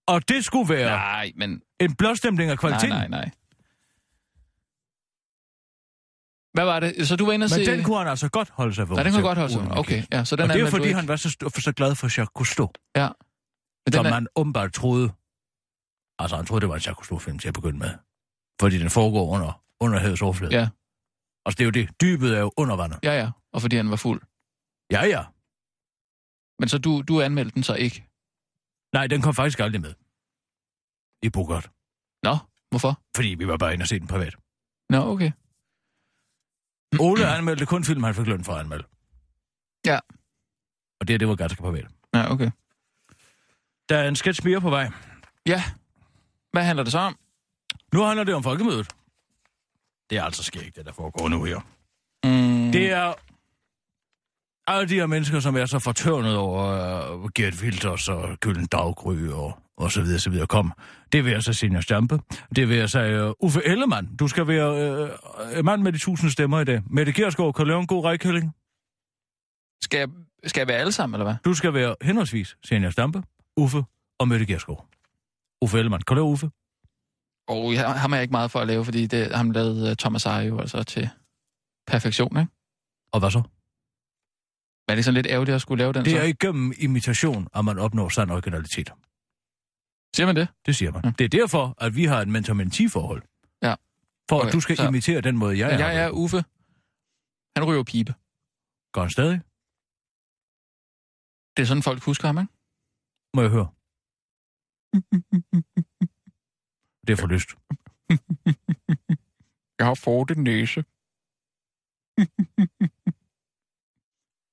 Og 0.08 0.28
det 0.28 0.44
skulle 0.44 0.68
være 0.74 0.90
ja. 0.90 0.96
Nej, 0.96 1.32
men... 1.36 1.62
en 1.80 1.94
blåstemning 1.94 2.50
af 2.50 2.56
Nej, 2.56 2.60
kvaliteten. 2.60 2.88
nej, 2.88 3.08
nej. 3.08 3.30
Hvad 6.52 6.64
var 6.64 6.80
det? 6.80 7.08
Så 7.08 7.16
du 7.16 7.26
var 7.26 7.32
inde 7.32 7.44
og 7.44 7.50
Men 7.56 7.64
se... 7.64 7.72
den 7.72 7.84
kunne 7.84 7.98
han 7.98 8.08
altså 8.08 8.28
godt 8.28 8.48
holde 8.50 8.74
sig 8.74 8.88
vågen 8.88 8.96
Nej, 8.96 9.02
den 9.04 9.12
kunne 9.12 9.22
godt 9.22 9.38
holde 9.38 9.52
sig. 9.52 9.62
at 9.62 9.78
Okay, 9.78 10.02
ja, 10.12 10.24
så 10.24 10.36
den 10.36 10.50
Og 10.50 10.56
det 10.56 10.62
er 10.62 10.70
fordi, 10.70 10.84
ikke. 10.84 10.94
han 10.96 11.08
var 11.08 11.16
så, 11.16 11.28
st- 11.28 11.60
så 11.60 11.72
glad 11.76 11.94
for 11.94 12.06
Jacques 12.06 12.28
Cousteau, 12.36 12.70
Men 12.94 13.92
som 13.92 14.06
er... 14.06 14.10
man 14.10 14.26
åbenbart 14.36 14.72
troede... 14.72 15.12
Altså, 16.18 16.36
han 16.36 16.46
troede, 16.46 16.60
det 16.60 16.68
var 16.68 16.74
en 16.74 16.80
Jacques 16.80 16.96
Cousteau-film 16.96 17.38
til 17.38 17.48
at 17.48 17.54
begynde 17.54 17.78
med. 17.78 17.90
Fordi 18.60 18.78
den 18.78 18.90
foregår 18.90 19.28
under, 19.34 19.62
under 19.80 19.98
havets 19.98 20.22
overflade. 20.22 20.54
Ja. 20.54 20.68
Altså, 21.46 21.56
det 21.58 21.60
er 21.60 21.64
jo 21.64 21.70
det. 21.70 22.00
Dybet 22.00 22.34
er 22.36 22.40
jo 22.40 22.52
under 22.56 22.76
vandet. 22.76 22.98
Ja, 23.02 23.12
ja. 23.12 23.30
Og 23.52 23.62
fordi 23.62 23.76
han 23.76 23.90
var 23.90 23.96
fuld. 23.96 24.20
Ja, 24.90 25.04
ja. 25.06 25.24
Men 26.58 26.68
så 26.68 26.78
du, 26.78 27.02
du 27.02 27.20
anmeldte 27.22 27.54
den 27.54 27.62
så 27.62 27.74
ikke? 27.74 28.07
Nej, 28.92 29.06
den 29.06 29.22
kom 29.22 29.34
faktisk 29.34 29.60
aldrig 29.60 29.80
med. 29.80 29.94
I 31.22 31.28
Bogart. 31.30 31.70
Nå, 32.22 32.36
hvorfor? 32.70 33.02
Fordi 33.16 33.28
vi 33.28 33.48
var 33.48 33.56
bare 33.56 33.72
inde 33.72 33.82
og 33.82 33.88
se 33.88 33.98
den 33.98 34.06
privat. 34.06 34.34
Nå, 34.90 34.98
okay. 34.98 35.32
Ole 37.06 37.26
anmeldte 37.26 37.66
kun 37.66 37.84
film, 37.84 38.02
han 38.02 38.14
fik 38.14 38.26
løn 38.26 38.44
for 38.44 38.52
at 38.52 38.60
anmelde. 38.60 38.84
Ja. 39.86 39.98
Og 41.00 41.08
det, 41.08 41.20
det 41.20 41.28
var 41.28 41.34
ganske 41.34 41.62
privat. 41.62 41.86
Ja, 42.14 42.32
okay. 42.32 42.50
Der 43.88 43.96
er 43.98 44.08
en 44.08 44.16
sketch 44.16 44.44
mere 44.44 44.60
på 44.60 44.70
vej. 44.70 44.90
Ja. 45.46 45.62
Hvad 46.52 46.64
handler 46.64 46.82
det 46.82 46.92
så 46.92 46.98
om? 46.98 47.18
Nu 47.94 48.02
handler 48.02 48.24
det 48.24 48.34
om 48.34 48.42
folkemødet. 48.42 48.88
Det 50.10 50.18
er 50.18 50.22
altså 50.24 50.42
skægt, 50.42 50.76
det 50.76 50.86
der 50.86 50.92
foregår 50.92 51.28
nu 51.28 51.44
her. 51.44 51.60
Mm, 52.24 52.72
Det 52.72 52.90
er 52.92 53.14
alle 54.68 54.88
de 54.88 54.94
her 54.94 55.06
mennesker, 55.06 55.40
som 55.40 55.56
er 55.56 55.66
så 55.66 55.78
fortørnet 55.78 56.36
over 56.36 56.62
uh, 57.14 57.30
Gert 57.34 57.62
Wilders 57.62 58.08
og 58.08 58.38
Gylden 58.40 58.66
Daggry 58.66 59.28
og, 59.28 59.58
og 59.76 59.92
så 59.92 60.02
videre, 60.02 60.18
så 60.18 60.30
videre. 60.30 60.46
Kom, 60.46 60.72
det 61.12 61.24
vil 61.24 61.32
jeg 61.32 61.42
så 61.42 61.52
Senior 61.52 61.80
Stampe. 61.80 62.18
Det 62.56 62.68
vil 62.68 62.76
jeg 62.76 62.88
så 62.88 63.26
uh, 63.40 63.46
Uffe 63.46 63.60
Ellemann. 63.64 64.16
Du 64.16 64.28
skal 64.28 64.48
være 64.48 65.08
uh, 65.58 65.64
mand 65.64 65.82
med 65.82 65.92
de 65.92 65.98
tusind 65.98 66.30
stemmer 66.30 66.60
i 66.60 66.64
dag. 66.64 66.82
Mette 66.90 67.12
Gersgaard, 67.12 67.54
kan 67.54 67.64
du 67.64 67.68
lave 67.68 67.80
en 67.80 67.86
god 67.86 68.04
rækkælling? 68.04 68.52
skal, 69.82 69.98
jeg, 69.98 70.08
skal 70.44 70.60
jeg 70.60 70.68
være 70.68 70.76
alle 70.76 70.92
sammen, 70.92 71.14
eller 71.14 71.24
hvad? 71.24 71.34
Du 71.44 71.54
skal 71.54 71.74
være 71.74 71.96
henholdsvis 72.02 72.56
Senior 72.64 72.90
Stampe, 72.90 73.22
Uffe 73.56 73.84
og 74.18 74.28
Mette 74.28 74.46
Gersgaard. 74.46 74.86
Uffe 75.62 75.78
Ellemann. 75.78 76.02
Kan 76.02 76.16
du 76.16 76.22
lave 76.22 76.32
Uffe? 76.32 76.50
Og 77.48 77.74
jeg, 77.74 78.00
ham 78.00 78.12
er 78.12 78.16
jeg 78.16 78.22
ikke 78.22 78.32
meget 78.32 78.50
for 78.50 78.60
at 78.60 78.66
lave, 78.66 78.84
fordi 78.84 79.06
det, 79.06 79.36
ham 79.36 79.50
lavede 79.50 79.90
uh, 79.90 79.96
Thomas 79.96 80.26
Eje 80.26 80.46
jo 80.46 80.58
altså 80.58 80.82
til 80.82 81.08
perfektion, 81.86 82.38
ikke? 82.38 82.52
Og 83.12 83.20
hvad 83.20 83.30
så? 83.30 83.42
Men 84.88 84.92
er 84.92 84.94
det 84.94 85.04
sådan 85.04 85.14
lidt 85.14 85.26
ærgerligt 85.26 85.54
at 85.54 85.60
skulle 85.62 85.78
lave 85.82 85.92
den 85.92 86.04
Det 86.04 86.12
så? 86.12 86.18
er 86.18 86.22
igennem 86.24 86.72
imitation, 86.78 87.48
at 87.54 87.64
man 87.64 87.78
opnår 87.78 88.08
sand 88.08 88.30
originalitet. 88.30 88.90
Siger 90.16 90.26
man 90.26 90.36
det? 90.36 90.48
Det 90.66 90.76
siger 90.76 90.92
man. 90.92 91.02
Mm. 91.04 91.12
Det 91.12 91.24
er 91.24 91.28
derfor, 91.28 91.74
at 91.78 91.96
vi 91.96 92.04
har 92.04 92.20
et 92.22 92.28
mentor-mentee-forhold. 92.28 93.22
Ja. 93.62 93.74
For 94.28 94.36
Okay, 94.38 94.46
at 94.48 94.52
du 94.52 94.60
skal 94.60 94.76
så- 94.76 94.88
imitere 94.88 95.20
den 95.20 95.36
måde, 95.36 95.58
jeg 95.58 95.68
Ja, 95.70 95.74
er. 95.74 95.78
jeg 95.90 96.04
er 96.04 96.10
Uffe. 96.10 96.44
Han 97.56 97.64
ryger 97.68 97.82
pibe. 97.84 98.14
Gør 98.92 99.00
han 99.00 99.10
stadig? 99.10 99.40
Det 101.56 101.62
er 101.62 101.66
sådan, 101.66 101.82
folk 101.82 102.02
husker 102.04 102.26
ham, 102.28 102.38
ikke? 102.38 102.52
Må 103.34 103.42
jeg 103.42 103.50
høre? 103.50 103.68
Det 107.06 107.12
er 107.12 107.16
for 107.16 107.26
lyst. 107.34 107.50
Jeg 109.78 109.86
har 109.86 109.94
fået 109.94 110.30
en 110.30 110.44
næse. 110.44 110.84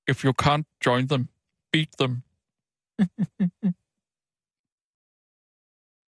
If 0.08 0.26
you 0.26 0.34
can't 0.44 0.68
join 0.86 1.08
them, 1.08 1.30
beat 1.72 1.90
them. 2.00 2.24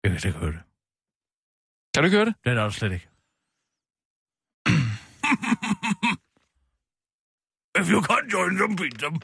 Jeg 0.03 0.11
kan 0.11 0.20
slet 0.20 0.30
ikke 0.30 0.39
høre 0.39 0.53
det. 0.53 0.62
Kan 1.95 2.03
du 2.03 2.07
ikke 2.07 2.16
høre 2.16 2.26
det? 2.26 2.34
Det 2.45 2.51
er 2.51 2.55
der 2.55 2.70
slet 2.70 2.93
ikke. 2.93 3.09
If 7.80 7.91
you 7.93 8.01
can't 8.09 8.28
join 8.32 8.57
them, 8.57 8.76
beat 8.76 8.99
them. 8.99 9.14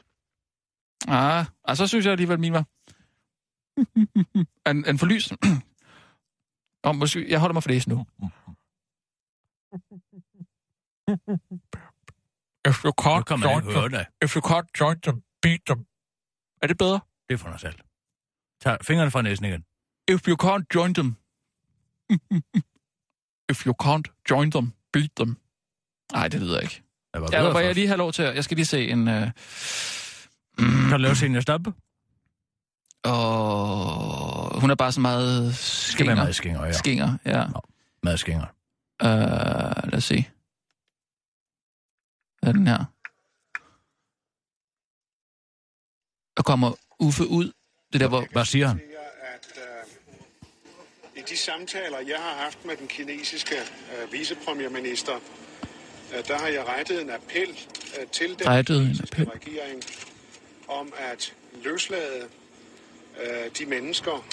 Ah, 1.07 1.45
ah 1.65 1.75
så 1.75 1.87
synes 1.87 2.05
jeg 2.05 2.11
alligevel, 2.11 2.39
min 2.39 2.53
var. 2.53 2.65
en, 4.69 4.85
en 4.89 4.99
forlys. 4.99 5.33
Om, 6.83 6.95
måske, 6.95 7.29
jeg 7.29 7.39
holder 7.39 7.53
mig 7.53 7.63
for 7.63 7.69
det 7.69 7.87
nu. 7.87 7.97
If 12.67 12.83
you 12.85 12.91
can't 13.01 13.23
kan 13.25 13.37
join 13.39 13.63
them, 13.63 13.91
det. 13.91 14.05
if 14.23 14.35
you 14.35 14.41
can't 14.51 14.67
join 14.79 14.99
them, 15.01 15.23
beat 15.41 15.59
them. 15.67 15.85
Er 16.61 16.67
det 16.67 16.77
bedre? 16.77 16.99
Det 17.29 17.39
for 17.39 17.49
dig 17.49 17.59
selv. 17.59 17.75
Tag 18.61 18.77
fingrene 18.81 19.11
fra 19.11 19.21
næsen 19.21 19.45
igen. 19.45 19.65
If 20.07 20.27
you 20.27 20.35
can't 20.43 20.63
join 20.75 20.93
them. 20.93 21.15
If 23.51 23.65
you 23.67 23.73
can't 23.83 24.25
join 24.29 24.51
them, 24.51 24.73
beat 24.93 25.09
them. 25.15 25.37
Nej, 26.13 26.27
det 26.27 26.39
lyder 26.41 26.59
ikke. 26.59 26.83
Det 27.13 27.21
var 27.21 27.27
bedre 27.27 27.57
jeg 27.57 27.75
lige 27.75 27.87
have 27.87 27.97
lov 27.97 28.11
til 28.13 28.23
at... 28.23 28.35
Jeg 28.35 28.43
skal 28.43 28.55
lige 28.57 28.65
se 28.65 28.87
en... 28.89 29.07
Øh, 29.07 29.31
Kan 30.57 30.89
du 30.91 30.97
lave 30.97 31.15
senior 31.15 31.41
stampe? 31.41 31.73
og 33.05 34.59
hun 34.61 34.69
er 34.71 34.75
bare 34.75 34.91
så 34.91 34.99
meget 35.01 35.55
Skal 35.55 36.07
være 36.07 36.15
skinger. 36.15 36.25
madskinger, 36.25 36.65
ja. 36.65 36.71
Skinger, 36.71 37.17
ja. 37.25 37.45
Madskinger. 38.03 38.45
Øh, 39.01 39.09
lad 39.89 39.93
os 39.93 40.03
se. 40.03 40.25
Er 42.47 42.51
den 42.51 42.67
her? 42.67 42.85
Der 46.37 46.43
kommer 46.43 46.71
Uffe 46.99 47.27
ud. 47.27 47.51
Det 47.93 48.01
der, 48.01 48.07
hvor... 48.07 48.25
Hvad 48.31 48.45
siger 48.45 48.67
han? 48.67 48.81
at 49.33 49.53
øh, 49.57 51.19
i 51.19 51.21
de 51.29 51.37
samtaler, 51.37 51.97
jeg 51.99 52.17
har 52.19 52.43
haft 52.43 52.65
med 52.65 52.75
den 52.77 52.87
kinesiske 52.87 53.55
øh, 53.55 54.11
vicepremierminister, 54.13 55.13
øh, 56.17 56.27
der 56.27 56.37
har 56.39 56.47
jeg 56.47 56.65
rettet 56.67 57.01
en 57.01 57.09
appel 57.09 57.49
øh, 58.01 58.07
til 58.07 58.39
den 58.39 58.47
Rettet 58.47 58.81
en 58.81 58.99
appel. 59.03 59.29
regering 59.29 59.83
om 60.67 60.93
at 60.97 61.33
løslade 61.63 62.27
øh, 63.23 63.51
de 63.59 63.65
mennesker, 63.65 64.25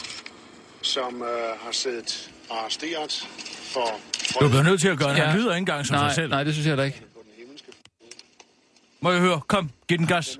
som 0.82 1.22
øh, 1.22 1.28
har 1.60 1.72
siddet 1.72 2.30
arresteret 2.50 3.28
for 3.72 4.00
Du 4.40 4.48
bliver 4.48 4.62
nødt 4.62 4.80
til 4.80 4.88
at 4.88 4.98
gøre 4.98 5.10
det. 5.10 5.18
Ja. 5.18 5.24
Han 5.24 5.38
lyder 5.38 5.50
ikke 5.50 5.58
engang 5.58 5.86
som 5.86 5.94
sig 5.94 6.02
Nej, 6.06 6.14
selv. 6.14 6.30
nej, 6.30 6.44
det 6.44 6.52
synes 6.54 6.66
jeg 6.66 6.76
da 6.76 6.82
ikke. 6.82 7.02
Må 9.02 9.10
jeg 9.10 9.20
høre? 9.20 9.40
Kom, 9.40 9.70
giv 9.88 9.98
den 9.98 10.06
gas. 10.06 10.38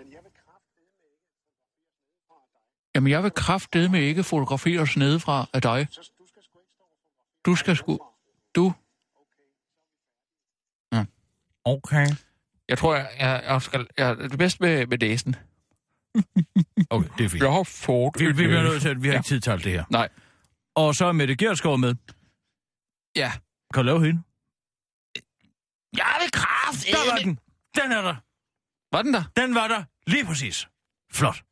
Jamen, 2.95 3.11
jeg 3.11 3.23
vil 3.23 3.31
kraftedeme 3.31 4.01
ikke 4.01 4.25
fotograferes 4.25 4.97
nedefra 4.97 5.47
af 5.53 5.63
dig. 5.63 5.89
Du 7.47 7.55
skal 7.55 7.77
sgu... 7.77 7.99
Du... 8.55 8.73
Okay. 11.65 12.07
Jeg 12.69 12.79
tror, 12.79 12.95
jeg, 12.95 13.11
jeg, 13.19 13.43
jeg 13.47 13.63
skal... 13.63 13.87
Jeg 13.99 14.11
er 14.11 14.15
det 14.15 14.39
bedste 14.39 14.63
med, 14.63 14.87
med 14.87 14.99
næsen. 14.99 15.37
Okay, 16.91 17.09
det 17.19 17.25
er 17.25 17.29
fint. 17.29 17.43
Jeg 17.43 17.53
har 17.53 17.63
fået... 17.63 18.13
Vi, 18.19 18.27
vi 18.27 18.33
bliver 18.33 18.63
nødt 18.63 18.83
til, 18.83 18.89
at 18.89 19.03
vi 19.03 19.09
har 19.09 19.15
ikke 19.15 19.27
tid 19.27 19.41
til 19.41 19.51
alt 19.51 19.65
det 19.65 19.73
her. 19.73 19.85
Nej. 19.91 20.09
Og 20.75 20.95
så 20.95 21.05
er 21.05 21.13
Mette 21.13 21.37
Gerskov 21.37 21.79
med. 21.79 21.95
Ja. 23.17 23.33
Kan 23.75 23.83
du 23.85 23.87
lave 23.87 24.07
hende? 24.07 24.23
Jeg 25.97 26.17
vil 26.23 26.31
kraft... 26.33 26.87
Der 26.87 27.13
var 27.13 27.19
den. 27.19 27.39
Den 27.75 27.93
er 27.93 28.03
der. 28.03 28.17
Var 28.93 29.03
den 29.03 29.15
der? 29.15 29.23
Den 29.37 29.55
var 29.55 29.69
der. 29.69 29.85
Lige 30.07 30.25
præcis. 30.25 30.69
Flot. 31.13 31.43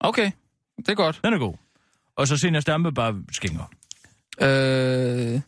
Okay, 0.00 0.30
det 0.76 0.88
er 0.88 0.94
godt. 0.94 1.20
Den 1.24 1.34
er 1.34 1.38
god. 1.38 1.54
Og 2.16 2.28
så 2.28 2.36
senior 2.36 2.60
stampe 2.60 2.92
bare 2.92 3.22
skinger. 3.32 3.64
Øh... 4.40 5.40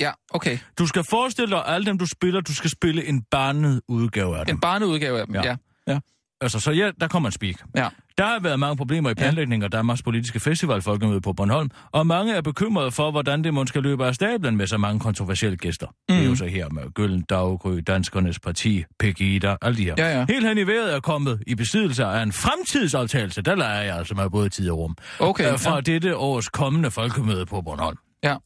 Ja, 0.00 0.12
okay. 0.30 0.58
Du 0.78 0.86
skal 0.86 1.04
forestille 1.04 1.56
dig, 1.56 1.66
alle 1.66 1.86
dem, 1.86 1.98
du 1.98 2.06
spiller, 2.06 2.40
du 2.40 2.54
skal 2.54 2.70
spille 2.70 3.04
en 3.04 3.22
barnet 3.22 3.82
udgave 3.88 4.38
af 4.38 4.46
dem. 4.46 4.56
En 4.56 4.60
barneudgave 4.60 5.20
af 5.20 5.26
dem, 5.26 5.34
Ja. 5.34 5.42
ja. 5.44 5.56
ja. 5.86 6.00
Altså, 6.40 6.60
så 6.60 6.70
ja, 6.70 6.90
der 7.00 7.08
kommer 7.08 7.28
en 7.28 7.32
speak. 7.32 7.54
Ja. 7.74 7.88
Der 8.20 8.26
har 8.26 8.40
været 8.40 8.58
mange 8.58 8.76
problemer 8.76 9.10
i 9.10 9.14
planlægningen 9.14 9.64
af 9.64 9.70
Danmarks 9.70 10.02
politiske 10.02 10.40
festival 10.40 10.82
folkemøde 10.82 11.20
på 11.20 11.32
Bornholm, 11.32 11.70
og 11.92 12.06
mange 12.06 12.34
er 12.34 12.40
bekymrede 12.40 12.90
for, 12.90 13.10
hvordan 13.10 13.44
det 13.44 13.54
måske 13.54 13.80
løber 13.80 14.06
af 14.06 14.14
stablen 14.14 14.56
med 14.56 14.66
så 14.66 14.78
mange 14.78 15.00
kontroversielle 15.00 15.56
gæster. 15.56 15.86
Mm. 15.86 16.14
Det 16.14 16.24
er 16.24 16.28
jo 16.28 16.36
så 16.36 16.46
her 16.46 16.68
med 16.68 16.82
Gøllen, 16.94 17.22
Daggry, 17.22 17.78
Danskernes 17.86 18.38
Parti, 18.38 18.84
Pegida, 18.98 19.56
alle 19.62 19.76
de 19.76 19.84
her. 19.84 19.94
Ja, 19.98 20.18
ja. 20.18 20.26
Helt 20.28 20.48
hen 20.48 20.58
i 20.58 20.62
vejret 20.62 20.94
er 20.94 21.00
kommet 21.00 21.42
i 21.46 21.54
besiddelse 21.54 22.04
af 22.04 22.22
en 22.22 22.32
fremtidsaftagelse, 22.32 23.42
der 23.42 23.54
leger 23.54 23.82
jeg 23.82 23.96
altså 23.96 24.14
med 24.14 24.30
både 24.30 24.48
tid 24.48 24.70
og 24.70 24.78
rum, 24.78 24.96
Okay, 25.18 25.52
øh, 25.52 25.58
fra 25.58 25.74
ja. 25.74 25.80
dette 25.80 26.16
års 26.16 26.48
kommende 26.48 26.90
folkemøde 26.90 27.46
på 27.46 27.60
Bornholm. 27.60 27.96
Ja. 28.24 28.36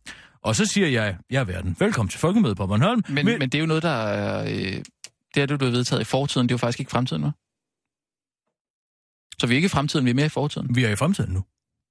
Og 0.42 0.56
så 0.56 0.66
siger 0.66 0.88
jeg, 0.88 1.16
jeg 1.30 1.40
er 1.40 1.44
verden. 1.44 1.76
Velkommen 1.78 2.10
til 2.10 2.20
folkemødet 2.20 2.56
på 2.56 2.66
Bornholm. 2.66 3.02
Men, 3.08 3.26
men 3.26 3.40
det 3.40 3.54
er 3.54 3.60
jo 3.60 3.66
noget, 3.66 3.82
der 3.82 3.88
er... 3.88 4.44
Øh, 4.44 4.82
det 5.34 5.42
er 5.42 5.46
det, 5.46 5.60
du 5.60 5.64
har 5.64 5.72
vedtaget 5.72 6.00
i 6.00 6.04
fortiden. 6.04 6.48
Det 6.48 6.52
er 6.52 6.54
jo 6.54 6.58
faktisk 6.58 6.80
ikke 6.80 6.90
fremtiden, 6.90 7.24
hva'? 7.24 7.43
Så 9.40 9.46
vi 9.46 9.54
er 9.54 9.56
ikke 9.56 9.66
i 9.66 9.68
fremtiden, 9.68 10.04
vi 10.04 10.10
er 10.10 10.14
mere 10.14 10.26
i 10.26 10.28
fortiden. 10.28 10.76
Vi 10.76 10.84
er 10.84 10.88
i 10.90 10.96
fremtiden 10.96 11.32
nu. 11.32 11.44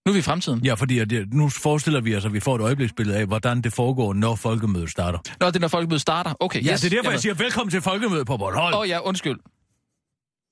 Nu 0.05 0.09
er 0.09 0.13
vi 0.13 0.19
i 0.19 0.21
fremtiden. 0.21 0.59
Ja, 0.65 0.73
fordi 0.73 0.99
at 0.99 1.09
det, 1.09 1.33
nu 1.33 1.49
forestiller 1.49 2.01
vi 2.01 2.15
os, 2.15 2.25
at 2.25 2.33
vi 2.33 2.39
får 2.39 2.55
et 2.55 2.61
øjebliksbillede 2.61 3.17
af, 3.17 3.25
hvordan 3.25 3.61
det 3.61 3.73
foregår, 3.73 4.13
når 4.13 4.35
folkemødet 4.35 4.89
starter. 4.89 5.19
Nå, 5.39 5.47
det 5.47 5.55
er 5.55 5.59
når 5.59 5.67
folkemødet 5.67 6.01
starter. 6.01 6.33
Okay, 6.39 6.65
Ja, 6.65 6.71
yes, 6.71 6.81
det 6.81 6.93
er 6.93 6.97
derfor, 6.97 7.09
jeg 7.11 7.13
ved. 7.15 7.21
siger 7.21 7.33
velkommen 7.33 7.71
til 7.71 7.81
folkemødet 7.81 8.27
på 8.27 8.37
Bornholm. 8.37 8.73
Åh 8.73 8.79
oh, 8.79 8.89
ja, 8.89 8.99
undskyld. 8.99 9.39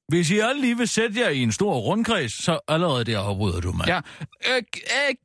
Hvis 0.09 0.31
I 0.31 0.39
alle 0.39 0.61
lige 0.61 0.77
vil 0.77 0.87
sætte 0.87 1.19
jer 1.19 1.29
i 1.29 1.39
en 1.39 1.51
stor 1.51 1.73
rundkreds, 1.77 2.43
så 2.43 2.59
allerede 2.67 3.03
der 3.03 3.19
afbryder 3.19 3.59
du 3.61 3.71
mig. 3.71 3.87
Ja. 3.87 3.97
Øh, 3.97 4.01
øh, 4.57 4.61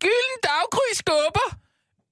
gylden 0.00 0.36
daggry 0.42 0.88
skubber. 0.94 1.56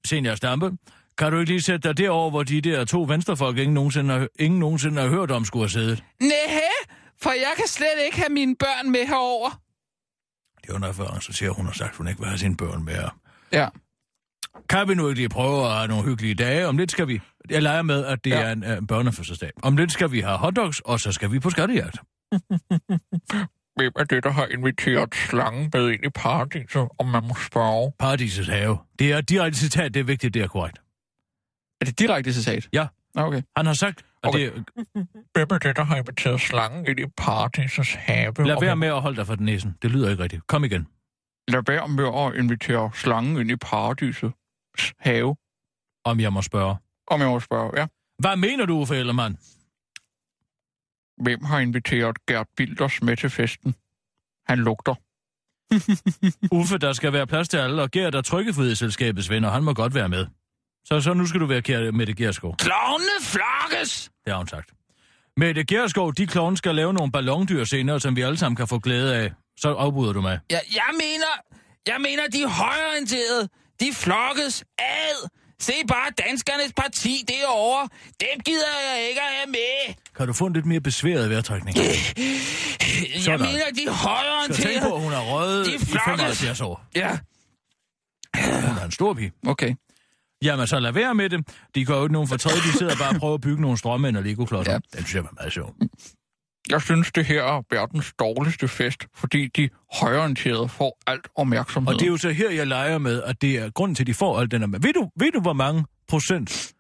Senior 0.07 0.35
Stampe, 0.35 0.71
kan 1.19 1.33
du 1.33 1.39
ikke 1.39 1.51
lige 1.53 1.63
sætte 1.63 1.89
dig 1.89 1.99
derover, 1.99 2.31
hvor 2.31 2.43
de 2.43 2.61
der 2.61 2.85
to 2.85 3.03
venstrefolk, 3.03 3.59
ingen 3.59 3.75
nogensinde 3.75 4.15
har, 4.15 4.27
ingen 4.39 4.61
nogensinde 4.61 5.03
har 5.03 5.09
hørt 5.09 5.31
om, 5.31 5.45
skulle 5.45 5.63
have 5.63 5.71
siddet? 5.71 6.03
Næh, 6.21 6.31
for 7.23 7.31
jeg 7.31 7.53
kan 7.57 7.67
slet 7.69 7.99
ikke 8.05 8.17
have 8.19 8.29
mine 8.33 8.57
børn 8.57 8.91
med 8.91 9.07
herover. 9.07 9.61
Det 10.67 10.73
var 10.73 10.79
noget 10.79 10.97
før, 10.97 11.19
så 11.21 11.33
siger 11.33 11.51
hun 11.51 11.67
har 11.67 11.73
sagt, 11.73 11.91
at 11.91 11.97
hun 11.97 12.09
ikke 12.09 12.21
vil 12.21 12.29
have 12.29 12.39
sine 12.39 12.57
børn 12.57 12.85
med. 12.85 13.05
Ja. 13.53 13.69
Kan 14.69 14.89
vi 14.89 14.95
nu 14.95 15.09
ikke 15.09 15.21
lige 15.21 15.29
prøve 15.29 15.65
at 15.67 15.73
have 15.77 15.89
nogle 15.89 16.05
hyggelige 16.05 16.35
dage? 16.35 16.67
Om 16.69 16.77
lidt 16.79 16.91
skal 16.91 17.09
vi... 17.09 17.21
Jeg 17.51 17.63
leger 17.63 17.83
med, 17.83 18.05
at 18.05 18.25
det 18.25 18.31
Ja. 18.31 18.41
er 18.43 18.53
en, 18.53 18.65
uh, 18.79 18.87
børnefødselsdag. 18.89 19.51
Om 19.63 19.77
lidt 19.77 19.93
skal 19.93 20.13
vi 20.13 20.21
have 20.21 20.39
hotdogs, 20.39 20.81
og 20.81 21.01
så 21.01 21.13
skal 21.13 21.33
vi 21.33 21.39
på 21.41 21.51
skattejagt. 21.51 21.97
Hvem 23.77 23.93
er 23.97 24.05
det, 24.05 24.25
der 24.25 24.31
har 24.31 24.47
inviteret 24.47 25.15
slangen 25.15 25.71
med 25.75 25.91
ind 25.91 26.05
i 26.05 26.09
paradiset, 26.15 26.89
om 26.99 27.07
man 27.07 27.23
må 27.29 27.35
spørge? 27.47 27.93
Paradisets 27.99 28.49
have. 28.49 28.79
Det 28.99 29.13
er 29.13 29.21
direkte 29.21 29.59
citat, 29.59 29.95
det 29.95 30.01
er 30.01 30.05
vigtigt, 30.05 30.35
det 30.35 30.43
er 30.43 30.47
korrekt. 30.47 30.79
Er 31.81 31.85
det 31.85 31.99
direkte 31.99 32.33
citat? 32.33 32.69
Ja. 32.73 32.87
Okay. 33.17 33.43
Han 33.57 33.67
har 33.67 33.73
sagt, 33.75 34.05
at 34.25 34.29
Okay. 34.29 34.51
det, 34.53 34.65
Hvem 35.35 35.49
er 35.51 35.59
det, 35.59 35.77
der 35.77 35.85
har 35.85 35.97
inviteret 35.97 36.41
slangen 36.41 36.87
ind 36.89 37.01
i 37.01 37.05
paradisets 37.17 37.95
have? 37.95 38.33
lad 38.39 38.61
være 38.61 38.77
med 38.77 38.89
at 38.89 39.01
holde 39.03 39.17
dig 39.17 39.27
for 39.27 39.35
den 39.35 39.47
næsen. 39.47 39.77
Det 39.83 39.91
lyder 39.91 40.11
ikke 40.11 40.23
rigtigt. 40.23 40.47
Kom 40.47 40.65
igen. 40.65 40.87
Lad 41.49 41.63
være 41.67 41.89
med 41.89 42.07
at 42.35 42.41
invitere 42.41 42.91
slangen 42.95 43.37
ind 43.41 43.51
i 43.51 43.57
paradisets 43.57 44.35
have, 44.99 45.37
Om 46.05 46.21
jeg 46.21 46.33
må 46.33 46.43
spørge. 46.43 46.77
om 47.11 47.21
jeg 47.21 47.29
må 47.29 47.41
spørge. 47.41 47.81
Ja. 47.81 47.87
Hvad 48.19 48.37
mener 48.37 48.67
du, 48.67 48.75
Uffe 48.81 48.97
Ellermann? 48.97 49.39
Hvem 51.23 51.45
har 51.45 51.59
inviteret 51.59 52.27
Gert 52.27 52.47
Bilders 52.57 53.03
med 53.03 53.17
til 53.17 53.31
festen? 53.31 53.75
Han 54.47 54.59
lugter. 54.59 54.95
Uffe, 56.61 56.79
der 56.79 56.93
skal 56.93 57.13
være 57.13 57.27
plads 57.27 57.49
til 57.49 57.57
alle, 57.57 57.83
og 57.83 57.91
Gert 57.91 58.15
er 58.15 58.23
Trykkefrihedsselskabets 58.23 59.31
venner. 59.31 59.51
Han 59.51 59.65
må 59.65 59.75
godt 59.75 59.95
være 59.95 60.09
med. 60.09 60.27
Så, 60.85 61.01
så 61.01 61.15
nu 61.15 61.27
skal 61.27 61.41
du 61.41 61.47
være 61.47 61.63
kære 61.63 61.93
Mette 61.93 62.15
Gerskov. 62.15 62.57
Klovne 62.57 63.05
flokkes! 63.23 64.11
Det 64.25 64.33
har 64.33 64.39
hun 64.39 64.49
sagt. 64.49 64.71
Mette 65.37 65.65
Gerskov, 65.65 66.15
de 66.15 66.27
klovne 66.27 66.57
skal 66.57 66.75
lave 66.75 66.93
nogle 66.93 67.13
ballondyr 67.13 67.65
senere, 67.65 68.01
som 68.01 68.17
vi 68.17 68.21
alle 68.23 68.39
sammen 68.39 68.57
kan 68.57 68.69
få 68.69 68.79
glæde 68.79 69.17
af. 69.17 69.31
Så 69.57 69.69
afbryder 69.75 70.13
du 70.13 70.21
mig. 70.21 70.39
Ja, 70.51 70.59
jeg 70.75 70.91
mener, 70.93 71.27
jeg 71.87 71.97
mener, 72.01 72.23
de 72.33 72.43
er 72.43 72.49
højorienterede. 72.49 73.49
De 73.81 73.93
flokkes 73.95 74.65
ad. 74.79 75.29
Se 75.61 75.73
bare 75.89 76.11
danskernes 76.27 76.73
parti 76.77 77.25
derovre. 77.29 77.89
Dem 78.21 78.41
gider 78.45 78.67
jeg 78.97 79.09
ikke 79.09 79.21
at 79.21 79.27
have 79.37 79.47
med. 79.51 79.95
Kan 80.17 80.27
du 80.27 80.33
få 80.33 80.47
en 80.47 80.53
lidt 80.53 80.67
mere 80.67 80.81
besværet 80.81 81.31
vejrtrækning? 81.31 81.77
Jeg 81.77 81.87
mener, 83.41 83.65
de 83.77 83.85
er 83.85 83.87
Så 83.87 83.87
tænk 83.87 83.89
på, 83.89 83.93
højorienterede. 83.93 84.77
at 84.95 85.01
hun 85.03 85.13
har 85.13 85.21
røget 85.35 85.67
De 85.67 85.75
i 85.75 85.79
flokkes. 85.79 86.05
75 86.05 86.61
år. 86.61 86.85
Ja, 86.95 87.19
Hun 88.37 88.79
er 88.79 88.85
en 88.85 88.93
stor 88.93 89.15
pige. 89.15 89.33
okay. 89.47 89.75
Jamen, 90.45 90.67
så 90.67 90.81
lad 90.81 90.93
være 90.93 91.15
med 91.15 91.31
det. 91.31 91.49
De 91.75 91.85
går 91.85 91.97
jo 91.97 92.03
ikke 92.03 92.13
nogen 92.13 92.29
for 92.29 92.37
tredje. 92.37 92.59
De 92.59 92.79
sidder 92.79 92.97
bare 92.97 93.15
og 93.15 93.21
prøver 93.21 93.35
at 93.35 93.41
bygge 93.41 93.63
nogle 93.63 93.79
strømmænd 93.79 94.17
og 94.17 94.23
Lego-klodser. 94.23 94.73
Ja. 94.73 94.79
Den 94.79 95.05
synes 95.05 95.15
jeg 95.15 95.25
var 95.25 95.33
meget 95.41 95.53
sjov. 95.53 95.75
Jeg 96.71 96.83
synes, 96.83 97.13
det 97.13 97.25
her 97.25 97.43
er 97.43 97.63
verdens 97.71 98.13
dårligste 98.19 98.69
fest, 98.69 99.07
fordi 99.15 99.49
de 99.57 99.69
højorienterede 99.93 100.69
får 100.69 100.99
alt 101.07 101.29
opmærksomhed. 101.37 101.95
Og 101.95 102.01
det 102.01 102.07
er 102.07 102.11
jo 102.11 102.17
så 102.17 102.31
her, 102.31 102.51
jeg 102.51 102.67
leger 102.67 102.99
med, 102.99 103.23
at 103.23 103.43
det 103.43 103.59
er 103.59 103.71
grunden 103.71 103.95
til, 103.95 104.03
at 104.03 104.07
de 104.07 104.15
får 104.15 104.41
alt 104.41 104.51
den 104.51 104.61
her. 104.61 104.79
Ved 104.79 104.93
du, 104.93 105.11
ved 105.17 105.33
du 105.33 105.41
hvor 105.41 105.53
mange 105.53 105.85
procent 106.09 106.73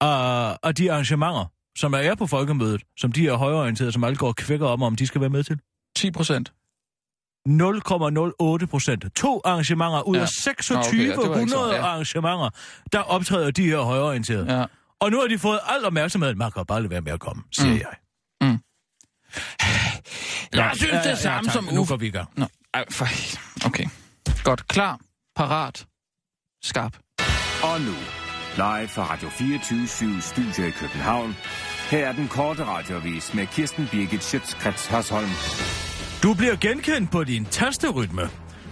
af, 0.00 0.56
af 0.62 0.74
de 0.74 0.92
arrangementer, 0.92 1.52
som 1.78 1.94
er 1.94 2.14
på 2.14 2.26
folkemødet, 2.26 2.82
som 2.98 3.12
de 3.12 3.28
er 3.28 3.34
højorienterede, 3.34 3.92
som 3.92 4.04
alle 4.04 4.16
går 4.16 4.28
og 4.28 4.36
kvækker 4.36 4.66
om, 4.66 4.82
om 4.82 4.96
de 4.96 5.06
skal 5.06 5.20
være 5.20 5.30
med 5.30 5.44
til? 5.44 5.58
10 5.96 6.10
procent. 6.10 6.52
0,08 7.46 8.66
procent. 8.66 9.04
To 9.16 9.40
arrangementer 9.44 10.02
ud 10.02 10.16
Ja. 10.16 10.22
af 10.22 10.28
Nå, 10.70 10.76
okay, 10.78 11.08
ja, 11.08 11.14
2600 11.14 11.74
ja. 11.74 11.82
arrangementer, 11.86 12.50
der 12.92 12.98
optræder 12.98 13.50
de 13.50 13.66
her 13.66 13.78
højorienterede. 13.80 14.58
Ja. 14.58 14.64
Og 15.00 15.10
nu 15.10 15.20
har 15.20 15.26
de 15.28 15.38
fået 15.38 15.60
al 15.68 15.84
opmærksomhed. 15.84 16.34
Man 16.34 16.50
kan 16.52 16.64
bare 16.68 16.80
lade 16.80 16.90
være 16.90 17.00
med 17.00 17.12
at 17.12 17.20
komme, 17.20 17.42
siger 17.52 17.70
Mm. 17.72 17.78
jeg. 17.78 18.58
Jeg 20.54 20.72
synes 20.76 21.06
det 21.06 21.18
samme 21.18 21.48
tak. 21.48 21.52
som 21.54 21.68
Nu 21.72 21.84
går 21.84 21.96
vi 21.96 22.06
i 22.06 22.10
gang. 22.10 22.28
Nå, 22.36 22.46
ej, 22.74 22.84
for... 22.90 23.06
Okay. 23.66 23.84
Godt. 24.44 24.68
Klar. 24.68 24.98
Parat. 25.36 25.86
Skarp. 26.62 26.96
Og 27.62 27.80
nu, 27.80 27.92
Live 28.56 28.88
fra 28.88 29.12
Radio 29.12 29.28
24 29.28 30.20
Studio 30.20 30.64
i 30.66 30.70
København. 30.70 31.36
Her 31.90 32.06
er 32.08 32.12
den 32.12 32.28
korte 32.28 32.64
radiovis 32.64 33.34
med 33.34 33.46
Kirsten 33.46 33.88
Birgit 33.92 34.24
Schøtzgrads 34.24 34.86
Hasholm. 34.86 35.28
Du 36.26 36.34
bliver 36.34 36.56
genkendt 36.56 37.10
på 37.10 37.24
din 37.24 37.44
tasterytme. 37.44 38.22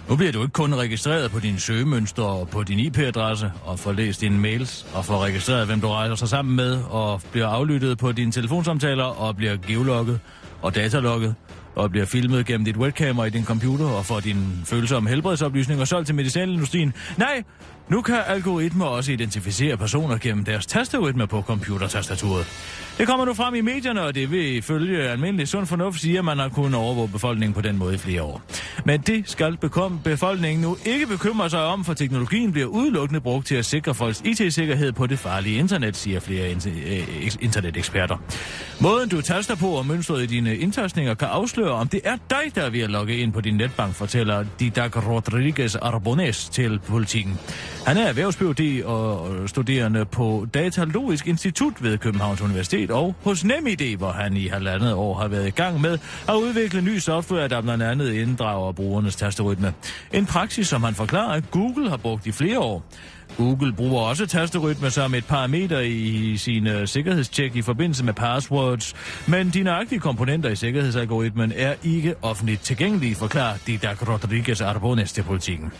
Nu 0.09 0.15
bliver 0.15 0.31
du 0.31 0.41
ikke 0.41 0.53
kun 0.53 0.73
registreret 0.73 1.31
på 1.31 1.39
dine 1.39 1.59
søgemønstre 1.59 2.23
og 2.23 2.49
på 2.49 2.63
din 2.63 2.79
IP-adresse 2.79 3.51
og 3.65 3.79
får 3.79 3.91
læst 3.91 4.21
dine 4.21 4.39
mails 4.39 4.85
og 4.93 5.05
får 5.05 5.23
registreret, 5.23 5.67
hvem 5.67 5.81
du 5.81 5.87
rejser 5.87 6.15
sig 6.15 6.29
sammen 6.29 6.55
med 6.55 6.83
og 6.89 7.21
bliver 7.31 7.47
aflyttet 7.47 7.97
på 7.97 8.11
dine 8.11 8.31
telefonsamtaler 8.31 9.03
og 9.03 9.35
bliver 9.35 9.57
geologget 9.67 10.19
og 10.61 10.75
datalogget 10.75 11.35
og 11.75 11.91
bliver 11.91 12.05
filmet 12.05 12.45
gennem 12.45 12.65
dit 12.65 12.77
webcam 12.77 13.19
i 13.27 13.29
din 13.29 13.45
computer 13.45 13.85
og 13.85 14.05
får 14.05 14.19
dine 14.19 14.45
følsomme 14.65 15.09
helbredsoplysninger 15.09 15.85
solgt 15.85 16.05
til 16.05 16.15
medicinalindustrien. 16.15 16.93
Nej, 17.17 17.43
nu 17.89 18.01
kan 18.01 18.19
algoritmer 18.27 18.85
også 18.85 19.11
identificere 19.11 19.77
personer 19.77 20.17
gennem 20.17 20.45
deres 20.45 20.65
tasterytme 20.65 21.27
på 21.27 21.41
computertastaturet. 21.41 22.47
Det 22.97 23.07
kommer 23.07 23.25
nu 23.25 23.33
frem 23.33 23.55
i 23.55 23.61
medierne, 23.61 24.01
og 24.01 24.15
det 24.15 24.31
vil 24.31 24.55
ifølge 24.55 25.09
almindelig 25.09 25.47
sund 25.47 25.65
fornuft 25.65 26.01
sige, 26.01 26.17
at 26.17 26.25
man 26.25 26.39
har 26.39 26.49
kunnet 26.49 26.79
overvåge 26.79 27.07
befolkningen 27.07 27.53
på 27.53 27.61
den 27.61 27.77
måde 27.77 27.95
i 27.95 27.97
flere 27.97 28.21
år. 28.23 28.41
Men 28.85 29.01
det 29.01 29.29
skal 29.29 29.57
befolkningen 30.03 30.61
nu 30.61 30.77
ikke 30.85 31.07
bekymre 31.07 31.49
sig 31.49 31.63
om, 31.63 31.85
for 31.85 31.93
teknologien 31.93 32.51
bliver 32.51 32.67
udelukkende 32.67 33.21
brugt 33.21 33.47
til 33.47 33.55
at 33.55 33.65
sikre 33.65 33.95
folks 33.95 34.21
IT-sikkerhed 34.25 34.91
på 34.91 35.07
det 35.07 35.19
farlige 35.19 35.59
internet, 35.59 35.95
siger 35.95 36.19
flere 36.19 36.49
eh, 36.49 37.35
interneteksperter. 37.41 38.17
Måden 38.79 39.09
du 39.09 39.21
taster 39.21 39.55
på 39.55 39.67
og 39.67 39.85
mønstret 39.85 40.23
i 40.23 40.25
dine 40.25 40.57
indtastninger 40.57 41.13
kan 41.13 41.27
afsløre, 41.27 41.71
om 41.71 41.87
det 41.87 42.01
er 42.03 42.17
dig, 42.29 42.55
der 42.55 42.61
er 42.61 42.69
ved 42.69 42.81
at 42.81 42.89
logge 42.89 43.17
ind 43.17 43.33
på 43.33 43.41
din 43.41 43.55
netbank, 43.55 43.93
fortæller 43.93 44.45
Didac 44.59 45.07
Rodriguez 45.07 45.75
Arbones 45.75 46.49
til 46.49 46.79
politikken. 46.79 47.39
Han 47.85 47.97
er 47.97 48.07
erhvervsbiologi 48.07 48.81
og 48.85 49.29
studerende 49.49 50.05
på 50.05 50.47
Datalogisk 50.53 51.27
Institut 51.27 51.83
ved 51.83 51.97
Københavns 51.97 52.41
Universitet 52.41 52.91
og 52.91 53.15
hos 53.23 53.43
NemID, 53.43 53.97
hvor 53.97 54.11
han 54.11 54.37
i 54.37 54.47
halvandet 54.47 54.93
år 54.93 55.19
har 55.19 55.27
været 55.27 55.47
i 55.47 55.51
gang 55.51 55.81
med 55.81 55.97
at 56.29 56.33
udvikle 56.33 56.81
ny 56.81 56.97
software, 56.97 57.47
der 57.47 57.61
blandt 57.61 57.83
andet 57.83 58.13
inddrager 58.13 58.71
brugernes 58.71 59.15
tasterytme. 59.15 59.73
En 60.13 60.25
praksis, 60.25 60.67
som 60.67 60.83
han 60.83 60.95
forklarer, 60.95 61.33
at 61.33 61.51
Google 61.51 61.89
har 61.89 61.97
brugt 61.97 62.27
i 62.27 62.31
flere 62.31 62.59
år. 62.59 62.83
Google 63.37 63.73
bruger 63.73 64.01
også 64.01 64.25
tasterytme 64.25 64.89
som 64.89 65.13
et 65.13 65.25
parameter 65.25 65.79
i 65.79 66.37
sine 66.37 66.87
sikkerhedstjek 66.87 67.55
i 67.55 67.61
forbindelse 67.61 68.05
med 68.05 68.13
passwords, 68.13 68.93
men 69.27 69.49
de 69.49 69.63
nøjagtige 69.63 69.99
komponenter 69.99 70.49
i 70.49 70.55
sikkerhedsalgoritmen 70.55 71.51
er 71.55 71.73
ikke 71.83 72.15
offentligt 72.21 72.61
tilgængelige, 72.61 73.15
forklarer 73.15 73.57
Didac 73.67 74.09
Rodriguez 74.09 74.61
Arbones 74.61 75.13
til 75.13 75.23
politikken. 75.23 75.71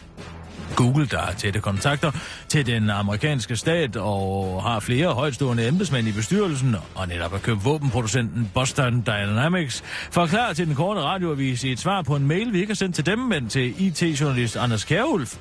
Google, 0.75 1.05
der 1.05 1.19
har 1.19 1.33
tætte 1.33 1.59
kontakter 1.59 2.11
til 2.47 2.65
den 2.65 2.89
amerikanske 2.89 3.55
stat 3.55 3.95
og 3.95 4.63
har 4.63 4.79
flere 4.79 5.13
højtstående 5.13 5.67
embedsmænd 5.67 6.07
i 6.07 6.11
bestyrelsen, 6.11 6.75
og 6.95 7.07
netop 7.07 7.31
har 7.31 7.39
købt 7.39 7.65
våbenproducenten 7.65 8.51
Boston 8.53 9.03
Dynamics, 9.07 9.83
forklarer 10.11 10.53
til 10.53 10.67
den 10.67 10.75
korte 10.75 11.01
radioavis 11.01 11.63
i 11.63 11.71
et 11.71 11.79
svar 11.79 12.01
på 12.01 12.15
en 12.15 12.27
mail, 12.27 12.53
vi 12.53 12.59
ikke 12.59 12.71
har 12.71 12.75
sendt 12.75 12.95
til 12.95 13.05
dem, 13.05 13.19
men 13.19 13.49
til 13.49 13.87
IT-journalist 13.87 14.57
Anders 14.57 14.83
Kjærulf. 14.83 15.35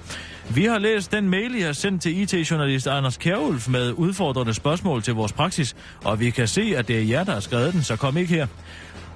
Vi 0.51 0.65
har 0.65 0.79
læst 0.79 1.13
den 1.13 1.29
mail, 1.29 1.55
I 1.55 1.61
har 1.61 1.73
sendt 1.73 2.03
til 2.03 2.21
IT-journalist 2.23 2.87
Anders 2.87 3.17
Kjærulf 3.17 3.69
med 3.69 3.93
udfordrende 3.93 4.55
spørgsmål 4.55 5.03
til 5.03 5.15
vores 5.15 5.33
praksis, 5.33 5.77
og 6.05 6.21
vi 6.21 6.31
kan 6.31 6.49
se, 6.49 6.75
at 6.77 6.89
det 6.89 6.99
er 6.99 7.03
jer, 7.03 7.25
der 7.25 7.33
har 7.33 7.41
skrevet 7.41 7.73
den, 7.73 7.83
så 7.83 7.97
kom 7.97 8.17
ikke 8.17 8.35
her. 8.35 8.47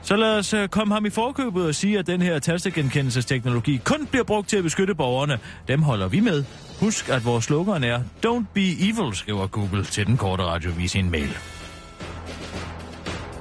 Så 0.02 0.16
lad 0.16 0.38
os 0.38 0.54
øh, 0.54 0.68
komme 0.68 0.94
ham 0.94 1.06
i 1.06 1.10
forkøbet 1.10 1.66
og 1.66 1.74
sige, 1.74 1.98
at 1.98 2.06
den 2.06 2.22
her 2.22 2.38
tastegenkendelsesteknologi 2.38 3.80
kun 3.84 4.06
bliver 4.06 4.24
brugt 4.24 4.48
til 4.48 4.56
at 4.56 4.62
beskytte 4.62 4.94
borgerne. 4.94 5.38
Dem 5.68 5.82
holder 5.82 6.08
vi 6.08 6.20
med. 6.20 6.44
Husk, 6.80 7.08
at 7.08 7.24
vores 7.24 7.44
slogan 7.44 7.84
er 7.84 8.00
Don't 8.26 8.44
be 8.54 8.60
evil, 8.80 9.14
skriver 9.14 9.46
Google 9.46 9.84
til 9.84 10.06
den 10.06 10.16
korte 10.16 10.42
radiovis 10.42 10.94
i 10.94 10.98
en 10.98 11.10
mail. 11.10 11.36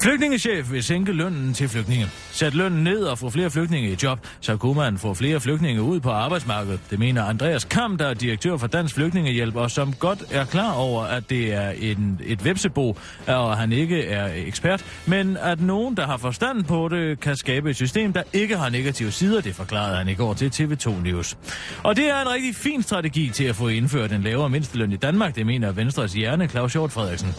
Flygtningechef 0.02 0.72
vil 0.72 0.84
sænke 0.84 1.12
lønnen 1.12 1.54
til 1.54 1.70
flygtninge. 1.70 2.08
Sæt 2.38 2.54
lønnen 2.54 2.84
ned 2.84 3.04
og 3.04 3.18
få 3.18 3.30
flere 3.30 3.50
flygtninge 3.50 3.90
i 3.90 3.98
job, 4.04 4.20
så 4.42 4.58
kunne 4.58 4.76
man 4.76 4.98
få 4.98 5.14
flere 5.14 5.40
flygtninge 5.40 5.82
ud 5.82 6.00
på 6.00 6.10
arbejdsmarkedet. 6.10 6.80
Det 6.90 7.00
mener 7.00 7.24
Andreas 7.24 7.64
Kam, 7.64 7.98
der 7.98 8.08
er 8.08 8.14
direktør 8.14 8.58
for 8.58 8.68
Dansk 8.68 8.96
Flygtningehjælp, 8.96 9.56
og 9.56 9.72
som 9.72 9.94
godt 9.94 10.24
er 10.32 10.46
klar 10.46 10.74
over, 10.74 11.04
at 11.04 11.30
det 11.30 11.54
er 11.54 11.70
en, 11.70 12.22
et 12.26 12.42
websebo, 12.42 12.98
og 13.28 13.58
han 13.58 13.72
ikke 13.72 14.06
er 14.06 14.30
ekspert, 14.36 14.86
men 15.06 15.38
at 15.38 15.62
nogen, 15.62 15.98
der 15.98 16.06
har 16.06 16.18
forstand 16.18 16.64
på 16.64 16.88
det, 16.88 17.20
kan 17.20 17.36
skabe 17.36 17.70
et 17.70 17.76
system, 17.76 18.14
der 18.14 18.24
ikke 18.34 18.58
har 18.58 18.70
negative 18.70 19.12
sider, 19.12 19.42
det 19.42 19.56
forklarede 19.56 19.98
han 19.98 20.10
i 20.10 20.14
går 20.14 20.34
til 20.34 20.50
TV2 20.50 21.02
News. 21.04 21.38
Og 21.84 21.96
det 21.96 22.10
er 22.10 22.22
en 22.22 22.34
rigtig 22.34 22.56
fin 22.56 22.84
strategi 22.84 23.30
til 23.30 23.44
at 23.44 23.56
få 23.56 23.68
indført 23.68 24.12
en 24.12 24.22
lavere 24.22 24.50
mindsteløn 24.50 24.92
i 24.92 24.98
Danmark, 24.98 25.36
det 25.36 25.46
mener 25.46 25.72
Venstres 25.72 26.14
hjerne 26.14 26.48
Claus 26.48 26.74
Hjort 26.74 26.92
Frederiksen. 26.92 27.36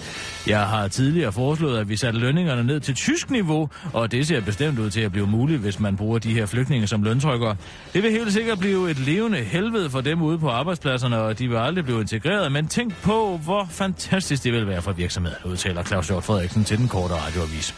Jeg 0.47 0.61
har 0.61 0.89
tidligere 0.89 1.33
foreslået, 1.33 1.79
at 1.79 1.89
vi 1.89 1.97
satte 1.97 2.19
lønningerne 2.19 2.65
ned 2.65 2.81
til 2.81 2.95
tysk 2.95 3.31
niveau, 3.31 3.71
og 3.93 4.13
det 4.13 4.27
ser 4.27 4.41
bestemt 4.41 4.79
ud 4.79 4.88
til 4.91 5.01
at 5.01 5.13
blive 5.13 5.27
muligt, 5.27 5.61
hvis 5.61 5.81
man 5.81 5.97
bruger 5.97 6.19
de 6.19 6.35
her 6.35 6.47
flygtninge 6.47 6.87
som 6.87 7.03
løntrykker. 7.03 7.55
Det 7.93 8.03
vil 8.03 8.11
helt 8.11 8.33
sikkert 8.33 8.59
blive 8.59 8.91
et 8.91 8.99
levende 8.99 9.39
helvede 9.39 9.91
for 9.91 10.01
dem 10.01 10.23
ude 10.23 10.39
på 10.39 10.49
arbejdspladserne, 10.49 11.19
og 11.19 11.39
de 11.39 11.49
vil 11.49 11.57
aldrig 11.57 11.85
blive 11.85 12.01
integreret, 12.01 12.53
men 12.53 12.69
tænk 12.69 13.03
på, 13.03 13.41
hvor 13.45 13.69
fantastisk 13.71 14.45
det 14.45 14.53
vil 14.53 14.67
være 14.67 14.83
for 14.83 14.93
virksomheden, 14.93 15.39
udtaler 15.45 15.83
Claus 15.85 16.09
Hjort 16.09 16.25
Frederiksen 16.25 16.65
til 16.65 16.79
den 16.79 16.89
korte 16.89 17.15
radioavis. 17.15 17.75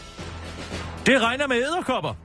Det 1.05 1.21
regner 1.21 1.47
med 1.47 1.55
æderkopper. 1.55 2.15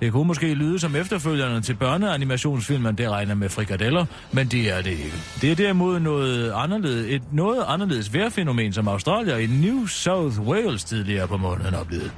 Det 0.00 0.12
kunne 0.12 0.24
måske 0.24 0.54
lyde 0.54 0.78
som 0.78 0.96
efterfølgerne 0.96 1.60
til 1.60 1.74
børneanimationsfilmen, 1.74 2.98
det 2.98 3.10
regner 3.10 3.34
med 3.34 3.48
frikadeller, 3.48 4.06
men 4.32 4.46
det 4.46 4.70
er 4.70 4.82
det 4.82 4.90
ikke. 4.90 5.12
Det 5.40 5.50
er 5.50 5.56
derimod 5.56 6.00
noget 6.00 6.52
anderledes, 6.54 7.06
et 7.14 7.22
noget 7.32 7.64
anderledes 7.66 8.14
vejrfænomen, 8.14 8.72
som 8.72 8.88
Australier 8.88 9.36
i 9.36 9.46
New 9.46 9.86
South 9.86 10.40
Wales 10.40 10.84
tidligere 10.84 11.28
på 11.28 11.36
måneden 11.36 11.74
oplevede. 11.74 12.10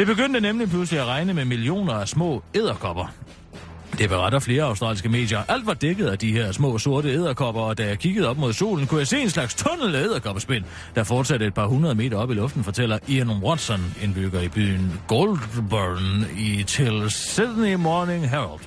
Det 0.00 0.06
begyndte 0.06 0.40
nemlig 0.40 0.68
pludselig 0.68 1.00
at 1.00 1.06
regne 1.06 1.34
med 1.34 1.44
millioner 1.44 1.92
af 1.92 2.08
små 2.08 2.42
æderkopper. 2.54 3.14
Det 3.98 4.08
beretter 4.08 4.38
flere 4.38 4.62
australske 4.62 5.08
medier. 5.08 5.42
Alt 5.48 5.66
var 5.66 5.74
dækket 5.74 6.06
af 6.06 6.18
de 6.18 6.32
her 6.32 6.52
små 6.52 6.78
sorte 6.78 7.08
æderkopper, 7.08 7.60
og 7.60 7.78
da 7.78 7.86
jeg 7.86 7.98
kiggede 7.98 8.28
op 8.28 8.36
mod 8.36 8.52
solen, 8.52 8.86
kunne 8.86 8.98
jeg 8.98 9.06
se 9.06 9.20
en 9.20 9.30
slags 9.30 9.54
tunnel 9.54 9.94
af 9.94 10.02
æderkoppespind, 10.02 10.64
der 10.94 11.04
fortsatte 11.04 11.46
et 11.46 11.54
par 11.54 11.66
hundrede 11.66 11.94
meter 11.94 12.16
op 12.16 12.30
i 12.30 12.34
luften, 12.34 12.64
fortæller 12.64 12.98
Ian 13.08 13.30
Watson, 13.30 13.94
indbygger 14.02 14.40
i 14.40 14.48
byen 14.48 15.00
Goldburn 15.06 16.26
i 16.38 16.62
til 16.62 17.10
Sydney 17.10 17.74
Morning 17.74 18.30
Herald. 18.30 18.60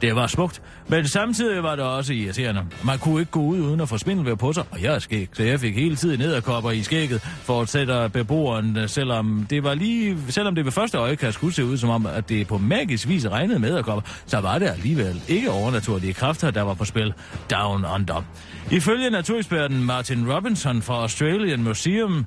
Det 0.00 0.16
var 0.16 0.26
smukt, 0.26 0.62
men 0.88 1.08
samtidig 1.08 1.62
var 1.62 1.76
det 1.76 1.84
også 1.84 2.12
irriterende. 2.12 2.62
Man 2.84 2.98
kunne 2.98 3.20
ikke 3.20 3.32
gå 3.32 3.40
ud 3.40 3.60
uden 3.60 3.80
at 3.80 3.88
få 3.88 3.98
spindelvæv 3.98 4.36
på 4.36 4.52
sig, 4.52 4.64
og 4.70 4.82
jeg 4.82 4.94
er 4.94 4.98
skæg, 4.98 5.28
så 5.32 5.42
jeg 5.42 5.60
fik 5.60 5.74
hele 5.74 5.96
tiden 5.96 6.18
nederkopper 6.18 6.70
i 6.70 6.82
skægget, 6.82 7.20
fortsætter 7.22 8.08
beboeren, 8.08 8.88
selvom 8.88 9.46
det 9.50 9.64
var 9.64 9.74
lige, 9.74 10.18
selvom 10.28 10.54
det 10.54 10.64
ved 10.64 10.72
første 10.72 10.98
øjekast 10.98 11.40
kunne 11.40 11.52
se 11.52 11.64
ud 11.64 11.76
som 11.76 11.90
om, 11.90 12.06
at 12.06 12.28
det 12.28 12.46
på 12.46 12.58
magisk 12.58 13.08
vis 13.08 13.26
regnede 13.26 13.58
med 13.58 13.70
nederkopper, 13.70 14.10
så 14.26 14.40
var 14.40 14.58
det 14.58 14.66
alligevel 14.68 15.20
ikke 15.28 15.50
overnaturlige 15.50 16.12
kræfter, 16.14 16.50
der 16.50 16.62
var 16.62 16.74
på 16.74 16.84
spil 16.84 17.14
down 17.50 17.84
under. 17.94 18.24
Ifølge 18.70 19.10
natureksperten 19.10 19.84
Martin 19.84 20.32
Robinson 20.32 20.82
fra 20.82 20.94
Australian 20.94 21.62
Museum, 21.62 22.26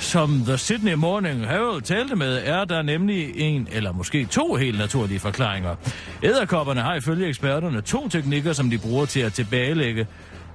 som 0.00 0.44
The 0.44 0.58
Sydney 0.58 0.94
Morning 0.94 1.46
Herald 1.46 1.82
talte 1.82 2.16
med, 2.16 2.42
er 2.44 2.64
der 2.64 2.82
nemlig 2.82 3.32
en 3.36 3.68
eller 3.72 3.92
måske 3.92 4.24
to 4.24 4.54
helt 4.54 4.78
naturlige 4.78 5.20
forklaringer. 5.20 5.76
Æderkopperne 6.22 6.80
har 6.80 6.94
ifølge 6.94 7.26
eksperterne 7.26 7.80
to 7.80 8.08
teknikker, 8.08 8.52
som 8.52 8.70
de 8.70 8.78
bruger 8.78 9.06
til 9.06 9.20
at 9.20 9.32
tilbagelægge 9.32 10.06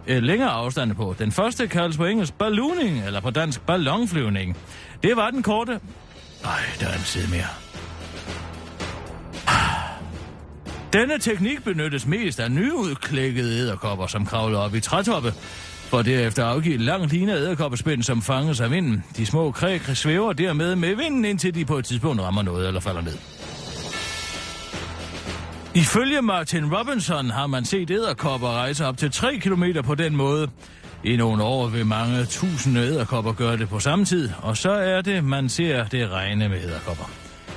øh, 0.08 0.24
længere 0.24 0.50
afstande 0.50 0.96
på. 0.96 1.16
Den 1.20 1.32
første 1.32 1.68
kaldes 1.68 1.98
på 1.98 2.06
engelsk 2.06 2.34
ballooning, 2.34 3.06
eller 3.06 3.22
på 3.22 3.30
dansk 3.30 3.62
ballonflyvning. 3.62 4.58
Det 5.04 5.16
var 5.16 5.30
den 5.30 5.44
korte... 5.44 5.80
Nej, 6.44 6.60
der 6.80 6.88
er 6.88 6.94
en 6.94 7.00
side 7.00 7.30
mere. 7.30 7.48
Denne 10.94 11.20
teknik 11.20 11.64
benyttes 11.64 12.06
mest 12.06 12.40
af 12.40 12.52
nyudklækkede 12.52 13.60
æderkopper, 13.60 14.08
som 14.08 14.26
kravler 14.26 14.60
op 14.60 14.76
i 14.76 14.80
trætoppe 14.80 15.34
for 15.94 16.02
derefter 16.02 16.46
afgive 16.46 16.76
en 16.76 16.82
lang 16.82 17.12
line 17.12 17.34
af 17.34 17.38
æderkoppespind, 17.38 18.04
som 18.04 18.22
fanges 18.22 18.62
af 18.62 18.72
vinden. 18.72 19.04
De 19.18 19.26
små 19.26 19.52
kræk 19.52 19.82
svæver 19.82 20.34
dermed 20.34 20.76
med 20.76 20.96
vinden, 20.96 21.26
indtil 21.26 21.56
de 21.56 21.66
på 21.66 21.78
et 21.78 21.86
tidspunkt 21.86 22.22
rammer 22.22 22.42
noget 22.42 22.68
eller 22.68 22.80
falder 22.80 23.02
ned. 23.02 23.18
Ifølge 25.76 26.22
Martin 26.22 26.76
Robinson 26.76 27.30
har 27.30 27.48
man 27.48 27.66
set 27.66 27.92
æderkopper 27.92 28.48
rejse 28.48 28.86
op 28.86 28.98
til 28.98 29.12
3 29.12 29.38
km 29.38 29.64
på 29.84 29.96
den 29.96 30.16
måde. 30.16 30.48
I 31.04 31.16
nogle 31.16 31.44
år 31.44 31.68
vil 31.68 31.86
mange 31.86 32.26
tusinde 32.26 32.82
æderkopper 32.82 33.34
gøre 33.34 33.58
det 33.58 33.70
på 33.70 33.80
samme 33.80 34.06
tid, 34.06 34.30
og 34.42 34.58
så 34.58 34.72
er 34.72 35.02
det, 35.02 35.24
man 35.24 35.50
ser 35.50 35.86
det 35.86 36.10
regne 36.10 36.50
med 36.50 36.64
æderkopper. 36.64 37.12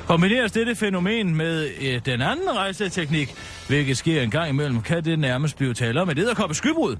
Kombineres 0.06 0.52
dette 0.52 0.74
fænomen 0.74 1.34
med 1.34 1.68
øh, 1.80 2.00
den 2.06 2.22
anden 2.22 2.56
rejseteknik, 2.56 3.34
hvilket 3.68 3.96
sker 3.96 4.22
en 4.22 4.30
gang 4.30 4.48
imellem, 4.48 4.82
kan 4.82 5.04
det 5.04 5.18
nærmest 5.18 5.56
blive 5.56 5.74
tale 5.74 6.02
om 6.02 6.10
et 6.10 6.18
æderkoppeskybrud. 6.18 6.96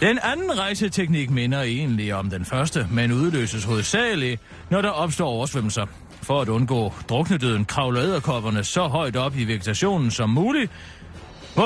Den 0.00 0.18
anden 0.22 0.58
rejseteknik 0.58 1.30
minder 1.30 1.62
egentlig 1.62 2.14
om 2.14 2.30
den 2.30 2.44
første, 2.44 2.86
men 2.90 3.12
udløses 3.12 3.64
hovedsageligt, 3.64 4.40
når 4.70 4.82
der 4.82 4.88
opstår 4.88 5.28
oversvømmelser. 5.28 5.86
For 6.22 6.40
at 6.40 6.48
undgå 6.48 6.92
druknedøden 7.08 7.64
kravler 7.64 8.02
æderkopperne 8.02 8.64
så 8.64 8.86
højt 8.86 9.16
op 9.16 9.36
i 9.38 9.44
vegetationen 9.44 10.10
som 10.10 10.30
muligt, 10.30 10.72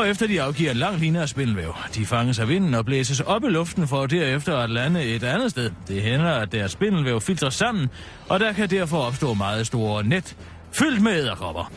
efter 0.07 0.27
de 0.27 0.43
afgiver 0.43 0.71
en 0.71 0.77
lang 0.77 0.99
linje 0.99 1.21
af 1.21 1.29
spindelvæv. 1.29 1.75
De 1.95 2.07
fanges 2.07 2.39
af 2.39 2.49
vinden 2.49 2.75
og 2.75 2.85
blæses 2.85 3.21
op 3.21 3.45
i 3.45 3.49
luften 3.49 3.89
for 3.89 4.07
derefter 4.07 4.57
at 4.57 4.71
lande 4.71 5.05
et 5.05 5.23
andet 5.23 5.51
sted. 5.51 5.71
Det 5.89 6.03
hænder, 6.03 6.33
at 6.33 6.53
deres 6.53 6.73
spindelvæv 6.73 7.21
filtrer 7.21 7.51
sammen, 7.51 7.91
og 8.29 8.41
der 8.41 8.53
kan 8.53 8.71
derfor 8.71 8.99
opstå 8.99 9.35
meget 9.35 9.67
store 9.67 10.05
net, 10.05 10.37
fyldt 10.73 11.03
med 11.03 11.13
æderkopper. 11.13 11.73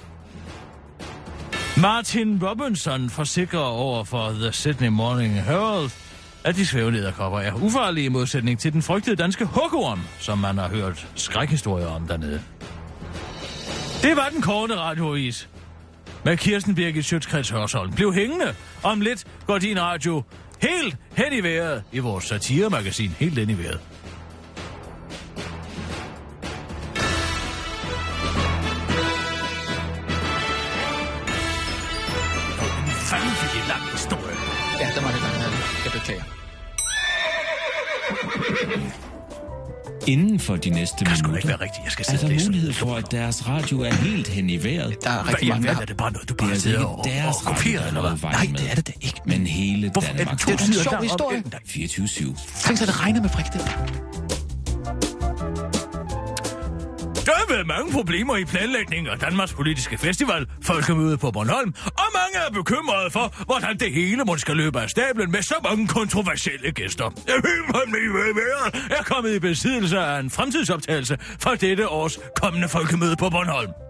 Martin 1.82 2.43
Robinson 2.43 3.10
forsikrer 3.10 3.60
over 3.60 4.03
for 4.03 4.30
The 4.30 4.51
Sydney 4.51 4.88
Morning 4.88 5.43
Herald, 5.43 5.89
at 6.44 6.56
de 6.56 6.66
svævende 6.66 7.00
er 7.00 7.54
ufarlige 7.62 8.06
i 8.06 8.10
modsætning 8.10 8.60
til 8.60 8.74
den 8.74 8.82
frygtede 8.82 9.16
danske 9.16 9.46
hukkorm, 9.46 10.00
som 10.20 10.38
man 10.38 10.58
har 10.58 10.68
hørt 10.68 11.08
skrækhistorier 11.16 11.88
om 11.88 12.08
dernede. 12.08 12.42
Det 14.02 14.16
var 14.16 14.30
den 14.34 14.42
korte 14.42 14.76
radioavis. 14.76 15.50
Med 16.26 16.38
Kirsten 16.38 16.76
Birgit 16.76 17.06
Sjøtskreds 17.06 17.50
Hørsholm. 17.50 17.94
Bliv 17.94 18.14
hængende. 18.14 18.56
Om 18.84 19.02
lidt 19.02 19.26
går 19.48 19.58
din 19.58 19.82
radio 19.82 20.24
helt 20.62 20.98
hen 21.12 21.34
i 21.34 21.44
vejret 21.44 21.84
i 21.92 22.00
vores 22.00 22.24
satiremagasin. 22.24 23.10
Helt 23.20 23.40
hen 23.40 23.50
i 23.50 23.58
vejret. 23.58 23.80
Inden 40.08 40.39
for 40.39 40.55
de 40.55 40.70
næste 40.70 40.95
Det 40.99 41.08
kan 41.08 41.18
minutter 41.18 41.38
ikke 41.38 41.47
være 41.47 41.62
rigtigt. 41.62 41.84
Jeg 41.84 41.91
skal 41.91 42.05
er 42.10 42.18
og 42.18 42.22
der 42.22 42.28
læse. 42.28 42.45
mulighed 42.49 42.74
for, 42.74 42.95
at 42.95 43.12
deres 43.12 43.47
radio 43.47 43.82
er 43.82 43.93
helt 43.93 44.28
hen 44.28 44.49
i 44.49 44.64
vejret. 44.64 45.03
Der 45.03 45.10
er 45.10 45.28
rigtig 45.28 45.49
mange, 45.49 45.68
der 45.68 45.82
er 45.82 45.86
det 45.86 45.97
bare 45.97 46.12
noget, 46.12 46.30
du 46.30 46.34
bare 46.34 46.49
altså 46.49 46.64
sidder 46.64 46.78
ikke 46.80 46.88
og, 46.89 47.05
deres 47.05 47.36
og 47.36 47.55
kopierer, 47.55 47.88
eller 47.88 48.01
er 48.01 48.16
hvad? 48.16 48.30
Nej, 48.32 48.47
det 48.58 48.72
er 48.72 48.76
det 48.76 48.88
da 48.88 48.91
ikke. 49.01 49.22
Men 49.26 49.47
hele 49.47 49.89
Hvorfor 49.89 50.14
Danmark. 50.14 50.39
det, 50.39 50.47
er 50.62 50.66
en 50.68 50.74
sjov 50.74 51.01
historie. 51.03 51.43
der- 51.51 51.58
24-7. 51.66 52.66
Tænk 52.66 52.78
sig, 52.78 52.88
at 52.88 52.93
det 52.93 53.01
regner 53.01 53.22
med 53.22 53.30
frikadeller. 53.30 53.68
Der 57.28 57.34
har 57.34 57.46
været 57.50 57.68
mange 57.68 57.92
problemer 57.92 58.38
i 58.38 58.46
planlægningen 58.46 59.08
af 59.08 59.20
Danmarks 59.20 59.54
politiske 59.54 59.98
festival, 59.98 60.46
Folkemøde 60.64 61.18
på 61.18 61.32
Bornholm, 61.32 61.74
og 61.86 62.10
mange 62.20 62.38
er 62.48 62.52
bekymrede 62.54 63.12
for, 63.12 63.46
hvordan 63.46 63.78
det 63.80 63.94
hele 63.94 64.24
måske 64.24 64.42
skal 64.42 64.56
løbe 64.56 64.82
af 64.82 64.90
stablen 64.90 65.32
med 65.32 65.42
så 65.42 65.56
mange 65.64 65.88
kontroversielle 65.88 66.72
gæster. 66.72 67.12
Jeg 68.90 68.98
er 69.00 69.04
kommet 69.04 69.36
i 69.36 69.40
besiddelse 69.40 70.00
af 70.00 70.20
en 70.20 70.30
fremtidsoptagelse 70.30 71.18
for 71.40 71.50
dette 71.50 71.90
års 71.90 72.20
kommende 72.42 72.70
Folkemøde 72.70 73.16
på 73.16 73.30
Bornholm. 73.30 73.87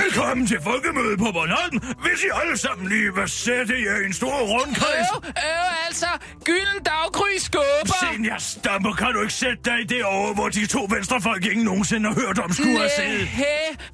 Velkommen 0.00 0.46
til 0.46 0.60
Folkemødet 0.62 1.18
på 1.18 1.28
Bornholm, 1.32 1.76
hvis 2.04 2.18
I 2.26 2.30
alle 2.42 2.56
sammen 2.58 2.88
lige 2.88 3.14
vil 3.14 3.28
sætte 3.28 3.74
jer 3.86 3.96
i 4.02 4.04
en 4.06 4.12
stor 4.12 4.36
rundkreds. 4.52 5.08
Øh, 5.16 5.28
øh, 5.28 5.86
altså, 5.86 6.06
gylden 6.44 6.78
daggry 6.92 7.32
skubber. 7.38 7.98
Senior 8.02 8.38
Stamper, 8.38 8.92
kan 8.92 9.12
du 9.14 9.20
ikke 9.20 9.34
sætte 9.34 9.60
dig 9.64 9.76
i 9.80 9.84
det 9.84 10.04
over, 10.04 10.34
hvor 10.34 10.48
de 10.48 10.66
to 10.66 10.86
venstrefolk 10.90 11.44
ingen 11.46 11.64
nogensinde 11.64 12.08
har 12.08 12.16
hørt 12.20 12.38
om 12.38 12.52
skulle 12.52 12.78
have 12.78 12.90
siddet? 12.96 13.28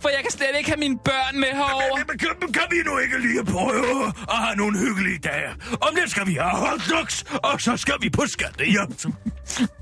For 0.03 0.09
jeg 0.09 0.21
kan 0.23 0.31
slet 0.31 0.55
ikke 0.59 0.71
have 0.71 0.81
mine 0.87 0.99
børn 1.05 1.41
med 1.41 1.53
herover. 1.61 1.97
Men 2.09 2.19
kan, 2.19 2.53
kan 2.53 2.67
vi 2.71 2.79
nu 2.87 2.99
ikke 2.99 3.19
lige 3.27 3.45
prøve 3.45 4.07
at 4.35 4.39
have 4.45 4.57
nogle 4.57 4.79
hyggelige 4.79 5.19
dage? 5.19 5.51
Om 5.81 5.91
lidt 5.95 6.11
skal 6.11 6.27
vi 6.27 6.35
have 6.35 6.57
hotdogs, 6.65 7.25
og 7.51 7.61
så 7.61 7.77
skal 7.77 7.95
vi 8.01 8.11
på 8.11 8.23
skattejagt. 8.27 9.07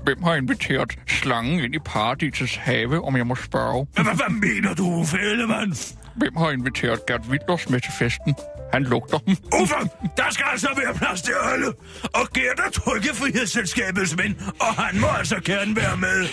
Hvem 0.03 0.23
har 0.23 0.35
inviteret 0.35 0.99
slangen 1.07 1.59
ind 1.59 1.75
i 1.75 1.79
paradisets 1.79 2.55
have, 2.55 3.05
om 3.05 3.17
jeg 3.17 3.27
må 3.27 3.35
spørge? 3.35 3.87
Hvad, 3.93 4.03
hvad 4.03 4.29
mener 4.29 4.73
du, 4.73 5.05
fældemand? 5.05 5.95
Hvem 6.15 6.35
har 6.35 6.51
inviteret 6.51 7.05
Gert 7.05 7.21
Wilders 7.29 7.69
med 7.69 7.81
til 7.81 7.91
festen? 7.99 8.35
Han 8.73 8.83
lugter. 8.83 9.19
Uffe, 9.61 9.75
der 10.17 10.29
skal 10.29 10.45
altså 10.51 10.67
være 10.83 10.93
plads 10.93 11.21
til 11.21 11.33
alle. 11.53 11.67
Og 12.03 12.29
Gert 12.33 12.59
er 12.65 12.69
Trykkefrihedsselskabets 12.71 14.17
ven, 14.17 14.41
og 14.59 14.73
han 14.83 15.01
må 15.01 15.07
altså 15.07 15.39
gerne 15.45 15.75
være 15.75 15.97
med. 15.97 16.27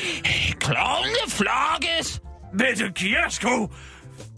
Klovne 0.61 1.25
flokkes! 1.29 2.21
Mette 2.53 2.93
Kiersko, 2.95 3.73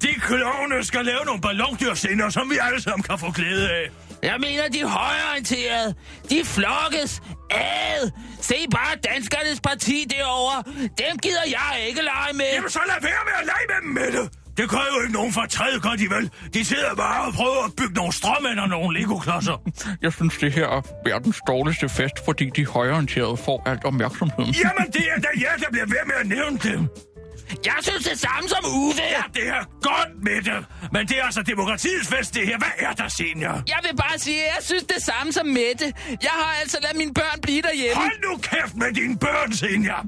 de 0.02 0.14
klovne 0.20 0.84
skal 0.84 1.04
lave 1.04 1.24
nogle 1.26 1.40
ballondyrsinder, 1.40 2.28
som 2.28 2.50
vi 2.50 2.56
alle 2.60 2.82
sammen 2.82 3.02
kan 3.02 3.18
få 3.18 3.32
glæde 3.32 3.70
af. 3.70 3.90
Jeg 4.30 4.36
mener, 4.46 4.68
de 4.74 4.80
er 4.80 4.86
højorienterede. 5.00 5.94
De 6.30 6.38
flokkes. 6.44 7.10
Ad. 7.50 8.10
Se 8.40 8.54
bare 8.70 8.94
danskernes 9.08 9.60
parti 9.60 10.06
derovre. 10.10 10.58
Dem 11.02 11.14
gider 11.24 11.46
jeg 11.58 11.72
ikke 11.88 12.02
lege 12.02 12.32
med. 12.40 12.50
Jamen 12.54 12.70
så 12.70 12.80
lad 12.90 13.00
være 13.02 13.22
med 13.28 13.34
at 13.40 13.46
lege 13.52 13.66
med 13.72 13.78
dem, 13.82 13.90
Mette. 13.98 14.22
Det 14.56 14.70
gør 14.70 14.84
jo 14.94 15.00
ikke 15.02 15.12
nogen 15.14 15.32
for 15.32 15.44
træde, 15.50 15.80
gør 15.80 15.90
de 16.02 16.10
vel. 16.10 16.30
De 16.54 16.64
sidder 16.64 16.94
bare 16.94 17.26
og 17.26 17.32
prøver 17.32 17.64
at 17.64 17.72
bygge 17.76 17.94
nogle 17.94 18.12
stråmænd 18.12 18.58
og 18.58 18.68
nogle 18.68 19.00
legoklodser. 19.00 19.62
Jeg 20.04 20.12
synes, 20.12 20.34
det 20.36 20.52
her 20.52 20.66
er 20.68 20.82
verdens 21.04 21.40
dårligste 21.46 21.88
fest, 21.88 22.16
fordi 22.24 22.50
de 22.56 22.66
højorienterede 22.66 23.36
får 23.36 23.62
alt 23.66 23.84
opmærksomheden. 23.84 24.54
Jamen, 24.64 24.86
det 24.92 25.04
er 25.16 25.20
da 25.20 25.28
jer, 25.42 25.56
der 25.62 25.70
bliver 25.70 25.86
ved 25.86 26.02
med 26.06 26.16
at 26.22 26.26
nævne 26.26 26.58
dem. 26.58 26.88
Jeg 27.64 27.74
synes 27.82 28.04
det 28.04 28.18
samme 28.20 28.48
som 28.48 28.64
Uffe. 28.82 29.02
Ja, 29.02 29.22
det 29.40 29.48
er 29.48 29.62
godt, 29.82 30.24
Mette. 30.24 30.66
Men 30.92 31.06
det 31.08 31.18
er 31.18 31.22
altså 31.24 31.42
demokratiets 31.42 32.08
fest, 32.08 32.34
det 32.34 32.46
her. 32.46 32.58
Hvad 32.58 32.68
er 32.78 32.92
der, 32.92 33.08
senior? 33.08 33.62
Jeg 33.68 33.78
vil 33.82 33.96
bare 33.96 34.18
sige, 34.18 34.40
at 34.46 34.54
jeg 34.56 34.62
synes 34.64 34.82
det 34.82 35.02
samme 35.02 35.32
som 35.32 35.46
Mette. 35.46 35.92
Jeg 36.22 36.30
har 36.40 36.54
altså 36.60 36.78
ladet 36.82 36.96
mine 36.96 37.14
børn 37.14 37.40
blive 37.42 37.62
derhjemme. 37.62 37.94
Hold 37.94 38.30
nu 38.30 38.36
kæft 38.36 38.74
med 38.76 38.92
dine 38.94 39.18
børn, 39.18 39.52
senior. 39.52 40.04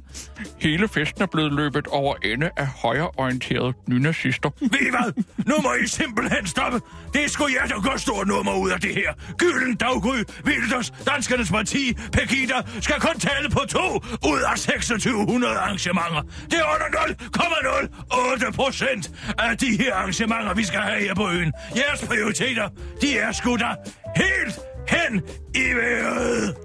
Hele 0.60 0.88
festen 0.88 1.22
er 1.22 1.26
blevet 1.26 1.52
løbet 1.52 1.86
over 1.86 2.14
ende 2.24 2.50
af 2.56 2.66
højreorienterede 2.66 3.72
nynazister. 3.88 4.50
Ved 4.60 4.80
I 4.80 4.90
hvad? 4.90 5.24
Nu 5.46 5.54
må 5.62 5.74
I 5.84 5.86
simpelthen 5.86 6.46
stoppe. 6.46 6.80
Det 7.12 7.24
er 7.24 7.28
sgu 7.28 7.46
jer, 7.60 7.66
der 7.66 7.80
gør 7.90 7.96
stort 7.96 8.26
nummer 8.28 8.54
ud 8.54 8.70
af 8.70 8.80
det 8.80 8.94
her. 8.94 9.12
Gylden, 9.38 9.74
Daggry, 9.76 10.18
Wilders, 10.44 10.90
Danskernes 11.06 11.50
Parti, 11.50 11.94
Pegida 12.12 12.54
skal 12.80 13.00
kun 13.00 13.18
tale 13.20 13.48
på 13.50 13.60
to 13.68 13.86
ud 14.32 14.40
af 14.50 14.56
2600 14.56 15.56
arrangementer. 15.58 16.22
Det 16.50 16.58
er 16.58 16.64
under 16.74 16.88
0,08 17.36 18.50
procent 18.52 19.10
af 19.38 19.58
de 19.58 19.76
her 19.76 19.94
arrangementer, 19.94 20.54
vi 20.54 20.64
skal 20.64 20.80
have 20.80 21.00
her 21.00 21.14
på 21.14 21.28
øen. 21.30 21.52
Jeres 21.76 22.06
prioriteter, 22.06 22.68
de 23.00 23.18
er 23.18 23.32
sgu 23.32 23.56
da 23.56 23.74
helt 24.16 24.58
hen 24.88 25.22
i 25.54 25.74
vejret. 25.74 26.56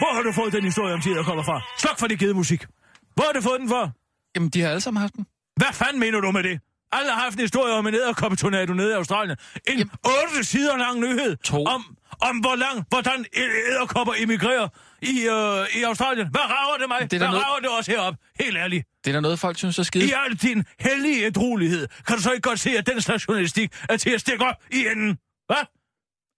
Hvor 0.00 0.14
har 0.14 0.22
du 0.22 0.32
fået 0.32 0.52
den 0.52 0.64
historie 0.64 0.94
om 0.94 1.00
tid, 1.00 1.14
der 1.14 1.22
kommer 1.22 1.42
fra? 1.42 1.60
Sluk 1.78 1.98
for 1.98 2.06
det 2.06 2.18
givet 2.18 2.36
musik. 2.36 2.66
Hvor 3.14 3.24
har 3.24 3.32
du 3.32 3.40
fået 3.40 3.60
den 3.60 3.68
for? 3.68 3.92
Jamen, 4.34 4.48
de 4.48 4.60
har 4.60 4.68
alle 4.68 4.80
sammen 4.80 5.00
haft 5.00 5.14
den. 5.14 5.26
Hvad 5.56 5.72
fanden 5.72 6.00
mener 6.00 6.20
du 6.20 6.30
med 6.30 6.42
det? 6.42 6.60
Alle 6.92 7.10
har 7.12 7.20
haft 7.20 7.34
en 7.34 7.40
historie 7.40 7.72
om 7.74 7.86
en 7.86 7.94
æderkoppetornado 7.94 8.72
nede 8.72 8.90
i 8.90 8.92
Australien. 8.92 9.36
En 9.68 9.78
Jamen. 9.78 9.90
8 10.34 10.44
sider 10.44 10.76
lang 10.76 11.00
nyhed 11.00 11.36
To. 11.36 11.64
om, 11.64 11.96
om 12.20 12.36
hvor 12.38 12.56
lang, 12.56 12.84
hvordan 12.88 13.24
æderkopper 13.36 14.14
emigrerer 14.18 14.68
i, 15.02 15.20
øh, 15.28 15.80
i 15.80 15.82
Australien. 15.82 16.28
Hvad 16.30 16.40
rager 16.40 16.76
det 16.78 16.88
mig? 16.88 17.00
Det 17.00 17.12
er 17.12 17.18
Hvad 17.18 17.28
noget- 17.28 17.44
rager 17.46 17.60
det 17.60 17.68
også 17.78 17.90
herop? 17.90 18.14
Helt 18.40 18.56
ærligt. 18.56 18.86
Det 19.04 19.10
er 19.10 19.14
da 19.14 19.20
noget, 19.20 19.38
folk 19.38 19.58
synes 19.58 19.78
er 19.78 19.82
skide. 19.82 20.04
I 20.08 20.12
al 20.26 20.34
din 20.36 20.64
hellige 20.80 21.26
ædruelighed, 21.26 21.88
kan 22.06 22.16
du 22.16 22.22
så 22.22 22.30
ikke 22.32 22.48
godt 22.48 22.60
se, 22.60 22.70
at 22.78 22.86
den 22.86 23.00
slags 23.00 23.28
journalistik 23.28 23.70
er 23.88 23.96
til 23.96 24.10
at 24.10 24.20
stikke 24.20 24.44
op 24.44 24.54
i 24.72 24.86
enden? 24.86 25.18
Hvad? 25.46 25.64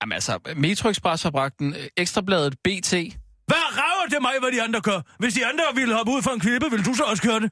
Jamen 0.03 0.12
altså, 0.12 0.38
Metro 0.57 0.88
Express 0.88 1.22
har 1.22 1.30
bragt 1.30 1.59
den. 1.59 1.74
øh, 1.74 1.86
Ekstrabladet 1.96 2.55
BT. 2.64 2.90
Hvad 3.46 3.64
rager 3.78 3.91
det 4.11 4.18
mig, 4.20 4.32
hvad 4.40 4.53
de 4.53 4.62
andre 4.62 4.80
gør? 4.80 5.00
Hvis 5.18 5.34
de 5.34 5.46
andre 5.46 5.64
ville 5.74 5.94
hoppe 5.94 6.12
ud 6.12 6.22
for 6.22 6.30
en 6.30 6.40
klippe, 6.40 6.70
vil 6.70 6.84
du 6.84 6.94
så 6.94 7.03
også 7.03 7.22
gøre 7.22 7.40
det? 7.40 7.50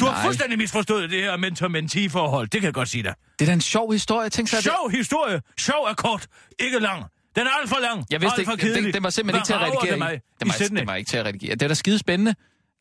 Du 0.00 0.04
har 0.04 0.12
Nej. 0.12 0.22
fuldstændig 0.24 0.58
misforstået 0.58 1.10
det 1.10 1.22
her 1.22 1.36
mentor-mentee-forhold. 1.36 2.48
Det 2.48 2.60
kan 2.60 2.66
jeg 2.66 2.74
godt 2.74 2.88
sige 2.88 3.02
dig. 3.02 3.14
Det 3.38 3.44
er 3.44 3.46
da 3.46 3.52
en 3.52 3.60
sjov 3.60 3.92
historie. 3.92 4.28
Tænk 4.28 4.48
sig, 4.48 4.58
at 4.58 4.64
det... 4.64 4.72
Sjov 4.72 4.90
historie. 4.90 5.40
Sjov 5.58 5.84
er 5.90 5.94
kort. 5.94 6.26
Ikke 6.58 6.78
lang. 6.78 7.04
Den 7.36 7.46
er 7.46 7.50
alt 7.60 7.68
for 7.68 7.78
lang. 7.82 8.04
Jeg 8.10 8.20
vidste 8.20 8.38
alt 8.38 8.46
for 8.48 8.52
ikke, 8.52 8.74
den, 8.74 8.94
den 8.94 9.02
var 9.02 9.10
simpelthen 9.10 9.38
ikke 9.38 9.46
til 9.46 9.52
at 9.52 9.60
redigere 9.60 9.92
Den 10.40 10.48
var, 10.48 10.78
den 10.78 10.86
var 10.86 10.94
ikke 10.94 11.08
til 11.08 11.16
at 11.16 11.26
redigere. 11.26 11.54
Det 11.54 11.62
er 11.62 11.68
da 11.68 11.74
skide 11.74 11.98
spændende. 11.98 12.34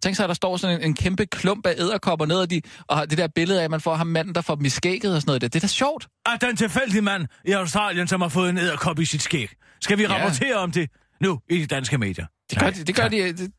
Tænk 0.03 0.15
sig, 0.15 0.23
at 0.23 0.27
der 0.27 0.33
står 0.33 0.57
sådan 0.57 0.75
en, 0.81 0.85
en 0.85 0.95
kæmpe 0.95 1.25
klump 1.25 1.65
af 1.65 1.73
æderkopper 1.77 2.25
ned, 2.25 2.37
og, 2.37 2.49
de, 2.49 2.61
og 2.87 2.97
har 2.97 3.05
det 3.05 3.17
der 3.17 3.27
billede 3.35 3.59
af, 3.59 3.63
at 3.63 3.71
man 3.71 3.81
får 3.81 3.95
ham 3.95 4.07
manden, 4.07 4.35
der 4.35 4.41
får 4.41 4.55
dem 4.55 4.65
i 4.65 4.69
skægget 4.69 5.15
og 5.15 5.21
sådan 5.21 5.29
noget. 5.29 5.41
Det, 5.41 5.53
det 5.53 5.59
er 5.59 5.61
da 5.61 5.67
sjovt. 5.67 6.07
At 6.25 6.41
den 6.41 6.55
tilfældige 6.55 7.01
mand 7.01 7.27
i 7.45 7.51
Australien, 7.51 8.07
som 8.07 8.21
har 8.21 8.29
fået 8.29 8.49
en 8.49 8.57
æderkop 8.57 8.99
i 8.99 9.05
sit 9.05 9.21
skæg. 9.21 9.49
Skal 9.81 9.97
vi 9.97 10.03
Ja. 10.03 10.13
rapportere 10.13 10.55
om 10.55 10.71
det 10.71 10.89
nu 11.21 11.39
i 11.49 11.57
de 11.57 11.65
danske 11.65 11.97
medier? 11.97 12.25
Det 12.51 12.59
gør, 12.59 12.69
de, 12.69 12.83
det 12.83 12.95
gør, 12.95 13.07
de, 13.07 13.33
det, 13.33 13.51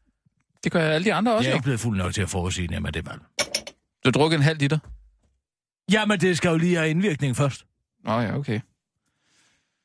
det 0.64 0.72
gør 0.72 0.80
alle 0.90 1.04
de 1.04 1.14
andre 1.14 1.34
også, 1.34 1.48
Jeg 1.48 1.50
er 1.50 1.54
jo. 1.54 1.56
ikke 1.56 1.64
blevet 1.64 1.80
fuld 1.80 1.98
nok 1.98 2.14
til 2.14 2.22
at 2.22 2.30
forudsige 2.30 2.68
det 2.68 2.82
med 2.82 2.92
det 2.92 3.06
valg. 3.06 3.20
Du 4.04 4.10
drukker 4.10 4.36
en 4.38 4.42
halv 4.42 4.58
liter. 4.58 4.78
Jamen, 5.92 6.20
det 6.20 6.36
skal 6.36 6.48
jo 6.48 6.56
lige 6.56 6.76
have 6.76 6.90
indvirkning 6.90 7.36
først. 7.36 7.64
Nå 8.04 8.20
ja, 8.20 8.36
okay. 8.36 8.60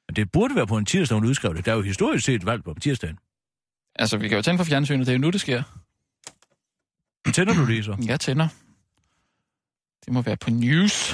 Men 0.07 0.15
det 0.15 0.31
burde 0.31 0.55
være 0.55 0.67
på 0.67 0.77
en 0.77 0.85
tirsdag, 0.85 1.15
hun 1.15 1.25
udskrev 1.27 1.55
det. 1.55 1.65
Der 1.65 1.71
er 1.71 1.75
jo 1.75 1.81
historisk 1.81 2.25
set 2.25 2.45
valg 2.45 2.63
på 2.63 2.73
tirsdagen. 2.81 3.17
Altså, 3.95 4.17
vi 4.17 4.27
kan 4.27 4.35
jo 4.37 4.41
tænde 4.41 4.57
for 4.57 4.65
fjernsynet. 4.65 5.07
Det 5.07 5.13
er 5.13 5.17
jo 5.17 5.21
nu, 5.21 5.29
det 5.29 5.41
sker. 5.41 5.63
Tænder 7.33 7.53
du 7.53 7.67
det 7.67 7.85
så? 7.85 7.97
Jeg 8.07 8.19
tænder. 8.19 8.47
Det 10.05 10.13
må 10.13 10.21
være 10.21 10.37
på 10.37 10.49
news. 10.49 11.13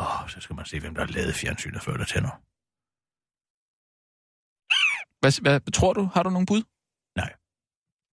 Åh, 0.00 0.22
oh, 0.22 0.28
så 0.30 0.40
skal 0.40 0.56
man 0.56 0.66
se, 0.66 0.80
hvem 0.80 0.94
der 0.94 1.04
har 1.04 1.12
lavet 1.12 1.34
fjernsynet 1.34 1.82
før 1.82 1.96
der 1.96 2.04
tænder. 2.04 2.40
Hvad, 5.22 5.40
hvad 5.40 5.72
tror 5.72 5.92
du? 5.92 6.08
Har 6.14 6.22
du 6.22 6.30
nogen 6.30 6.46
bud? 6.46 6.62